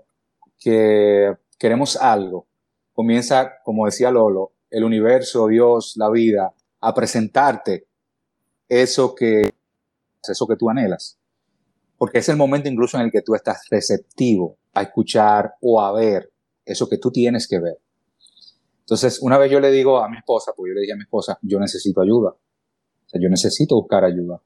que 0.58 1.34
queremos 1.60 1.98
algo, 1.98 2.48
comienza, 2.94 3.58
como 3.66 3.86
decía 3.86 4.12
Lolo, 4.12 4.54
el 4.70 4.84
universo, 4.84 5.48
Dios, 5.48 5.94
la 5.98 6.10
vida, 6.10 6.54
a 6.80 6.94
presentarte 6.94 7.88
eso 8.70 9.16
que, 9.16 9.50
eso 10.28 10.48
que 10.48 10.56
tú 10.56 10.70
anhelas. 10.70 11.18
Porque 11.98 12.20
es 12.20 12.30
el 12.30 12.38
momento 12.38 12.70
incluso 12.70 12.98
en 12.98 13.06
el 13.06 13.12
que 13.12 13.22
tú 13.22 13.36
estás 13.36 13.68
receptivo 13.70 14.58
a 14.74 14.84
escuchar 14.84 15.56
o 15.62 15.82
a 15.82 15.92
ver 15.94 16.32
eso 16.66 16.88
que 16.88 16.98
tú 16.98 17.12
tienes 17.12 17.48
que 17.48 17.60
ver. 17.60 17.80
Entonces, 18.82 19.20
una 19.22 19.38
vez 19.38 19.52
yo 19.52 19.60
le 19.60 19.72
digo 19.72 19.98
a 19.98 20.08
mi 20.10 20.18
esposa, 20.18 20.54
pues 20.56 20.70
yo 20.70 20.76
le 20.76 20.82
dije 20.82 20.94
a 20.94 20.96
mi 20.96 21.04
esposa, 21.04 21.38
yo 21.42 21.60
necesito 21.60 22.02
ayuda. 22.02 22.30
O 22.30 23.10
sea, 23.10 23.20
yo 23.22 23.30
necesito 23.30 23.76
buscar 23.76 24.06
ayuda. 24.06 24.42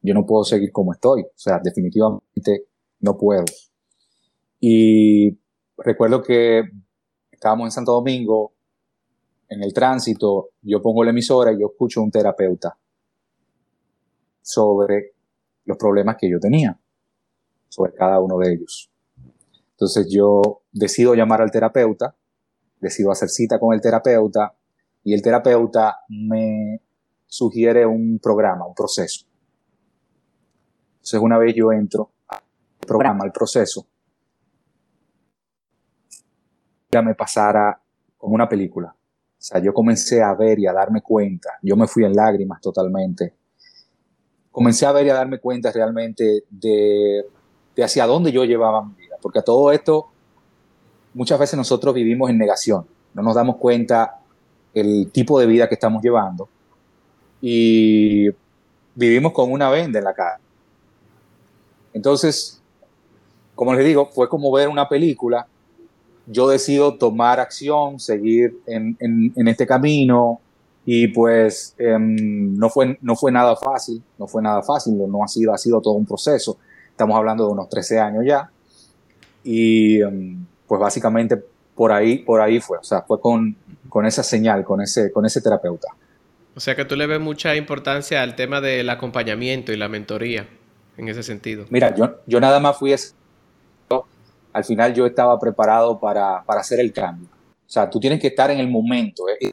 Yo 0.00 0.14
no 0.14 0.24
puedo 0.26 0.44
seguir 0.44 0.72
como 0.72 0.92
estoy. 0.92 1.22
O 1.22 1.32
sea, 1.36 1.60
definitivamente 1.62 2.66
no 3.00 3.16
puedo. 3.16 3.44
Y 4.58 5.38
recuerdo 5.76 6.22
que 6.22 6.62
estábamos 7.30 7.66
en 7.66 7.70
Santo 7.72 7.92
Domingo, 7.92 8.55
en 9.48 9.62
el 9.62 9.72
tránsito, 9.72 10.50
yo 10.62 10.82
pongo 10.82 11.04
la 11.04 11.10
emisora 11.10 11.52
y 11.52 11.60
yo 11.60 11.68
escucho 11.68 12.00
a 12.00 12.04
un 12.04 12.10
terapeuta 12.10 12.76
sobre 14.42 15.14
los 15.64 15.76
problemas 15.76 16.16
que 16.18 16.30
yo 16.30 16.38
tenía, 16.38 16.78
sobre 17.68 17.94
cada 17.94 18.20
uno 18.20 18.38
de 18.38 18.52
ellos. 18.52 18.90
Entonces 19.70 20.08
yo 20.10 20.62
decido 20.72 21.14
llamar 21.14 21.42
al 21.42 21.50
terapeuta, 21.50 22.16
decido 22.80 23.10
hacer 23.10 23.28
cita 23.28 23.58
con 23.58 23.74
el 23.74 23.80
terapeuta 23.80 24.54
y 25.04 25.14
el 25.14 25.22
terapeuta 25.22 25.98
me 26.08 26.80
sugiere 27.26 27.84
un 27.86 28.18
programa, 28.20 28.66
un 28.66 28.74
proceso. 28.74 29.26
Entonces 30.94 31.20
una 31.20 31.38
vez 31.38 31.54
yo 31.54 31.72
entro 31.72 32.12
al 32.28 32.40
programa, 32.86 33.24
al 33.24 33.32
proceso, 33.32 33.86
me 37.02 37.14
pasara 37.14 37.78
como 38.16 38.34
una 38.34 38.48
película. 38.48 38.95
Sea, 39.46 39.62
yo 39.62 39.72
comencé 39.72 40.20
a 40.20 40.34
ver 40.34 40.58
y 40.58 40.66
a 40.66 40.72
darme 40.72 41.02
cuenta. 41.02 41.50
Yo 41.62 41.76
me 41.76 41.86
fui 41.86 42.04
en 42.04 42.16
lágrimas 42.16 42.60
totalmente. 42.60 43.32
Comencé 44.50 44.86
a 44.86 44.90
ver 44.90 45.06
y 45.06 45.10
a 45.10 45.14
darme 45.14 45.38
cuenta 45.38 45.70
realmente 45.70 46.42
de, 46.50 47.24
de 47.76 47.84
hacia 47.84 48.06
dónde 48.06 48.32
yo 48.32 48.44
llevaba 48.44 48.84
mi 48.84 48.94
vida. 48.94 49.14
Porque 49.22 49.38
a 49.38 49.42
todo 49.42 49.70
esto, 49.70 50.08
muchas 51.14 51.38
veces 51.38 51.56
nosotros 51.56 51.94
vivimos 51.94 52.28
en 52.28 52.38
negación. 52.38 52.86
No 53.14 53.22
nos 53.22 53.36
damos 53.36 53.58
cuenta 53.58 54.18
el 54.74 55.12
tipo 55.12 55.38
de 55.38 55.46
vida 55.46 55.68
que 55.68 55.74
estamos 55.74 56.02
llevando. 56.02 56.48
Y 57.40 58.28
vivimos 58.96 59.32
con 59.32 59.52
una 59.52 59.70
venda 59.70 60.00
en 60.00 60.04
la 60.06 60.12
cara. 60.12 60.40
Entonces, 61.92 62.60
como 63.54 63.74
les 63.74 63.86
digo, 63.86 64.06
fue 64.06 64.28
como 64.28 64.50
ver 64.50 64.68
una 64.68 64.88
película. 64.88 65.46
Yo 66.26 66.48
decido 66.48 66.94
tomar 66.94 67.40
acción, 67.40 68.00
seguir 68.00 68.58
en, 68.66 69.32
este 69.48 69.66
camino 69.66 70.40
y 70.84 71.08
pues 71.08 71.74
em, 71.78 72.56
no, 72.56 72.68
fue, 72.68 72.98
no 73.00 73.16
fue 73.16 73.32
nada 73.32 73.56
fácil, 73.56 74.02
no 74.18 74.26
fue 74.26 74.42
nada 74.42 74.62
fácil, 74.62 74.96
no 74.96 75.22
ha 75.24 75.28
sido, 75.28 75.52
ha 75.52 75.58
sido 75.58 75.80
todo 75.80 75.94
un 75.94 76.06
proceso. 76.06 76.58
Estamos 76.90 77.16
hablando 77.16 77.46
de 77.46 77.52
unos 77.52 77.68
13 77.68 78.00
años 78.00 78.24
ya 78.26 78.50
y 79.44 80.00
em, 80.02 80.44
pues 80.66 80.80
básicamente 80.80 81.42
por 81.74 81.92
ahí, 81.92 82.18
por 82.18 82.40
ahí 82.40 82.60
fue, 82.60 82.78
o 82.78 82.82
sea, 82.82 83.02
fue 83.02 83.20
con, 83.20 83.54
con 83.88 84.06
esa 84.06 84.22
señal, 84.22 84.64
con 84.64 84.80
ese, 84.80 85.12
con 85.12 85.26
ese 85.26 85.40
terapeuta. 85.40 85.88
O 86.56 86.60
sea 86.60 86.74
que 86.74 86.86
tú 86.86 86.96
le 86.96 87.06
ves 87.06 87.20
mucha 87.20 87.54
importancia 87.54 88.22
al 88.22 88.34
tema 88.34 88.60
del 88.60 88.88
acompañamiento 88.88 89.72
y 89.72 89.76
la 89.76 89.88
mentoría 89.88 90.48
en 90.96 91.08
ese 91.08 91.22
sentido. 91.22 91.66
Mira, 91.68 91.94
yo, 91.94 92.16
yo 92.26 92.40
nada 92.40 92.60
más 92.60 92.78
fui 92.78 92.92
al 94.56 94.64
final 94.64 94.94
yo 94.94 95.04
estaba 95.04 95.38
preparado 95.38 96.00
para, 96.00 96.42
para 96.46 96.62
hacer 96.62 96.80
el 96.80 96.90
cambio. 96.90 97.28
O 97.28 97.68
sea, 97.68 97.90
tú 97.90 98.00
tienes 98.00 98.18
que 98.18 98.28
estar 98.28 98.50
en 98.50 98.58
el 98.58 98.70
momento, 98.70 99.28
eh, 99.28 99.52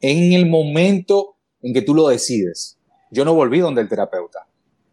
en 0.00 0.32
el 0.32 0.48
momento 0.48 1.34
en 1.60 1.74
que 1.74 1.82
tú 1.82 1.92
lo 1.92 2.06
decides. 2.06 2.78
Yo 3.10 3.24
no 3.24 3.34
volví 3.34 3.58
donde 3.58 3.80
el 3.80 3.88
terapeuta. 3.88 4.46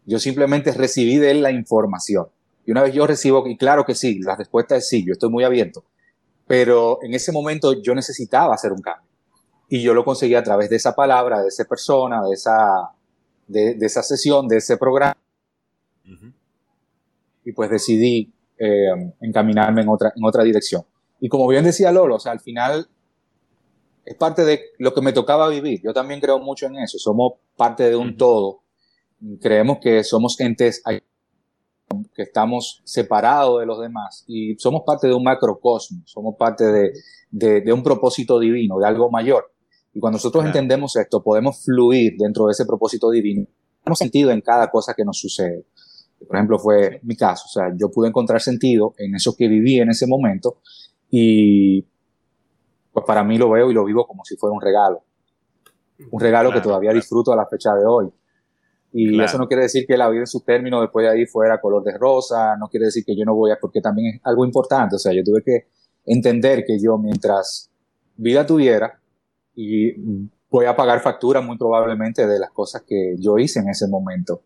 Yo 0.04 0.18
simplemente 0.18 0.72
recibí 0.72 1.18
de 1.18 1.30
él 1.30 1.42
la 1.42 1.52
información. 1.52 2.26
Y 2.64 2.72
una 2.72 2.82
vez 2.82 2.92
yo 2.92 3.06
recibo, 3.06 3.46
y 3.46 3.56
claro 3.56 3.84
que 3.84 3.94
sí, 3.94 4.18
la 4.18 4.34
respuesta 4.34 4.74
es 4.74 4.88
sí, 4.88 5.04
yo 5.06 5.12
estoy 5.12 5.30
muy 5.30 5.44
abierto. 5.44 5.84
Pero 6.48 6.98
en 7.04 7.14
ese 7.14 7.30
momento 7.30 7.80
yo 7.80 7.94
necesitaba 7.94 8.52
hacer 8.52 8.72
un 8.72 8.82
cambio. 8.82 9.08
Y 9.68 9.80
yo 9.80 9.94
lo 9.94 10.04
conseguí 10.04 10.34
a 10.34 10.42
través 10.42 10.70
de 10.70 10.76
esa 10.76 10.96
palabra, 10.96 11.40
de 11.42 11.48
esa 11.48 11.64
persona, 11.66 12.20
de 12.26 12.34
esa, 12.34 12.90
de, 13.46 13.76
esa 13.80 14.02
sesión, 14.02 14.48
de 14.48 14.56
ese 14.56 14.76
programa. 14.76 15.16
Y 17.44 17.52
pues 17.52 17.70
decidí 17.70 18.32
eh, 18.58 19.12
encaminarme 19.20 19.82
en 19.82 19.88
otra, 19.88 20.12
en 20.14 20.24
otra 20.24 20.42
dirección. 20.44 20.82
Y 21.20 21.28
como 21.28 21.48
bien 21.48 21.64
decía 21.64 21.92
Lolo, 21.92 22.16
o 22.16 22.20
sea, 22.20 22.32
al 22.32 22.40
final 22.40 22.88
es 24.04 24.14
parte 24.14 24.44
de 24.44 24.60
lo 24.78 24.94
que 24.94 25.00
me 25.00 25.12
tocaba 25.12 25.48
vivir. 25.48 25.80
Yo 25.82 25.92
también 25.92 26.20
creo 26.20 26.38
mucho 26.38 26.66
en 26.66 26.76
eso. 26.76 26.98
Somos 26.98 27.34
parte 27.56 27.88
de 27.88 27.96
un 27.96 28.16
todo. 28.16 28.60
Creemos 29.40 29.78
que 29.80 30.04
somos 30.04 30.38
entes 30.40 30.82
que 32.14 32.22
estamos 32.22 32.82
separados 32.84 33.60
de 33.60 33.66
los 33.66 33.80
demás 33.80 34.24
y 34.26 34.56
somos 34.58 34.82
parte 34.84 35.06
de 35.06 35.14
un 35.14 35.22
macrocosmos, 35.22 36.02
somos 36.04 36.34
parte 36.36 36.64
de, 36.64 37.60
de, 37.62 37.72
un 37.72 37.82
propósito 37.82 38.38
divino, 38.38 38.78
de 38.78 38.86
algo 38.86 39.10
mayor. 39.10 39.52
Y 39.94 40.00
cuando 40.00 40.16
nosotros 40.16 40.44
entendemos 40.44 40.96
esto, 40.96 41.22
podemos 41.22 41.62
fluir 41.64 42.14
dentro 42.18 42.46
de 42.46 42.52
ese 42.52 42.66
propósito 42.66 43.10
divino. 43.10 43.46
Tenemos 43.82 43.98
sentido 43.98 44.30
en 44.30 44.40
cada 44.40 44.70
cosa 44.70 44.94
que 44.94 45.04
nos 45.04 45.18
sucede. 45.18 45.64
Por 46.26 46.36
ejemplo, 46.36 46.58
fue 46.58 47.00
mi 47.02 47.16
caso. 47.16 47.44
O 47.46 47.48
sea, 47.48 47.72
yo 47.76 47.90
pude 47.90 48.08
encontrar 48.08 48.40
sentido 48.40 48.94
en 48.98 49.14
eso 49.14 49.34
que 49.36 49.48
viví 49.48 49.78
en 49.78 49.90
ese 49.90 50.06
momento 50.06 50.58
y 51.10 51.82
pues 52.92 53.04
para 53.06 53.22
mí 53.24 53.36
lo 53.38 53.50
veo 53.50 53.70
y 53.70 53.74
lo 53.74 53.84
vivo 53.84 54.06
como 54.06 54.24
si 54.24 54.36
fuera 54.36 54.54
un 54.54 54.60
regalo. 54.60 55.02
Un 56.10 56.20
regalo 56.20 56.52
que 56.52 56.60
todavía 56.60 56.92
disfruto 56.92 57.32
a 57.32 57.36
la 57.36 57.46
fecha 57.46 57.74
de 57.74 57.84
hoy. 57.86 58.10
Y 58.92 59.20
eso 59.20 59.36
no 59.36 59.46
quiere 59.46 59.64
decir 59.64 59.84
que 59.86 59.96
la 59.96 60.08
vida 60.08 60.20
en 60.20 60.26
su 60.26 60.40
término 60.40 60.80
después 60.80 61.04
de 61.04 61.12
ahí 61.12 61.26
fuera 61.26 61.60
color 61.60 61.84
de 61.84 61.98
rosa, 61.98 62.56
no 62.56 62.68
quiere 62.68 62.86
decir 62.86 63.04
que 63.04 63.14
yo 63.14 63.24
no 63.24 63.34
voy 63.34 63.50
a, 63.50 63.58
porque 63.60 63.82
también 63.82 64.14
es 64.14 64.20
algo 64.24 64.44
importante. 64.46 64.96
O 64.96 64.98
sea, 64.98 65.12
yo 65.12 65.22
tuve 65.22 65.42
que 65.42 65.66
entender 66.06 66.64
que 66.64 66.78
yo 66.82 66.96
mientras 66.96 67.70
vida 68.16 68.46
tuviera, 68.46 68.98
y 69.54 69.92
voy 70.50 70.66
a 70.66 70.76
pagar 70.76 71.00
factura 71.00 71.40
muy 71.40 71.58
probablemente 71.58 72.26
de 72.26 72.38
las 72.38 72.50
cosas 72.50 72.82
que 72.86 73.16
yo 73.18 73.38
hice 73.38 73.60
en 73.60 73.68
ese 73.68 73.88
momento. 73.88 74.42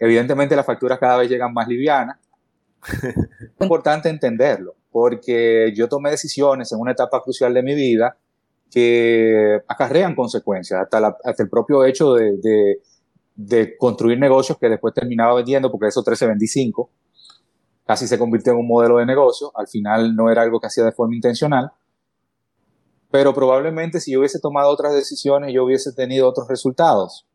Evidentemente 0.00 0.56
las 0.56 0.64
facturas 0.64 0.98
cada 0.98 1.18
vez 1.18 1.28
llegan 1.28 1.52
más 1.52 1.68
livianas. 1.68 2.16
es 2.90 3.60
importante 3.60 4.08
entenderlo, 4.08 4.74
porque 4.90 5.72
yo 5.76 5.88
tomé 5.88 6.10
decisiones 6.10 6.72
en 6.72 6.80
una 6.80 6.92
etapa 6.92 7.22
crucial 7.22 7.52
de 7.52 7.62
mi 7.62 7.74
vida 7.74 8.16
que 8.70 9.60
acarrean 9.68 10.14
consecuencias, 10.14 10.80
hasta, 10.80 11.18
hasta 11.22 11.42
el 11.42 11.50
propio 11.50 11.84
hecho 11.84 12.14
de, 12.14 12.80
de, 13.34 13.76
construir 13.76 14.18
negocios 14.18 14.56
que 14.58 14.68
después 14.68 14.94
terminaba 14.94 15.34
vendiendo, 15.34 15.70
porque 15.70 15.88
esos 15.88 16.04
13 16.04 16.28
vendí 16.28 16.46
5, 16.46 16.88
casi 17.84 18.06
se 18.06 18.18
convirtió 18.18 18.52
en 18.52 18.60
un 18.60 18.68
modelo 18.68 18.98
de 18.98 19.06
negocio, 19.06 19.50
al 19.54 19.66
final 19.66 20.14
no 20.14 20.30
era 20.30 20.42
algo 20.42 20.60
que 20.60 20.68
hacía 20.68 20.84
de 20.84 20.92
forma 20.92 21.16
intencional, 21.16 21.72
pero 23.10 23.34
probablemente 23.34 24.00
si 24.00 24.12
yo 24.12 24.20
hubiese 24.20 24.38
tomado 24.38 24.70
otras 24.70 24.94
decisiones, 24.94 25.52
yo 25.52 25.64
hubiese 25.64 25.92
tenido 25.92 26.28
otros 26.28 26.46
resultados. 26.48 27.26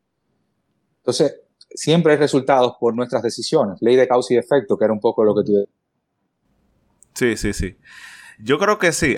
Entonces, 0.98 1.42
siempre 1.76 2.12
hay 2.12 2.18
resultados 2.18 2.74
por 2.80 2.96
nuestras 2.96 3.22
decisiones. 3.22 3.78
Ley 3.80 3.94
de 3.94 4.08
causa 4.08 4.34
y 4.34 4.38
efecto, 4.38 4.76
que 4.76 4.84
era 4.84 4.92
un 4.92 5.00
poco 5.00 5.24
lo 5.24 5.34
que 5.34 5.44
tú... 5.44 5.68
Sí, 7.14 7.36
sí, 7.36 7.52
sí. 7.52 7.76
Yo 8.38 8.58
creo 8.58 8.78
que 8.78 8.92
sí. 8.92 9.14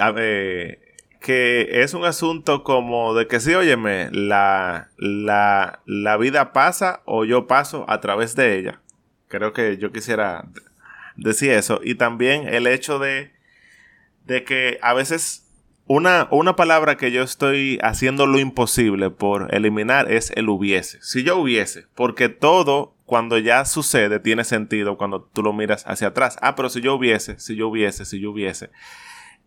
Que 1.20 1.82
es 1.82 1.94
un 1.94 2.04
asunto 2.04 2.62
como 2.62 3.14
de 3.14 3.26
que 3.26 3.40
sí, 3.40 3.54
óyeme, 3.54 4.08
la, 4.12 4.90
la, 4.98 5.80
la 5.86 6.16
vida 6.16 6.52
pasa 6.52 7.02
o 7.06 7.24
yo 7.24 7.46
paso 7.46 7.84
a 7.88 8.00
través 8.00 8.36
de 8.36 8.58
ella. 8.58 8.82
Creo 9.26 9.52
que 9.52 9.78
yo 9.78 9.90
quisiera 9.90 10.48
decir 11.16 11.50
eso. 11.50 11.80
Y 11.82 11.96
también 11.96 12.46
el 12.46 12.66
hecho 12.66 12.98
de, 12.98 13.32
de 14.26 14.44
que 14.44 14.78
a 14.82 14.94
veces 14.94 15.47
una, 15.88 16.28
una, 16.30 16.54
palabra 16.54 16.96
que 16.96 17.10
yo 17.10 17.22
estoy 17.22 17.78
haciendo 17.82 18.26
lo 18.26 18.38
imposible 18.38 19.10
por 19.10 19.54
eliminar 19.54 20.12
es 20.12 20.30
el 20.36 20.48
hubiese. 20.48 20.98
Si 21.00 21.24
yo 21.24 21.38
hubiese, 21.38 21.86
porque 21.94 22.28
todo 22.28 22.94
cuando 23.06 23.38
ya 23.38 23.64
sucede 23.64 24.20
tiene 24.20 24.44
sentido 24.44 24.98
cuando 24.98 25.22
tú 25.22 25.42
lo 25.42 25.54
miras 25.54 25.84
hacia 25.86 26.08
atrás. 26.08 26.36
Ah, 26.42 26.54
pero 26.54 26.68
si 26.68 26.82
yo 26.82 26.94
hubiese, 26.94 27.40
si 27.40 27.56
yo 27.56 27.68
hubiese, 27.68 28.04
si 28.04 28.20
yo 28.20 28.30
hubiese. 28.32 28.68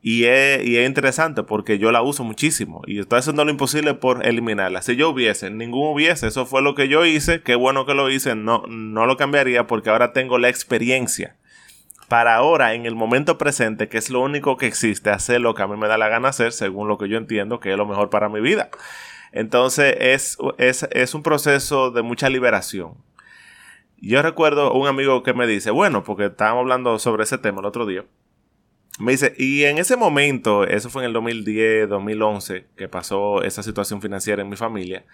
Y 0.02 0.24
es, 0.24 0.66
y 0.66 0.78
es 0.78 0.88
interesante 0.88 1.44
porque 1.44 1.78
yo 1.78 1.92
la 1.92 2.02
uso 2.02 2.24
muchísimo 2.24 2.82
y 2.88 3.00
estoy 3.00 3.20
haciendo 3.20 3.46
lo 3.46 3.52
imposible 3.52 3.94
por 3.94 4.26
eliminarla. 4.26 4.82
Si 4.82 4.96
yo 4.96 5.12
hubiese, 5.12 5.52
ningún 5.52 5.94
hubiese, 5.94 6.26
eso 6.26 6.48
fue 6.48 6.64
lo 6.64 6.74
que 6.74 6.88
yo 6.88 7.06
hice, 7.06 7.44
qué 7.44 7.54
bueno 7.54 7.86
que 7.86 7.94
lo 7.94 8.10
hice, 8.10 8.34
no, 8.34 8.64
no 8.68 9.06
lo 9.06 9.16
cambiaría 9.16 9.68
porque 9.68 9.92
ahora 9.92 10.12
tengo 10.12 10.40
la 10.40 10.50
experiencia 10.50 11.36
para 12.12 12.36
ahora, 12.36 12.74
en 12.74 12.86
el 12.86 12.94
momento 12.94 13.38
presente, 13.38 13.88
que 13.88 13.98
es 13.98 14.10
lo 14.10 14.20
único 14.20 14.58
que 14.58 14.68
existe, 14.68 15.12
hacer 15.12 15.40
lo 15.40 15.56
que 15.56 15.62
a 15.62 15.68
mí 15.68 15.78
me 15.78 15.88
da 15.88 15.98
la 15.98 16.10
gana 16.10 16.28
hacer, 16.28 16.52
según 16.52 16.90
lo 16.90 16.98
que 16.98 17.08
yo 17.08 17.18
entiendo 17.18 17.62
que 17.62 17.72
es 17.72 17.78
lo 17.78 17.86
mejor 17.86 18.10
para 18.10 18.28
mi 18.28 18.42
vida. 18.42 18.70
Entonces 19.32 19.96
es, 19.98 20.38
es, 20.58 21.14
un 21.14 21.24
proceso 21.24 21.90
de 21.90 22.02
mucha 22.02 22.28
liberación. 22.28 22.96
Yo 23.96 24.22
recuerdo 24.22 24.74
un 24.74 24.90
amigo 24.90 25.24
que 25.24 25.34
me 25.34 25.48
dice, 25.48 25.72
bueno, 25.72 26.04
porque 26.04 26.26
estábamos 26.26 26.64
hablando 26.64 27.00
sobre 27.00 27.24
ese 27.24 27.38
tema 27.38 27.62
el 27.62 27.66
otro 27.66 27.86
día. 27.86 28.04
Me 29.00 29.14
dice, 29.14 29.34
y 29.38 29.64
en 29.64 29.78
ese 29.78 29.96
momento, 29.96 30.66
eso 30.66 30.90
fue 30.90 31.04
en 31.04 31.08
el 31.08 31.14
2010, 31.14 31.88
2011, 31.88 32.66
que 32.76 32.90
pasó 32.90 33.42
esa 33.42 33.64
situación 33.64 34.02
financiera 34.02 34.42
en 34.42 34.50
mi 34.50 34.58
familia, 34.58 35.06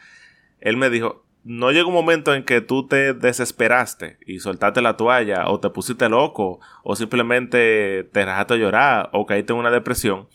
él 0.61 0.77
me 0.77 0.89
dijo, 0.89 1.27
no 1.47 1.71
llega 1.71 1.87
un 1.87 1.93
momento 1.93 2.35
en 2.35 2.43
que 2.43 2.59
tú 2.59 2.87
te 2.87 3.13
desesperaste 3.13 4.17
y 4.25 4.39
soltaste 4.39 4.81
la 4.81 4.97
toalla 4.97 5.47
o 5.47 5.61
te 5.61 5.69
pusiste 5.69 6.09
loco 6.09 6.59
o 6.83 6.95
simplemente 6.97 8.03
te 8.11 8.19
dejaste 8.19 8.55
a 8.55 8.57
llorar 8.57 9.09
o 9.13 9.25
caíste 9.25 9.53
en 9.53 9.59
una 9.59 9.71
depresión. 9.71 10.27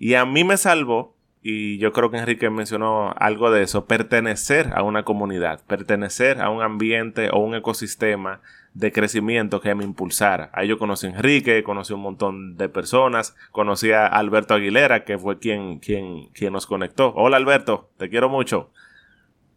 Y 0.00 0.14
a 0.14 0.24
mí 0.24 0.42
me 0.42 0.56
salvó, 0.56 1.14
y 1.42 1.78
yo 1.78 1.92
creo 1.92 2.10
que 2.10 2.18
Enrique 2.18 2.50
mencionó 2.50 3.14
algo 3.18 3.52
de 3.52 3.62
eso, 3.62 3.86
pertenecer 3.86 4.72
a 4.74 4.82
una 4.82 5.04
comunidad, 5.04 5.62
pertenecer 5.64 6.40
a 6.40 6.50
un 6.50 6.62
ambiente 6.62 7.30
o 7.32 7.38
un 7.38 7.54
ecosistema 7.54 8.40
de 8.74 8.90
crecimiento 8.90 9.60
que 9.60 9.74
me 9.76 9.84
impulsara. 9.84 10.50
Ahí 10.52 10.66
yo 10.66 10.78
conocí 10.78 11.06
a 11.06 11.10
Enrique, 11.10 11.62
conocí 11.62 11.92
a 11.92 11.96
un 11.96 12.02
montón 12.02 12.56
de 12.56 12.68
personas, 12.68 13.36
conocí 13.52 13.92
a 13.92 14.06
Alberto 14.06 14.54
Aguilera, 14.54 15.04
que 15.04 15.18
fue 15.18 15.38
quien, 15.38 15.78
quien, 15.78 16.26
quien 16.30 16.52
nos 16.52 16.66
conectó. 16.66 17.12
Hola 17.14 17.36
Alberto, 17.36 17.90
te 17.96 18.08
quiero 18.08 18.28
mucho 18.28 18.70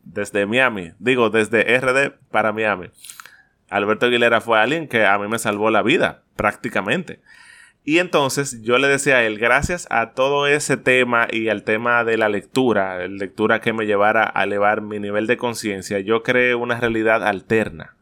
desde 0.04 0.46
Miami, 0.46 0.92
digo, 1.00 1.30
desde 1.30 1.80
RD 1.80 2.14
para 2.30 2.52
Miami. 2.52 2.90
Alberto 3.70 4.06
Aguilera 4.06 4.42
fue 4.42 4.60
alguien 4.60 4.88
que 4.88 5.06
a 5.06 5.18
mí 5.18 5.28
me 5.28 5.40
salvó 5.40 5.70
la 5.72 5.82
vida, 5.82 6.24
prácticamente. 6.36 7.22
Y 7.84 7.98
entonces 7.98 8.62
yo 8.62 8.78
le 8.78 8.88
decía 8.88 9.18
a 9.18 9.24
él, 9.24 9.40
gracias 9.40 9.88
a 9.90 10.12
todo 10.12 10.46
ese 10.46 10.78
tema 10.78 11.28
y 11.32 11.50
al 11.50 11.64
tema 11.64 12.04
de 12.04 12.18
la 12.18 12.30
lectura, 12.30 13.08
lectura 13.08 13.60
que 13.60 13.74
me 13.74 13.88
llevara 13.88 14.32
a 14.36 14.44
elevar 14.44 14.82
mi 14.82 15.00
nivel 15.00 15.26
de 15.26 15.38
conciencia, 15.38 16.00
yo 16.00 16.22
creé 16.22 16.54
una 16.54 16.80
realidad 16.80 17.24
alterna. 17.26 17.96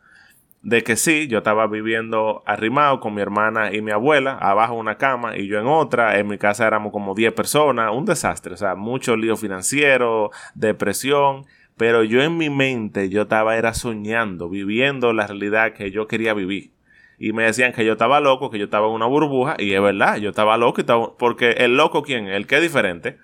de 0.61 0.83
que 0.83 0.95
sí, 0.97 1.27
yo 1.27 1.37
estaba 1.37 1.67
viviendo 1.67 2.43
arrimado 2.45 2.99
con 2.99 3.13
mi 3.13 3.21
hermana 3.21 3.73
y 3.73 3.81
mi 3.81 3.91
abuela, 3.91 4.37
abajo 4.41 4.73
una 4.73 4.97
cama 4.97 5.37
y 5.37 5.47
yo 5.47 5.59
en 5.59 5.67
otra, 5.67 6.19
en 6.19 6.27
mi 6.27 6.37
casa 6.37 6.67
éramos 6.67 6.91
como 6.91 7.15
10 7.15 7.33
personas, 7.33 7.91
un 7.93 8.05
desastre, 8.05 8.53
o 8.53 8.57
sea, 8.57 8.75
mucho 8.75 9.15
lío 9.15 9.37
financiero, 9.37 10.31
depresión, 10.55 11.45
pero 11.79 12.03
yo 12.03 12.21
en 12.21 12.35
mi 12.35 12.49
mente 12.49 13.07
yo 13.07 13.21
estaba 13.21 13.55
era 13.55 13.73
soñando, 13.73 14.49
viviendo 14.49 15.13
la 15.13 15.27
realidad 15.27 15.71
que 15.71 15.91
yo 15.91 16.09
quería 16.09 16.33
vivir. 16.33 16.71
Y 17.17 17.31
me 17.31 17.45
decían 17.45 17.71
que 17.71 17.85
yo 17.85 17.93
estaba 17.93 18.19
loco, 18.19 18.49
que 18.49 18.59
yo 18.59 18.65
estaba 18.65 18.87
en 18.87 18.95
una 18.95 19.05
burbuja, 19.05 19.55
y 19.57 19.73
es 19.73 19.81
verdad, 19.81 20.17
yo 20.17 20.31
estaba 20.31 20.57
loco, 20.57 21.15
porque 21.17 21.51
el 21.51 21.77
loco, 21.77 22.03
¿quién? 22.03 22.27
El 22.27 22.47
que 22.47 22.57
es 22.57 22.61
diferente. 22.61 23.17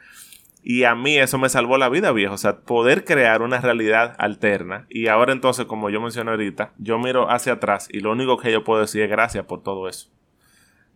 Y 0.63 0.85
a 0.85 0.95
mí 0.95 1.17
eso 1.17 1.37
me 1.37 1.49
salvó 1.49 1.77
la 1.77 1.89
vida, 1.89 2.13
viejo. 2.13 2.35
O 2.35 2.37
sea, 2.37 2.61
poder 2.61 3.03
crear 3.03 3.41
una 3.41 3.59
realidad 3.59 4.15
alterna. 4.19 4.85
Y 4.89 5.07
ahora 5.07 5.33
entonces, 5.33 5.65
como 5.65 5.89
yo 5.89 5.99
mencioné 5.99 6.31
ahorita, 6.31 6.71
yo 6.77 6.97
miro 6.97 7.29
hacia 7.29 7.53
atrás 7.53 7.89
y 7.91 7.99
lo 7.99 8.13
único 8.13 8.37
que 8.37 8.53
yo 8.53 8.63
puedo 8.63 8.79
decir 8.79 9.01
es 9.01 9.09
gracias 9.09 9.43
por 9.43 9.63
todo 9.63 9.89
eso. 9.89 10.09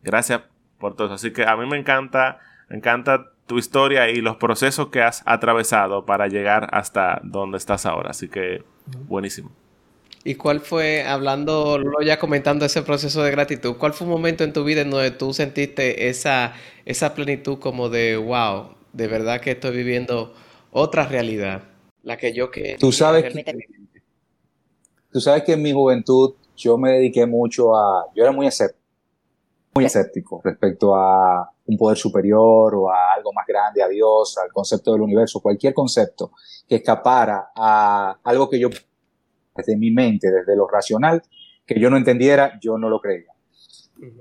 Gracias 0.02 0.44
por 0.78 0.96
todo 0.96 1.08
eso. 1.08 1.16
Así 1.16 1.34
que 1.34 1.44
a 1.44 1.58
mí 1.58 1.68
me 1.68 1.78
encanta, 1.78 2.40
me 2.70 2.78
encanta 2.78 3.32
tu 3.48 3.58
historia 3.58 4.10
y 4.10 4.18
los 4.18 4.38
procesos 4.38 4.90
que 4.90 5.02
has 5.02 5.24
atravesado 5.26 6.06
para 6.06 6.28
llegar 6.28 6.70
hasta 6.72 7.20
donde 7.24 7.58
estás 7.58 7.86
ahora. 7.86 8.12
Así 8.12 8.30
que 8.30 8.64
buenísimo. 9.08 9.52
¿Y 10.24 10.36
cuál 10.36 10.60
fue, 10.60 11.04
hablando, 11.04 11.80
ya 12.04 12.20
comentando 12.20 12.66
ese 12.66 12.82
proceso 12.82 13.24
de 13.24 13.32
gratitud, 13.32 13.78
cuál 13.78 13.94
fue 13.94 14.06
un 14.06 14.12
momento 14.12 14.44
en 14.44 14.54
tu 14.54 14.64
vida 14.64 14.82
en 14.82 14.92
donde 14.92 15.12
tú 15.12 15.34
sentiste 15.34 16.10
esa, 16.10 16.54
esa 16.86 17.16
plenitud 17.16 17.58
como 17.60 17.90
de, 17.90 18.18
wow, 18.18 18.76
de 18.92 19.08
verdad 19.08 19.40
que 19.40 19.52
estoy 19.52 19.76
viviendo 19.76 20.34
otra 20.72 21.08
realidad, 21.08 21.64
la 22.04 22.18
que 22.18 22.34
yo 22.34 22.52
que... 22.52 22.76
Tú 22.80 22.92
sabes 22.92 23.34
que, 23.34 23.46
tú 25.12 25.22
sabes 25.22 25.44
que 25.44 25.54
en 25.54 25.62
mi 25.62 25.72
juventud 25.72 26.34
yo 26.58 26.78
me 26.78 26.92
dediqué 26.92 27.26
mucho 27.26 27.76
a... 27.76 28.06
Yo 28.14 28.24
era 28.24 28.34
muy 28.34 28.46
escéptico, 28.46 28.79
muy 29.80 29.86
escéptico 29.86 30.42
respecto 30.44 30.94
a 30.94 31.50
un 31.66 31.78
poder 31.78 31.98
superior 31.98 32.76
o 32.76 32.92
a 32.92 33.14
algo 33.16 33.32
más 33.32 33.46
grande, 33.48 33.82
a 33.82 33.88
Dios, 33.88 34.38
al 34.38 34.52
concepto 34.52 34.92
del 34.92 35.02
universo, 35.02 35.40
cualquier 35.40 35.74
concepto 35.74 36.32
que 36.68 36.76
escapara 36.76 37.52
a 37.56 38.20
algo 38.24 38.50
que 38.50 38.60
yo 38.60 38.70
desde 39.56 39.78
mi 39.78 39.92
mente, 39.92 40.30
desde 40.30 40.56
lo 40.56 40.68
racional, 40.68 41.22
que 41.66 41.80
yo 41.80 41.90
no 41.90 41.98
entendiera, 41.98 42.60
yo 42.62 42.78
no 42.78 42.90
lo 42.90 43.00
creía. 43.00 43.32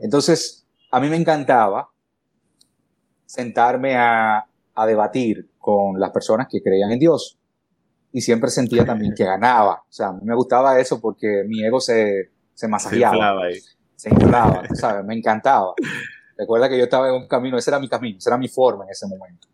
Entonces, 0.00 0.66
a 0.90 1.00
mí 1.00 1.08
me 1.08 1.16
encantaba 1.16 1.90
sentarme 3.26 3.96
a, 3.96 4.46
a 4.74 4.86
debatir 4.86 5.50
con 5.58 5.98
las 5.98 6.10
personas 6.10 6.46
que 6.48 6.62
creían 6.62 6.92
en 6.92 6.98
Dios. 6.98 7.38
Y 8.12 8.20
siempre 8.20 8.50
sentía 8.50 8.84
también 8.84 9.12
que 9.14 9.24
ganaba. 9.24 9.82
O 9.82 9.92
sea, 9.92 10.08
a 10.08 10.12
mí 10.12 10.20
me 10.22 10.34
gustaba 10.34 10.78
eso 10.80 11.00
porque 11.00 11.44
mi 11.46 11.62
ego 11.62 11.80
se, 11.80 12.30
se 12.54 12.68
masajeaba. 12.68 13.42
Se 13.52 13.77
inflaba, 14.04 14.62
¿sabes? 14.74 15.04
Me 15.04 15.14
encantaba. 15.14 15.74
Recuerda 16.36 16.68
que 16.68 16.78
yo 16.78 16.84
estaba 16.84 17.08
en 17.08 17.14
un 17.14 17.28
camino, 17.28 17.58
ese 17.58 17.70
era 17.70 17.80
mi 17.80 17.88
camino, 17.88 18.18
esa 18.18 18.30
era 18.30 18.38
mi 18.38 18.48
forma 18.48 18.84
en 18.84 18.90
ese 18.90 19.06
momento. 19.06 19.48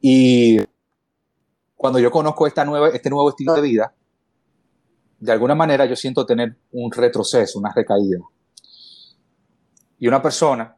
Y 0.00 0.58
cuando 1.76 1.98
yo 1.98 2.10
conozco 2.10 2.46
esta 2.46 2.64
nueva, 2.64 2.88
este 2.88 3.10
nuevo 3.10 3.28
estilo 3.28 3.54
de 3.54 3.60
vida, 3.60 3.94
de 5.20 5.32
alguna 5.32 5.54
manera 5.54 5.84
yo 5.84 5.94
siento 5.94 6.24
tener 6.24 6.56
un 6.72 6.90
retroceso, 6.90 7.58
una 7.58 7.72
recaída. 7.72 8.18
Y 9.98 10.08
una 10.08 10.20
persona 10.20 10.76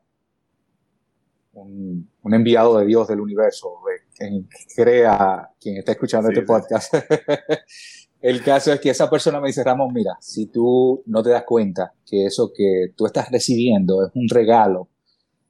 un, 1.55 2.09
enviado 2.25 2.79
de 2.79 2.87
Dios 2.87 3.09
del 3.09 3.21
universo, 3.21 3.81
quien 4.17 4.49
crea, 4.75 5.51
quien 5.61 5.79
está 5.79 5.93
escuchando 5.93 6.29
este 6.29 6.43
podcast. 6.43 6.95
El 8.25 8.43
caso 8.43 8.73
es 8.73 8.81
que 8.81 8.89
esa 8.89 9.11
persona 9.11 9.39
me 9.39 9.49
dice, 9.49 9.63
Ramón, 9.63 9.93
mira, 9.93 10.17
si 10.19 10.47
tú 10.47 11.03
no 11.05 11.23
te 11.23 11.29
das 11.29 11.45
cuenta 11.45 11.93
que 12.07 12.25
eso 12.25 12.55
que 12.57 12.95
tú 12.97 13.05
estás 13.05 13.31
recibiendo 13.31 14.03
es 14.03 14.13
un 14.15 14.27
regalo 14.31 14.89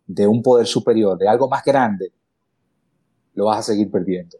de 0.08 0.26
un 0.26 0.42
poder 0.42 0.66
superior, 0.66 1.16
de 1.16 1.28
algo 1.28 1.48
más 1.48 1.62
grande, 1.64 2.12
lo 3.34 3.44
vas 3.44 3.60
a 3.60 3.62
seguir 3.62 3.92
perdiendo. 3.92 4.38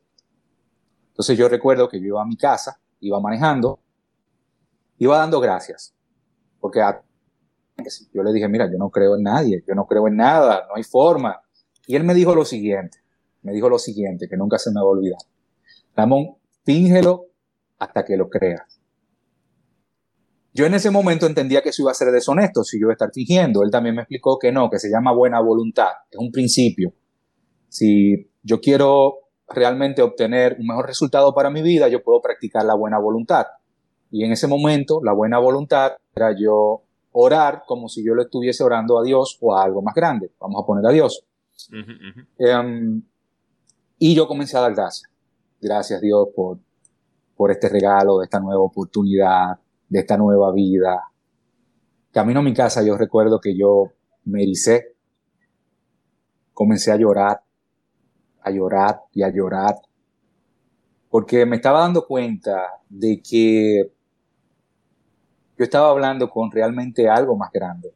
Entonces 1.11 1.39
yo 1.39 1.49
recuerdo 1.49 1.89
que 1.89 2.01
yo 2.01 2.07
iba 2.07 2.23
a 2.23 2.27
mi 2.27 2.37
casa, 2.37 2.81
iba 2.99 3.21
manejando, 3.21 3.79
iba 4.99 5.17
dando 5.17 5.39
gracias, 5.39 5.95
porque 6.59 6.81
yo 8.13 8.25
le 8.25 8.33
dije, 8.33 8.49
mira, 8.49 8.69
yo 8.69 8.79
no 8.79 8.91
creo 8.91 9.15
en 9.15 9.23
nadie, 9.23 9.63
yo 9.65 9.77
no 9.77 9.87
creo 9.87 10.09
en 10.09 10.17
nada, 10.17 10.67
no 10.69 10.75
hay 10.75 10.83
forma, 10.83 11.41
y 11.87 11.95
él 11.95 12.03
me 12.03 12.15
dijo 12.15 12.35
lo 12.35 12.45
siguiente, 12.45 12.99
me 13.43 13.53
dijo 13.53 13.69
lo 13.69 13.79
siguiente, 13.79 14.29
que 14.29 14.37
nunca 14.37 14.59
se 14.59 14.71
me 14.71 14.81
va 14.81 14.87
a 14.87 14.91
olvidar. 14.91 15.21
Ramón, 15.95 16.35
fíngelo 16.65 17.27
hasta 17.85 18.05
que 18.05 18.17
lo 18.17 18.29
creas. 18.29 18.81
Yo 20.53 20.67
en 20.67 20.75
ese 20.75 20.91
momento 20.91 21.27
entendía 21.27 21.63
que 21.63 21.71
eso 21.71 21.83
iba 21.83 21.91
a 21.91 21.95
ser 21.95 22.13
deshonesto 22.13 22.63
si 22.63 22.79
yo 22.79 22.85
iba 22.85 22.93
a 22.93 22.95
estar 22.95 23.11
fingiendo. 23.13 23.63
Él 23.63 23.71
también 23.71 23.97
me 23.97 24.03
explicó 24.03 24.39
que 24.39 24.53
no, 24.53 24.71
que 24.71 24.79
se 24.79 24.89
llama 24.89 25.13
buena 25.13 25.41
voluntad, 25.41 25.91
es 26.11 26.19
un 26.19 26.31
principio. 26.31 26.93
Si 27.69 28.31
yo 28.43 28.61
quiero 28.61 29.19
realmente 29.49 30.01
obtener 30.01 30.57
un 30.61 30.67
mejor 30.67 30.87
resultado 30.87 31.35
para 31.35 31.51
mi 31.51 31.61
vida, 31.61 31.89
yo 31.89 32.03
puedo 32.03 32.23
practicar 32.23 32.65
la 32.65 32.75
buena 32.75 32.99
voluntad. 32.99 33.47
Y 34.13 34.25
en 34.25 34.31
ese 34.31 34.47
momento, 34.47 35.01
la 35.03 35.13
buena 35.13 35.39
voluntad 35.39 35.95
era 36.15 36.35
yo 36.39 36.83
orar 37.11 37.65
como 37.67 37.89
si 37.89 38.05
yo 38.05 38.15
lo 38.15 38.23
estuviese 38.23 38.63
orando 38.63 38.99
a 38.99 39.03
Dios 39.03 39.37
o 39.41 39.57
a 39.57 39.65
algo 39.65 39.83
más 39.83 39.95
grande. 39.95 40.31
Vamos 40.39 40.63
a 40.63 40.67
poner 40.67 40.87
a 40.87 40.93
Dios. 40.93 41.25
Em, 42.39 43.03
y 43.99 44.15
yo 44.15 44.29
comencé 44.29 44.57
a 44.57 44.61
dar 44.61 44.75
gracias. 44.75 45.11
Gracias 45.61 46.01
Dios 46.01 46.29
por, 46.35 46.59
por 47.37 47.51
este 47.51 47.69
regalo, 47.69 48.19
de 48.19 48.25
esta 48.25 48.41
nueva 48.41 48.63
oportunidad, 48.63 49.59
de 49.89 50.01
esta 50.01 50.17
nueva 50.17 50.53
vida. 50.53 51.11
Camino 52.13 52.41
a 52.41 52.43
mi 52.43 52.55
casa, 52.55 52.83
yo 52.83 52.97
recuerdo 52.97 53.41
que 53.41 53.57
yo 53.57 53.93
me 54.25 54.43
ericé, 54.43 54.97
comencé 56.53 56.93
a 56.93 56.97
llorar, 56.97 57.43
a 58.41 58.51
llorar 58.51 59.03
y 59.13 59.23
a 59.23 59.31
llorar, 59.31 59.77
porque 61.11 61.47
me 61.47 61.57
estaba 61.57 61.81
dando 61.81 62.07
cuenta 62.07 62.81
de 62.89 63.21
que 63.21 63.93
yo 65.57 65.65
estaba 65.65 65.91
hablando 65.91 66.29
con 66.29 66.51
realmente 66.51 67.09
algo 67.09 67.37
más 67.37 67.51
grande. 67.53 67.95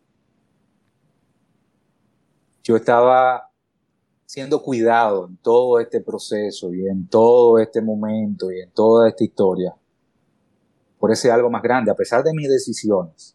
Yo 2.62 2.76
estaba 2.76 3.47
siendo 4.28 4.62
cuidado 4.62 5.26
en 5.26 5.38
todo 5.38 5.80
este 5.80 6.02
proceso 6.02 6.74
y 6.74 6.86
en 6.86 7.08
todo 7.08 7.58
este 7.58 7.80
momento 7.80 8.52
y 8.52 8.60
en 8.60 8.70
toda 8.72 9.08
esta 9.08 9.24
historia 9.24 9.74
por 10.98 11.10
ese 11.10 11.30
algo 11.30 11.48
más 11.48 11.62
grande, 11.62 11.90
a 11.90 11.94
pesar 11.94 12.22
de 12.22 12.34
mis 12.34 12.46
decisiones. 12.46 13.34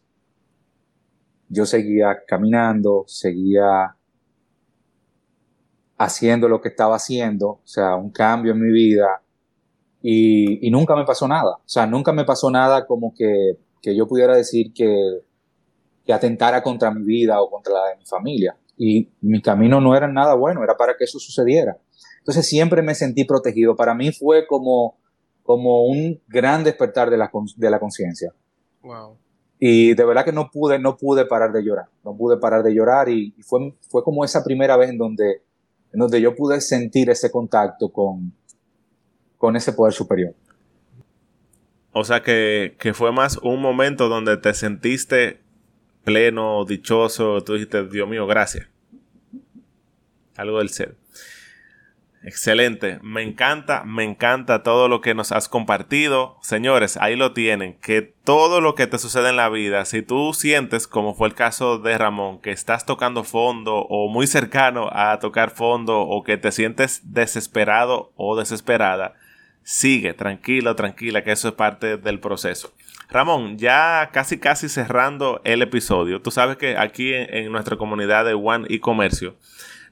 Yo 1.48 1.66
seguía 1.66 2.22
caminando, 2.24 3.04
seguía 3.08 3.96
haciendo 5.98 6.48
lo 6.48 6.60
que 6.60 6.68
estaba 6.68 6.94
haciendo, 6.94 7.48
o 7.48 7.62
sea, 7.64 7.96
un 7.96 8.10
cambio 8.10 8.52
en 8.52 8.60
mi 8.60 8.72
vida 8.72 9.20
y, 10.00 10.70
nunca 10.70 10.94
me 10.94 11.04
pasó 11.04 11.26
nada, 11.26 11.56
o 11.56 11.68
sea, 11.68 11.88
nunca 11.88 12.12
me 12.12 12.24
pasó 12.24 12.52
nada 12.52 12.86
como 12.86 13.12
que, 13.12 13.58
que 13.82 13.96
yo 13.96 14.06
pudiera 14.06 14.36
decir 14.36 14.72
que, 14.72 14.94
que 16.06 16.12
atentara 16.12 16.62
contra 16.62 16.92
mi 16.92 17.04
vida 17.04 17.42
o 17.42 17.50
contra 17.50 17.72
la 17.72 17.86
de 17.88 17.96
mi 17.96 18.06
familia 18.06 18.56
y 18.76 19.10
mi 19.20 19.40
camino 19.40 19.80
no 19.80 19.96
era 19.96 20.08
nada 20.08 20.34
bueno, 20.34 20.62
era 20.62 20.76
para 20.76 20.96
que 20.96 21.04
eso 21.04 21.18
sucediera. 21.18 21.76
Entonces 22.18 22.48
siempre 22.48 22.82
me 22.82 22.94
sentí 22.94 23.24
protegido. 23.24 23.76
Para 23.76 23.94
mí 23.94 24.12
fue 24.12 24.46
como, 24.46 24.98
como 25.42 25.84
un 25.84 26.20
gran 26.26 26.64
despertar 26.64 27.10
de 27.10 27.18
la, 27.18 27.30
de 27.56 27.70
la 27.70 27.78
conciencia. 27.78 28.32
Wow. 28.82 29.18
Y 29.58 29.94
de 29.94 30.04
verdad 30.04 30.24
que 30.24 30.32
no 30.32 30.50
pude, 30.50 30.78
no 30.78 30.96
pude 30.96 31.26
parar 31.26 31.52
de 31.52 31.62
llorar, 31.62 31.86
no 32.04 32.16
pude 32.16 32.38
parar 32.38 32.62
de 32.62 32.74
llorar 32.74 33.08
y, 33.08 33.34
fue, 33.42 33.74
fue 33.88 34.02
como 34.02 34.24
esa 34.24 34.42
primera 34.42 34.76
vez 34.76 34.90
en 34.90 34.98
donde, 34.98 35.42
en 35.92 36.00
donde 36.00 36.20
yo 36.20 36.34
pude 36.34 36.60
sentir 36.60 37.08
ese 37.08 37.30
contacto 37.30 37.90
con, 37.90 38.32
con 39.38 39.56
ese 39.56 39.72
poder 39.72 39.94
superior. 39.94 40.34
O 41.92 42.02
sea 42.04 42.22
que, 42.22 42.76
que 42.80 42.92
fue 42.92 43.12
más 43.12 43.38
un 43.38 43.60
momento 43.60 44.08
donde 44.08 44.36
te 44.36 44.52
sentiste 44.52 45.43
pleno, 46.04 46.64
dichoso, 46.64 47.42
tú 47.42 47.54
dijiste, 47.54 47.86
Dios 47.88 48.08
mío, 48.08 48.26
gracias. 48.26 48.68
Algo 50.36 50.58
del 50.58 50.68
ser. 50.68 50.96
Excelente, 52.26 53.00
me 53.02 53.22
encanta, 53.22 53.84
me 53.84 54.02
encanta 54.02 54.62
todo 54.62 54.88
lo 54.88 55.02
que 55.02 55.14
nos 55.14 55.30
has 55.30 55.46
compartido. 55.46 56.38
Señores, 56.40 56.96
ahí 56.96 57.16
lo 57.16 57.34
tienen, 57.34 57.74
que 57.74 58.00
todo 58.00 58.62
lo 58.62 58.74
que 58.74 58.86
te 58.86 58.98
sucede 58.98 59.28
en 59.28 59.36
la 59.36 59.50
vida, 59.50 59.84
si 59.84 60.00
tú 60.00 60.32
sientes, 60.32 60.88
como 60.88 61.14
fue 61.14 61.28
el 61.28 61.34
caso 61.34 61.76
de 61.76 61.98
Ramón, 61.98 62.40
que 62.40 62.50
estás 62.50 62.86
tocando 62.86 63.24
fondo 63.24 63.76
o 63.76 64.08
muy 64.08 64.26
cercano 64.26 64.88
a 64.90 65.18
tocar 65.18 65.50
fondo 65.50 66.00
o 66.00 66.24
que 66.24 66.38
te 66.38 66.50
sientes 66.50 67.02
desesperado 67.12 68.10
o 68.16 68.38
desesperada, 68.38 69.16
sigue, 69.62 70.14
tranquilo, 70.14 70.74
tranquila, 70.76 71.24
que 71.24 71.32
eso 71.32 71.48
es 71.48 71.54
parte 71.54 71.98
del 71.98 72.20
proceso. 72.20 72.72
Ramón, 73.10 73.58
ya 73.58 74.10
casi 74.12 74.38
casi 74.38 74.68
cerrando 74.68 75.40
el 75.44 75.62
episodio, 75.62 76.20
tú 76.22 76.30
sabes 76.30 76.56
que 76.56 76.76
aquí 76.76 77.12
en, 77.14 77.52
nuestra 77.52 77.76
comunidad 77.76 78.24
de 78.24 78.34
One 78.34 78.66
e 78.70 78.80
Comercio, 78.80 79.36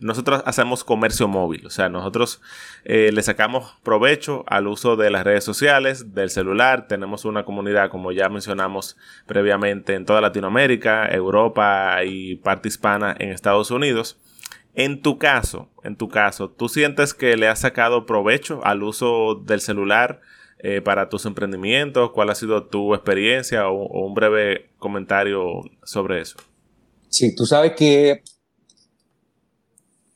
nosotros 0.01 0.43
hacemos 0.47 0.83
comercio 0.83 1.29
móvil, 1.29 1.67
o 1.67 1.71
sea, 1.71 1.89
nosotros 1.89 2.43
eh, 2.85 3.11
le 3.13 3.23
sacamos 3.23 3.77
provecho 3.85 4.45
al 4.49 4.67
uso 4.67 4.97
de 4.97 5.11
las 5.11 5.23
redes 5.23 5.45
sociales, 5.45 6.13
del 6.15 6.31
celular, 6.31 6.89
tenemos 6.89 7.25
una 7.25 7.45
comunidad, 7.45 7.89
como 7.89 8.11
ya 8.11 8.29
mencionamos 8.29 8.97
previamente, 9.27 9.95
en 9.95 10.05
toda 10.05 10.21
Latinoamérica, 10.21 11.07
Europa 11.07 12.03
y 12.05 12.37
parte 12.37 12.69
hispana 12.69 13.15
en 13.19 13.31
Estados 13.31 13.71
Unidos. 13.71 14.19
En 14.75 15.03
tu 15.03 15.19
caso, 15.19 15.69
en 15.85 15.97
tu 15.97 16.09
caso, 16.09 16.49
¿tú 16.51 16.69
sientes 16.69 17.13
que 17.13 17.37
le 17.37 17.47
has 17.47 17.61
sacado 17.61 18.07
provecho 18.07 18.61
al 18.65 18.83
uso 18.83 19.35
del 19.35 19.61
celular 19.61 20.21
eh, 20.63 20.81
para 20.81 21.09
tus 21.09 21.27
emprendimientos? 21.27 22.11
¿Cuál 22.13 22.31
ha 22.31 22.35
sido 22.35 22.67
tu 22.67 22.95
experiencia 22.95 23.69
o, 23.69 23.85
o 23.85 24.07
un 24.07 24.15
breve 24.15 24.71
comentario 24.79 25.61
sobre 25.83 26.21
eso? 26.21 26.39
Sí, 27.09 27.35
tú 27.35 27.45
sabes 27.45 27.73
que 27.73 28.23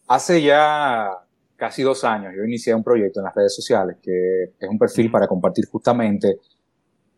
hace 0.06 0.40
ya 0.42 1.10
casi 1.56 1.82
dos 1.82 2.04
años 2.04 2.32
yo 2.36 2.44
inicié 2.44 2.74
un 2.74 2.84
proyecto 2.84 3.20
en 3.20 3.24
las 3.24 3.34
redes 3.34 3.54
sociales 3.54 3.96
que 4.02 4.54
es 4.58 4.68
un 4.68 4.78
perfil 4.78 5.10
para 5.10 5.26
compartir 5.26 5.66
justamente 5.66 6.38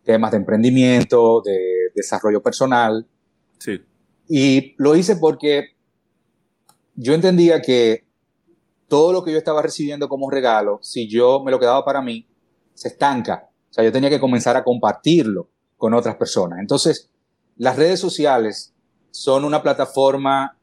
temas 0.05 0.31
de 0.31 0.37
emprendimiento, 0.39 1.43
de 1.43 1.91
desarrollo 1.95 2.43
personal. 2.43 3.07
Sí. 3.59 3.83
Y 4.29 4.74
lo 4.79 4.97
hice 4.97 5.16
porque 5.16 5.76
yo 6.95 7.14
entendía 7.14 7.61
que 7.61 8.05
todo 8.89 9.12
lo 9.12 9.22
que 9.22 9.33
yo 9.33 9.39
estaba 9.39 9.61
recibiendo 9.61 10.09
como 10.09 10.31
regalo, 10.31 10.79
si 10.83 11.09
yo 11.09 11.43
me 11.45 11.51
lo 11.51 11.59
quedaba 11.59 11.85
para 11.85 12.01
mí, 12.01 12.26
se 12.79 12.89
estanca. 12.89 13.51
O 13.70 13.72
sea, 13.72 13.83
yo 13.83 13.91
tenía 13.91 14.09
que 14.09 14.20
comenzar 14.20 14.57
a 14.57 14.62
compartirlo 14.62 15.49
con 15.76 15.95
otras 15.95 16.14
personas. 16.14 16.61
Entonces, 16.61 17.11
las 17.57 17.74
redes 17.74 17.99
sociales 17.99 18.72
son 19.11 19.45
una 19.45 19.61
plataforma 19.61 20.57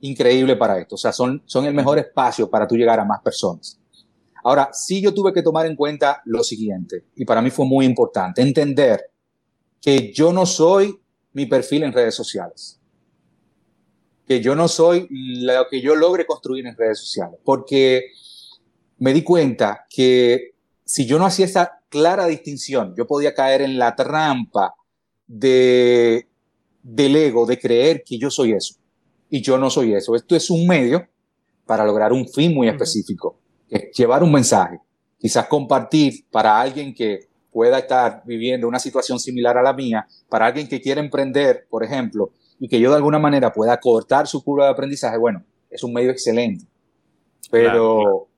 increíble 0.00 0.56
para 0.56 0.78
esto. 0.78 0.96
O 0.96 0.98
sea, 0.98 1.10
son, 1.10 1.42
son 1.46 1.64
el 1.64 1.72
mejor 1.72 1.98
espacio 1.98 2.50
para 2.50 2.68
tú 2.68 2.76
llegar 2.76 3.00
a 3.00 3.06
más 3.06 3.22
personas. 3.22 3.80
Ahora, 4.44 4.68
sí 4.74 5.00
yo 5.00 5.14
tuve 5.14 5.32
que 5.32 5.42
tomar 5.42 5.64
en 5.64 5.74
cuenta 5.74 6.20
lo 6.26 6.44
siguiente, 6.44 7.06
y 7.14 7.24
para 7.24 7.40
mí 7.42 7.50
fue 7.50 7.66
muy 7.66 7.84
importante, 7.84 8.42
entender 8.42 9.10
que 9.80 10.12
yo 10.12 10.32
no 10.32 10.44
soy 10.44 10.98
mi 11.32 11.46
perfil 11.46 11.84
en 11.84 11.92
redes 11.92 12.14
sociales. 12.14 12.78
Que 14.26 14.40
yo 14.42 14.54
no 14.54 14.68
soy 14.68 15.08
lo 15.10 15.66
que 15.70 15.80
yo 15.80 15.96
logre 15.96 16.26
construir 16.26 16.66
en 16.66 16.76
redes 16.76 16.98
sociales. 17.00 17.40
Porque 17.42 18.12
me 18.98 19.14
di 19.14 19.22
cuenta 19.22 19.86
que 19.88 20.50
si 20.90 21.06
yo 21.06 21.20
no 21.20 21.26
hacía 21.26 21.44
esa 21.44 21.78
clara 21.88 22.26
distinción, 22.26 22.96
yo 22.96 23.06
podía 23.06 23.32
caer 23.32 23.62
en 23.62 23.78
la 23.78 23.94
trampa 23.94 24.74
de, 25.24 26.26
del 26.82 27.14
ego, 27.14 27.46
de 27.46 27.60
creer 27.60 28.02
que 28.04 28.18
yo 28.18 28.28
soy 28.28 28.54
eso. 28.54 28.74
Y 29.28 29.40
yo 29.40 29.56
no 29.56 29.70
soy 29.70 29.94
eso. 29.94 30.16
Esto 30.16 30.34
es 30.34 30.50
un 30.50 30.66
medio 30.66 31.06
para 31.64 31.84
lograr 31.84 32.12
un 32.12 32.26
fin 32.26 32.52
muy 32.52 32.68
específico, 32.68 33.38
que 33.68 33.76
es 33.76 33.96
llevar 33.96 34.24
un 34.24 34.32
mensaje, 34.32 34.80
quizás 35.16 35.46
compartir 35.46 36.26
para 36.28 36.60
alguien 36.60 36.92
que 36.92 37.28
pueda 37.52 37.78
estar 37.78 38.24
viviendo 38.26 38.66
una 38.66 38.80
situación 38.80 39.20
similar 39.20 39.56
a 39.58 39.62
la 39.62 39.72
mía, 39.72 40.08
para 40.28 40.46
alguien 40.46 40.66
que 40.66 40.80
quiera 40.80 41.00
emprender, 41.00 41.68
por 41.70 41.84
ejemplo, 41.84 42.32
y 42.58 42.66
que 42.66 42.80
yo 42.80 42.90
de 42.90 42.96
alguna 42.96 43.20
manera 43.20 43.52
pueda 43.52 43.78
cortar 43.78 44.26
su 44.26 44.42
curva 44.42 44.64
de 44.64 44.72
aprendizaje, 44.72 45.18
bueno, 45.18 45.44
es 45.70 45.84
un 45.84 45.92
medio 45.92 46.10
excelente. 46.10 46.64
Pero 47.48 47.70
Claro, 47.70 48.00
claro. 48.00 48.28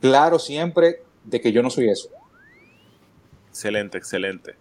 claro 0.00 0.38
siempre 0.38 1.02
de 1.24 1.40
que 1.40 1.52
yo 1.52 1.62
no 1.62 1.70
soy 1.70 1.88
eso. 1.88 2.08
Excelente, 3.48 3.98
excelente. 3.98 4.54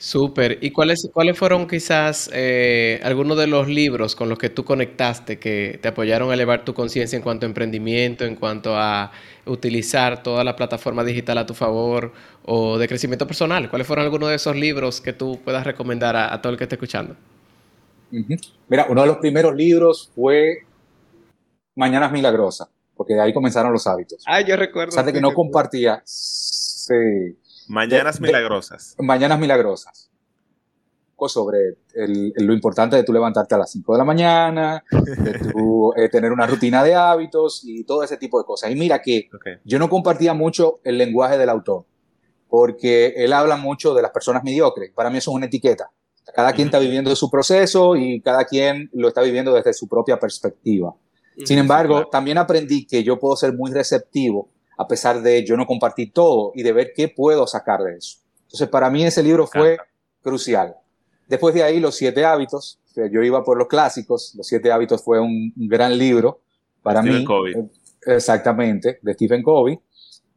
Súper. 0.00 0.58
¿Y 0.60 0.70
cuáles, 0.70 1.10
cuáles 1.12 1.36
fueron 1.36 1.66
quizás 1.66 2.30
eh, 2.32 3.00
algunos 3.02 3.36
de 3.36 3.48
los 3.48 3.66
libros 3.66 4.14
con 4.14 4.28
los 4.28 4.38
que 4.38 4.48
tú 4.48 4.64
conectaste 4.64 5.40
que 5.40 5.80
te 5.82 5.88
apoyaron 5.88 6.30
a 6.30 6.34
elevar 6.34 6.64
tu 6.64 6.72
conciencia 6.72 7.16
en 7.16 7.22
cuanto 7.22 7.46
a 7.46 7.48
emprendimiento, 7.48 8.24
en 8.24 8.36
cuanto 8.36 8.76
a 8.76 9.10
utilizar 9.44 10.22
toda 10.22 10.44
la 10.44 10.54
plataforma 10.54 11.02
digital 11.02 11.38
a 11.38 11.46
tu 11.46 11.54
favor 11.54 12.12
o 12.44 12.78
de 12.78 12.86
crecimiento 12.86 13.26
personal? 13.26 13.68
¿Cuáles 13.68 13.88
fueron 13.88 14.04
algunos 14.04 14.28
de 14.28 14.36
esos 14.36 14.54
libros 14.54 15.00
que 15.00 15.12
tú 15.12 15.40
puedas 15.44 15.66
recomendar 15.66 16.14
a, 16.14 16.32
a 16.32 16.40
todo 16.40 16.52
el 16.52 16.58
que 16.58 16.64
esté 16.64 16.76
escuchando? 16.76 17.16
Mira, 18.68 18.86
uno 18.88 19.02
de 19.02 19.06
los 19.08 19.16
primeros 19.16 19.54
libros 19.54 20.10
fue 20.14 20.64
Mañanas 21.74 22.12
Milagrosas, 22.12 22.68
porque 22.98 23.14
de 23.14 23.22
ahí 23.22 23.32
comenzaron 23.32 23.72
los 23.72 23.86
hábitos. 23.86 24.22
Ah, 24.26 24.42
yo 24.42 24.56
recuerdo. 24.56 24.88
A 24.88 24.90
pesar 24.90 25.06
de 25.06 25.12
que 25.14 25.20
no 25.22 25.32
compartía, 25.32 26.02
sí, 26.04 27.38
Mañanas 27.68 28.18
De- 28.18 28.26
de- 28.26 28.32
milagrosas. 28.32 28.94
Mañanas 28.98 29.38
Milagrosas. 29.38 30.10
Algo 31.12 31.28
Sobre 31.28 31.58
el- 31.94 32.32
lo 32.36 32.52
importante 32.54 32.96
de 32.96 33.02
tú 33.02 33.12
levantarte 33.12 33.54
a 33.54 33.58
las 33.58 33.70
5 33.72 33.92
de 33.92 33.98
la 33.98 34.04
mañana, 34.04 34.84
de 34.90 35.38
tú 35.52 35.92
eh, 35.96 36.08
tener 36.08 36.32
una 36.32 36.46
rutina 36.46 36.82
de 36.84 36.94
hábitos 36.94 37.62
y 37.64 37.84
todo 37.84 38.02
ese 38.04 38.16
tipo 38.16 38.38
de 38.38 38.44
cosas. 38.46 38.70
Y 38.70 38.74
mira 38.76 39.00
que 39.02 39.28
Ok. 39.34 39.60
yo 39.64 39.78
no 39.78 39.88
compartía 39.88 40.32
mucho 40.34 40.80
el 40.84 40.96
lenguaje 40.96 41.36
del 41.38 41.48
autor, 41.50 41.84
porque 42.48 43.14
él 43.16 43.32
habla 43.32 43.56
mucho 43.56 43.94
de 43.94 44.02
las 44.02 44.10
personas 44.12 44.42
mediocres. 44.44 44.90
Para 44.94 45.10
mí 45.10 45.18
eso 45.18 45.30
es 45.32 45.34
una 45.36 45.46
etiqueta. 45.46 45.90
Cada 46.34 46.52
quien 46.52 46.68
está 46.68 46.78
viviendo 46.78 47.14
su 47.16 47.30
proceso 47.30 47.96
y 47.96 48.20
cada 48.20 48.44
quien 48.44 48.88
lo 48.92 49.08
está 49.08 49.20
viviendo 49.22 49.52
desde 49.54 49.72
su 49.72 49.88
propia 49.88 50.18
perspectiva. 50.18 50.94
Sin 51.44 51.58
embargo, 51.58 52.06
también 52.08 52.38
aprendí 52.38 52.86
que 52.86 53.02
yo 53.04 53.18
puedo 53.18 53.36
ser 53.36 53.52
muy 53.54 53.70
receptivo 53.72 54.48
a 54.76 54.86
pesar 54.88 55.22
de 55.22 55.44
yo 55.44 55.56
no 55.56 55.66
compartir 55.66 56.12
todo 56.12 56.52
y 56.54 56.62
de 56.62 56.72
ver 56.72 56.92
qué 56.94 57.08
puedo 57.08 57.46
sacar 57.46 57.80
de 57.82 57.96
eso. 57.96 58.18
Entonces, 58.44 58.68
para 58.68 58.88
mí 58.90 59.04
ese 59.04 59.22
libro 59.22 59.46
fue 59.46 59.76
crucial. 60.22 60.74
Después 61.26 61.54
de 61.54 61.62
ahí, 61.62 61.80
Los 61.80 61.96
Siete 61.96 62.24
Hábitos. 62.24 62.78
Yo 62.94 63.22
iba 63.22 63.44
por 63.44 63.56
los 63.58 63.68
clásicos. 63.68 64.34
Los 64.36 64.46
Siete 64.46 64.72
Hábitos 64.72 65.02
fue 65.04 65.20
un, 65.20 65.52
gran 65.56 65.96
libro 65.96 66.40
para 66.82 67.00
Stephen 67.00 67.18
mí. 67.20 67.24
Covey. 67.24 67.54
Eh, 67.54 67.68
Exactamente, 68.06 68.98
de 69.02 69.14
Stephen 69.14 69.42
Covey. 69.42 69.78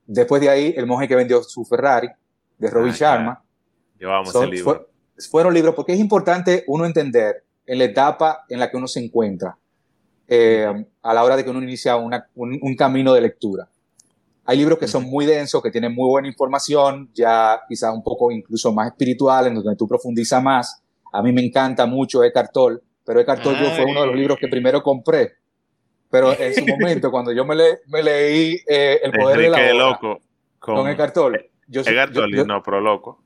Después 0.05 0.41
de 0.41 0.49
ahí, 0.49 0.73
El 0.75 0.85
monje 0.87 1.07
que 1.07 1.15
vendió 1.15 1.41
su 1.43 1.63
Ferrari, 1.65 2.09
de 2.57 2.69
Robbie 2.69 2.91
Ah, 2.91 2.95
Sharma. 2.97 3.43
Llevamos 3.99 4.31
Son- 4.31 4.43
el 4.45 4.49
libro. 4.51 4.63
fue- 4.65 4.87
fueron 5.29 5.53
libros 5.53 5.73
porque 5.75 5.93
es 5.93 5.99
importante 5.99 6.63
uno 6.67 6.85
entender 6.85 7.43
en 7.65 7.77
la 7.77 7.85
etapa 7.85 8.45
en 8.49 8.59
la 8.59 8.69
que 8.69 8.77
uno 8.77 8.87
se 8.87 8.99
encuentra 9.03 9.57
eh, 10.27 10.85
a 11.01 11.13
la 11.13 11.23
hora 11.23 11.35
de 11.35 11.43
que 11.43 11.49
uno 11.49 11.61
inicia 11.61 11.95
una- 11.97 12.27
un, 12.35 12.57
un 12.61 12.75
camino 12.75 13.13
de 13.13 13.21
lectura. 13.21 13.67
Hay 14.45 14.57
libros 14.57 14.79
que 14.79 14.87
son 14.87 15.03
muy 15.03 15.25
densos, 15.25 15.61
que 15.61 15.69
tienen 15.71 15.93
muy 15.93 16.07
buena 16.09 16.27
información, 16.27 17.09
ya 17.13 17.61
quizás 17.67 17.93
un 17.93 18.03
poco 18.03 18.31
incluso 18.31 18.71
más 18.73 18.87
espiritual, 18.87 19.47
en 19.47 19.55
donde 19.55 19.75
tú 19.75 19.87
profundizas 19.87 20.41
más. 20.41 20.81
A 21.13 21.21
mí 21.21 21.31
me 21.31 21.41
encanta 21.45 21.85
mucho 21.85 22.23
Eckhart 22.23 22.51
Tolle, 22.51 22.79
pero 23.05 23.19
Eckhart 23.19 23.43
Tolle 23.43 23.69
fue 23.75 23.85
uno 23.85 24.01
de 24.01 24.07
los 24.07 24.15
libros 24.15 24.37
que 24.39 24.47
primero 24.47 24.81
compré. 24.81 25.33
Pero 26.09 26.33
en 26.37 26.53
su 26.53 26.65
momento, 26.65 27.09
cuando 27.11 27.31
yo 27.31 27.45
me, 27.45 27.55
le- 27.55 27.79
me 27.87 28.01
leí 28.03 28.57
eh, 28.67 28.99
El 29.03 29.11
poder 29.11 29.37
de 29.39 29.45
Enrique 29.47 29.61
la 29.73 29.75
hora 29.85 29.91
Loco. 29.91 30.19
Con, 30.59 30.75
con 30.75 30.89
Eckhart 30.89 31.13
Tolle, 31.13 31.51
yo, 31.67 31.81
Eckhart 31.81 32.11
yo- 32.13 32.21
Tolle, 32.21 32.37
yo- 32.37 32.45
no, 32.45 32.61
pero 32.63 32.81
loco. 32.81 33.21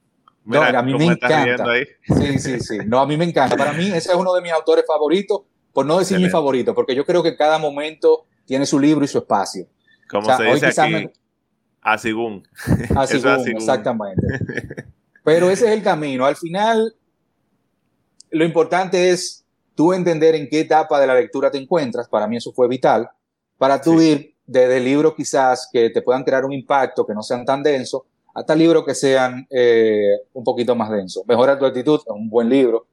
No, 0.45 0.61
a 0.61 0.81
mí 0.83 0.91
me 0.93 1.05
encanta. 1.05 1.63
Sí, 2.03 2.39
sí, 2.39 2.59
sí. 2.59 2.77
No, 2.85 2.99
a 2.99 3.07
mí 3.07 3.17
me 3.17 3.25
encanta. 3.25 3.57
Para 3.57 3.73
mí 3.73 3.87
ese 3.87 4.09
es 4.11 4.15
uno 4.15 4.31
de 4.33 4.41
mis 4.41 4.51
autores 4.51 4.85
favoritos, 4.85 5.41
por 5.75 5.85
no 5.85 5.99
decir 5.99 6.17
mi 6.17 6.29
favorito, 6.29 6.73
porque 6.73 6.95
yo 6.95 7.05
creo 7.05 7.21
que 7.21 7.35
cada 7.35 7.57
momento 7.57 8.27
tiene 8.45 8.65
su 8.65 8.79
libro 8.79 9.03
y 9.03 9.09
su 9.09 9.17
espacio. 9.17 9.67
Como 10.09 10.21
O 10.21 10.25
sea, 10.25 10.37
se 10.37 10.43
hoy 10.43 10.53
dice 10.53 10.67
quizás 10.67 10.85
aquí, 10.85 11.09
así, 11.83 13.51
exactamente. 13.51 14.25
Pero 15.25 15.49
ese 15.49 15.65
es 15.65 15.71
el 15.71 15.83
camino. 15.83 16.25
Al 16.25 16.37
final, 16.37 16.95
lo 18.31 18.45
importante 18.45 19.09
es 19.09 19.43
tú 19.75 19.91
entender 19.91 20.33
en 20.35 20.47
qué 20.47 20.61
etapa 20.61 20.97
de 20.97 21.07
la 21.07 21.15
lectura 21.15 21.51
te 21.51 21.57
encuentras. 21.57 22.07
Para 22.07 22.25
mí 22.25 22.37
eso 22.37 22.53
fue 22.53 22.69
vital. 22.69 23.09
Para 23.57 23.81
tú 23.81 23.99
Sí. 23.99 24.11
ir 24.11 24.35
desde 24.45 24.79
libros 24.79 25.13
quizás 25.13 25.67
que 25.73 25.89
te 25.89 26.01
puedan 26.01 26.23
crear 26.23 26.45
un 26.45 26.53
impacto, 26.53 27.05
que 27.05 27.13
no 27.13 27.21
sean 27.21 27.43
tan 27.43 27.61
densos, 27.61 28.03
hasta 28.33 28.55
libros 28.55 28.85
que 28.85 28.95
sean 28.95 29.45
eh, 29.49 30.19
un 30.31 30.43
poquito 30.45 30.73
más 30.73 30.89
densos. 30.89 31.25
Mejora 31.27 31.59
tu 31.59 31.65
actitud, 31.65 31.99
es 31.99 32.13
un 32.13 32.29
buen 32.29 32.47
libro. 32.47 32.87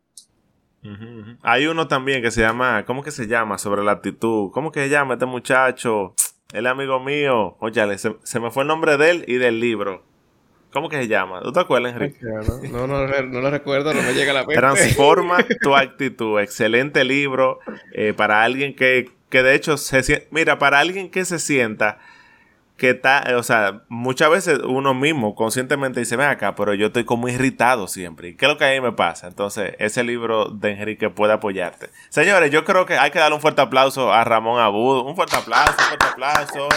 Hay 1.42 1.66
uno 1.66 1.86
también 1.88 2.22
que 2.22 2.30
se 2.30 2.40
llama, 2.40 2.84
¿cómo 2.84 3.02
que 3.02 3.10
se 3.10 3.26
llama? 3.26 3.58
Sobre 3.58 3.84
la 3.84 3.92
actitud. 3.92 4.50
¿Cómo 4.52 4.72
que 4.72 4.80
se 4.80 4.88
llama 4.88 5.14
este 5.14 5.26
muchacho? 5.26 6.14
Es 6.52 6.62
amigo 6.66 7.00
mío. 7.00 7.56
Óyale, 7.60 7.96
se, 7.96 8.14
se 8.24 8.38
me 8.38 8.50
fue 8.50 8.64
el 8.64 8.68
nombre 8.68 8.98
de 8.98 9.10
él 9.10 9.24
y 9.26 9.36
del 9.36 9.58
libro. 9.58 10.02
¿Cómo 10.70 10.90
que 10.90 10.96
se 10.96 11.08
llama? 11.08 11.40
¿Tú 11.40 11.50
te 11.50 11.60
acuerdas, 11.60 11.94
Enrique? 11.94 12.18
No, 12.22 12.86
no, 12.86 13.06
no, 13.06 13.22
no 13.22 13.40
lo 13.40 13.50
recuerdo, 13.50 13.94
no 13.94 14.02
me 14.02 14.12
llega 14.12 14.32
a 14.32 14.34
la 14.34 14.40
mente. 14.40 14.56
Transforma 14.56 15.38
tu 15.62 15.74
actitud. 15.74 16.40
Excelente 16.40 17.04
libro 17.04 17.60
eh, 17.92 18.12
para 18.14 18.42
alguien 18.42 18.74
que, 18.74 19.10
que 19.30 19.42
de 19.42 19.54
hecho 19.54 19.78
se 19.78 20.02
siente... 20.02 20.28
Mira, 20.30 20.58
para 20.58 20.78
alguien 20.78 21.10
que 21.10 21.24
se 21.24 21.38
sienta 21.38 21.98
que 22.76 22.90
está, 22.90 23.22
eh, 23.28 23.34
o 23.34 23.42
sea, 23.42 23.82
muchas 23.88 24.30
veces 24.30 24.58
uno 24.64 24.94
mismo 24.94 25.34
conscientemente 25.34 26.00
dice, 26.00 26.16
ven 26.16 26.28
acá, 26.28 26.54
pero 26.54 26.74
yo 26.74 26.86
estoy 26.86 27.04
como 27.04 27.28
irritado 27.28 27.86
siempre. 27.86 28.28
¿Y 28.28 28.34
qué 28.34 28.46
es 28.46 28.52
lo 28.52 28.58
que 28.58 28.64
a 28.64 28.70
mí 28.70 28.80
me 28.80 28.92
pasa? 28.92 29.28
Entonces, 29.28 29.74
ese 29.78 30.02
libro 30.02 30.46
de 30.46 30.72
Enrique 30.72 31.10
puede 31.10 31.32
apoyarte. 31.32 31.90
Señores, 32.08 32.50
yo 32.50 32.64
creo 32.64 32.86
que 32.86 32.98
hay 32.98 33.10
que 33.10 33.18
darle 33.18 33.36
un 33.36 33.40
fuerte 33.40 33.62
aplauso 33.62 34.12
a 34.12 34.24
Ramón 34.24 34.60
Abud. 34.60 35.06
Un 35.06 35.14
fuerte 35.14 35.36
aplauso, 35.36 35.74
un 35.78 35.84
fuerte 35.84 36.06
aplauso. 36.06 36.68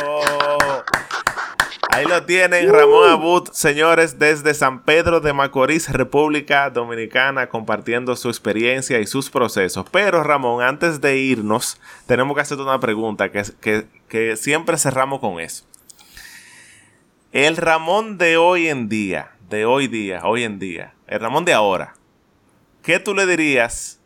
Ahí 1.89 2.05
lo 2.05 2.23
tienen, 2.25 2.71
Ramón 2.73 3.09
Abud, 3.09 3.49
señores, 3.53 4.19
desde 4.19 4.53
San 4.53 4.83
Pedro 4.83 5.21
de 5.21 5.31
Macorís, 5.31 5.89
República 5.89 6.69
Dominicana, 6.69 7.47
compartiendo 7.47 8.17
su 8.17 8.27
experiencia 8.27 8.99
y 8.99 9.07
sus 9.07 9.29
procesos. 9.29 9.85
Pero 9.91 10.21
Ramón, 10.21 10.61
antes 10.61 10.99
de 10.99 11.17
irnos, 11.17 11.79
tenemos 12.05 12.35
que 12.35 12.41
hacerte 12.41 12.63
una 12.63 12.81
pregunta 12.81 13.31
que, 13.31 13.43
que, 13.61 13.87
que 14.09 14.35
siempre 14.35 14.77
cerramos 14.77 15.21
con 15.21 15.39
eso. 15.39 15.63
El 17.35 17.57
Ramón 17.57 18.17
de 18.17 18.37
hoy 18.37 18.69
en 18.69 18.87
día, 18.87 19.31
de 19.49 19.65
hoy 19.65 19.89
día, 19.89 20.21
hoy 20.23 20.43
en 20.43 20.57
día, 20.57 20.93
el 21.05 21.19
Ramón 21.19 21.43
de 21.43 21.51
ahora, 21.51 21.93
¿qué 22.81 22.97
tú 22.97 23.13
le 23.13 23.25
dirías 23.25 23.99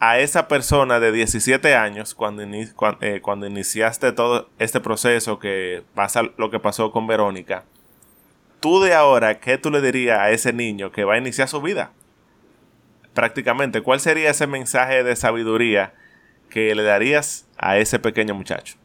a 0.00 0.18
esa 0.18 0.48
persona 0.48 0.98
de 0.98 1.12
17 1.12 1.74
años 1.74 2.14
cuando, 2.14 2.42
eh, 2.42 3.20
cuando, 3.20 3.46
iniciaste 3.46 4.12
todo 4.12 4.48
este 4.58 4.80
proceso 4.80 5.38
que 5.38 5.82
pasa 5.94 6.22
lo 6.38 6.50
que 6.50 6.58
pasó 6.58 6.90
con 6.90 7.06
Verónica? 7.06 7.64
Tú 8.60 8.80
de 8.80 8.94
ahora, 8.94 9.40
¿qué 9.40 9.58
tú 9.58 9.70
le 9.70 9.82
dirías 9.82 10.18
a 10.18 10.30
ese 10.30 10.54
niño 10.54 10.90
que 10.90 11.04
va 11.04 11.16
a 11.16 11.18
iniciar 11.18 11.48
su 11.48 11.60
vida? 11.60 11.92
Prácticamente, 13.12 13.82
¿cuál 13.82 14.00
sería 14.00 14.30
ese 14.30 14.46
mensaje 14.46 15.04
de 15.04 15.16
sabiduría 15.16 15.92
que 16.48 16.74
le 16.74 16.82
darías 16.82 17.46
a 17.58 17.76
ese 17.76 17.98
pequeño 17.98 18.34
muchacho? 18.34 18.78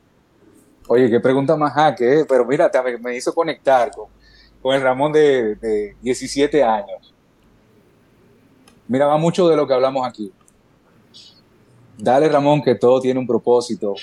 Oye, 0.91 1.07
qué 1.07 1.19
pregunta 1.19 1.55
más 1.55 1.71
jaque, 1.73 2.25
pero 2.27 2.43
mira, 2.45 2.71
me 2.99 3.15
hizo 3.15 3.31
conectar 3.31 3.91
con, 3.91 4.07
con 4.59 4.73
el 4.73 4.81
Ramón 4.81 5.11
de, 5.11 5.53
de 5.53 5.95
17 6.01 6.63
años. 6.63 7.13
Mira, 8.87 9.05
va 9.05 9.17
mucho 9.17 9.47
de 9.47 9.55
lo 9.55 9.67
que 9.67 9.73
hablamos 9.75 10.07
aquí. 10.07 10.33
Dale, 11.95 12.27
Ramón, 12.27 12.63
que 12.63 12.73
todo 12.73 12.99
tiene 12.99 13.19
un 13.19 13.27
propósito, 13.27 13.93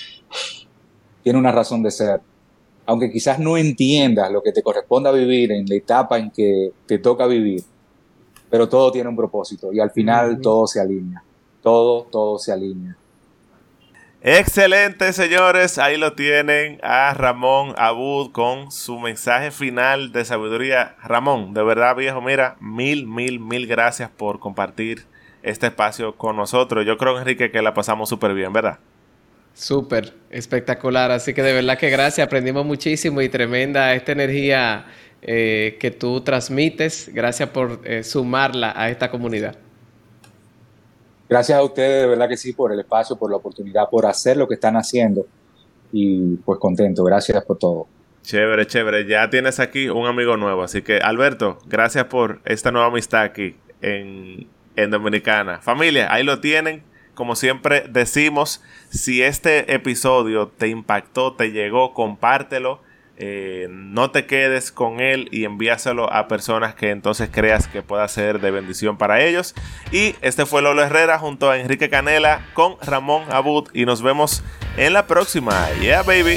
tiene 1.24 1.41
una 1.41 1.51
razón 1.51 1.82
de 1.82 1.91
ser. 1.91 2.20
Aunque 2.87 3.11
quizás 3.11 3.41
no 3.41 3.57
entiendas 3.57 4.30
lo 4.30 4.41
que 4.41 4.53
te 4.53 4.62
corresponda 4.62 5.11
vivir 5.11 5.51
en 5.51 5.66
la 5.66 5.74
etapa 5.74 6.18
en 6.18 6.30
que 6.30 6.70
te 6.87 7.01
toca 7.01 7.26
vivir, 7.26 7.64
pero 8.49 8.68
todo 8.68 8.93
tiene 8.93 9.09
un 9.09 9.16
propósito 9.16 9.72
y 9.72 9.80
al 9.80 9.91
final 9.91 10.41
todo 10.41 10.68
se 10.68 10.80
alinea. 10.80 11.24
Todo, 11.61 12.05
todo 12.05 12.39
se 12.39 12.53
alinea. 12.53 12.97
Excelente, 14.29 15.12
señores. 15.12 15.79
Ahí 15.79 15.97
lo 15.97 16.14
tienen 16.14 16.81
a 16.83 17.14
Ramón 17.14 17.74
Abud 17.79 18.33
con 18.33 18.72
su 18.72 18.99
mensaje 18.99 19.53
final 19.53 20.11
de 20.11 20.24
sabiduría. 20.24 20.97
Ramón, 21.05 21.55
de 21.55 21.62
verdad, 21.62 21.95
viejo, 21.95 22.20
mira, 22.20 22.57
mil, 22.59 23.07
mil, 23.07 23.39
mil 23.39 23.68
gracias 23.68 24.11
por 24.11 24.41
compartir 24.41 25.05
este 25.45 25.68
espacio 25.68 26.16
con 26.16 26.35
nosotros. 26.35 26.85
Yo 26.85 26.99
creo, 26.99 27.20
Enrique, 27.20 27.53
que 27.53 27.62
la 27.62 27.72
pasamos 27.72 28.09
súper 28.09 28.35
bien, 28.35 28.53
¿verdad? 28.53 28.81
Súper, 29.55 30.12
espectacular. 30.31 31.12
Así 31.12 31.33
que 31.33 31.45
de 31.45 31.53
verdad 31.53 31.79
que 31.79 31.89
gracias. 31.89 32.27
Aprendimos 32.27 32.66
muchísimo 32.66 33.22
y 33.22 33.29
tremenda 33.29 33.95
esta 33.95 34.11
energía 34.11 34.87
eh, 35.22 35.77
que 35.79 35.93
tú 35.93 36.22
transmites. 36.22 37.12
Gracias 37.14 37.51
por 37.51 37.81
eh, 37.85 38.03
sumarla 38.03 38.72
a 38.74 38.91
esta 38.91 39.09
comunidad. 39.09 39.57
Gracias 41.29 41.59
a 41.59 41.62
ustedes, 41.62 42.03
de 42.03 42.07
verdad 42.09 42.29
que 42.29 42.37
sí, 42.37 42.53
por 42.53 42.72
el 42.72 42.81
espacio, 42.81 43.16
por 43.16 43.31
la 43.31 43.37
oportunidad, 43.37 43.89
por 43.91 44.07
hacer 44.07 44.37
lo 44.37 44.47
que 44.47 44.55
están 44.55 44.77
haciendo. 44.77 45.27
Y 45.93 46.37
pues 46.37 46.59
contento, 46.59 47.03
gracias 47.05 47.45
por 47.45 47.59
todo. 47.59 47.89
Chévere, 48.22 48.66
chévere. 48.66 49.07
Ya 49.07 49.31
tienes 49.31 49.61
aquí 49.61 49.89
un 49.89 50.07
amigo 50.07 50.37
nuevo. 50.37 50.62
Así 50.62 50.83
que, 50.83 50.99
Alberto, 50.99 51.59
gracias 51.66 52.07
por 52.07 52.41
esta 52.45 52.72
nueva 52.72 52.89
amistad 52.89 53.22
aquí 53.22 53.57
en, 53.83 54.49
en 54.74 54.91
Dominicana. 54.91 55.61
Familia, 55.61 56.12
ahí 56.12 56.24
lo 56.24 56.41
tienen. 56.41 56.83
Como 57.14 57.35
siempre 57.35 57.85
decimos, 57.89 58.62
si 58.91 59.22
este 59.22 59.72
episodio 59.72 60.49
te 60.49 60.68
impactó, 60.68 61.35
te 61.35 61.51
llegó, 61.51 61.95
compártelo 61.95 62.81
eh, 63.19 63.69
no 63.71 64.11
te 64.11 64.27
quedes 64.27 64.71
con 64.71 65.01
él 65.01 65.29
y 65.33 65.45
envíaselo 65.45 66.12
a 66.12 66.29
personas 66.29 66.75
que 66.75 66.91
entonces 66.91 67.31
creas 67.33 67.67
que 67.67 67.83
pueda 67.83 68.07
ser 68.09 68.41
de 68.41 68.51
bendición 68.51 68.99
para 68.99 69.23
ellos. 69.23 69.55
Y 69.91 70.14
este 70.21 70.45
fue 70.45 70.62
Lolo 70.62 70.83
Herrera 70.83 71.19
junto 71.19 71.51
a 71.51 71.59
Enrique 71.59 71.89
Canela 71.89 72.47
con 72.53 72.77
Ramón 72.83 73.25
Abud 73.31 73.69
y 73.73 73.87
nos 73.87 74.03
vemos 74.03 74.43
en 74.77 74.93
la 74.93 75.07
próxima. 75.07 75.69
Yeah, 75.81 76.03
baby. 76.03 76.37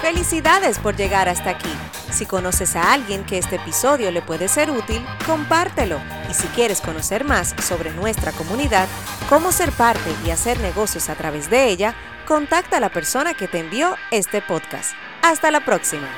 Felicidades 0.00 0.78
por 0.78 0.94
llegar 0.96 1.28
hasta 1.28 1.50
aquí. 1.50 1.72
Si 2.10 2.26
conoces 2.26 2.76
a 2.76 2.92
alguien 2.92 3.24
que 3.24 3.38
este 3.38 3.56
episodio 3.56 4.10
le 4.12 4.22
puede 4.22 4.46
ser 4.46 4.70
útil, 4.70 5.04
compártelo. 5.26 6.00
Y 6.30 6.34
si 6.34 6.46
quieres 6.48 6.80
conocer 6.80 7.24
más 7.24 7.54
sobre 7.60 7.90
nuestra 7.90 8.30
comunidad, 8.32 8.88
cómo 9.28 9.50
ser 9.50 9.72
parte 9.72 10.10
y 10.24 10.30
hacer 10.30 10.60
negocios 10.60 11.08
a 11.08 11.16
través 11.16 11.50
de 11.50 11.68
ella, 11.68 11.94
contacta 12.26 12.76
a 12.76 12.80
la 12.80 12.90
persona 12.90 13.32
que 13.32 13.48
te 13.48 13.60
envió 13.60 13.96
este 14.10 14.42
podcast. 14.42 14.92
Hasta 15.22 15.50
la 15.50 15.64
próxima. 15.64 16.08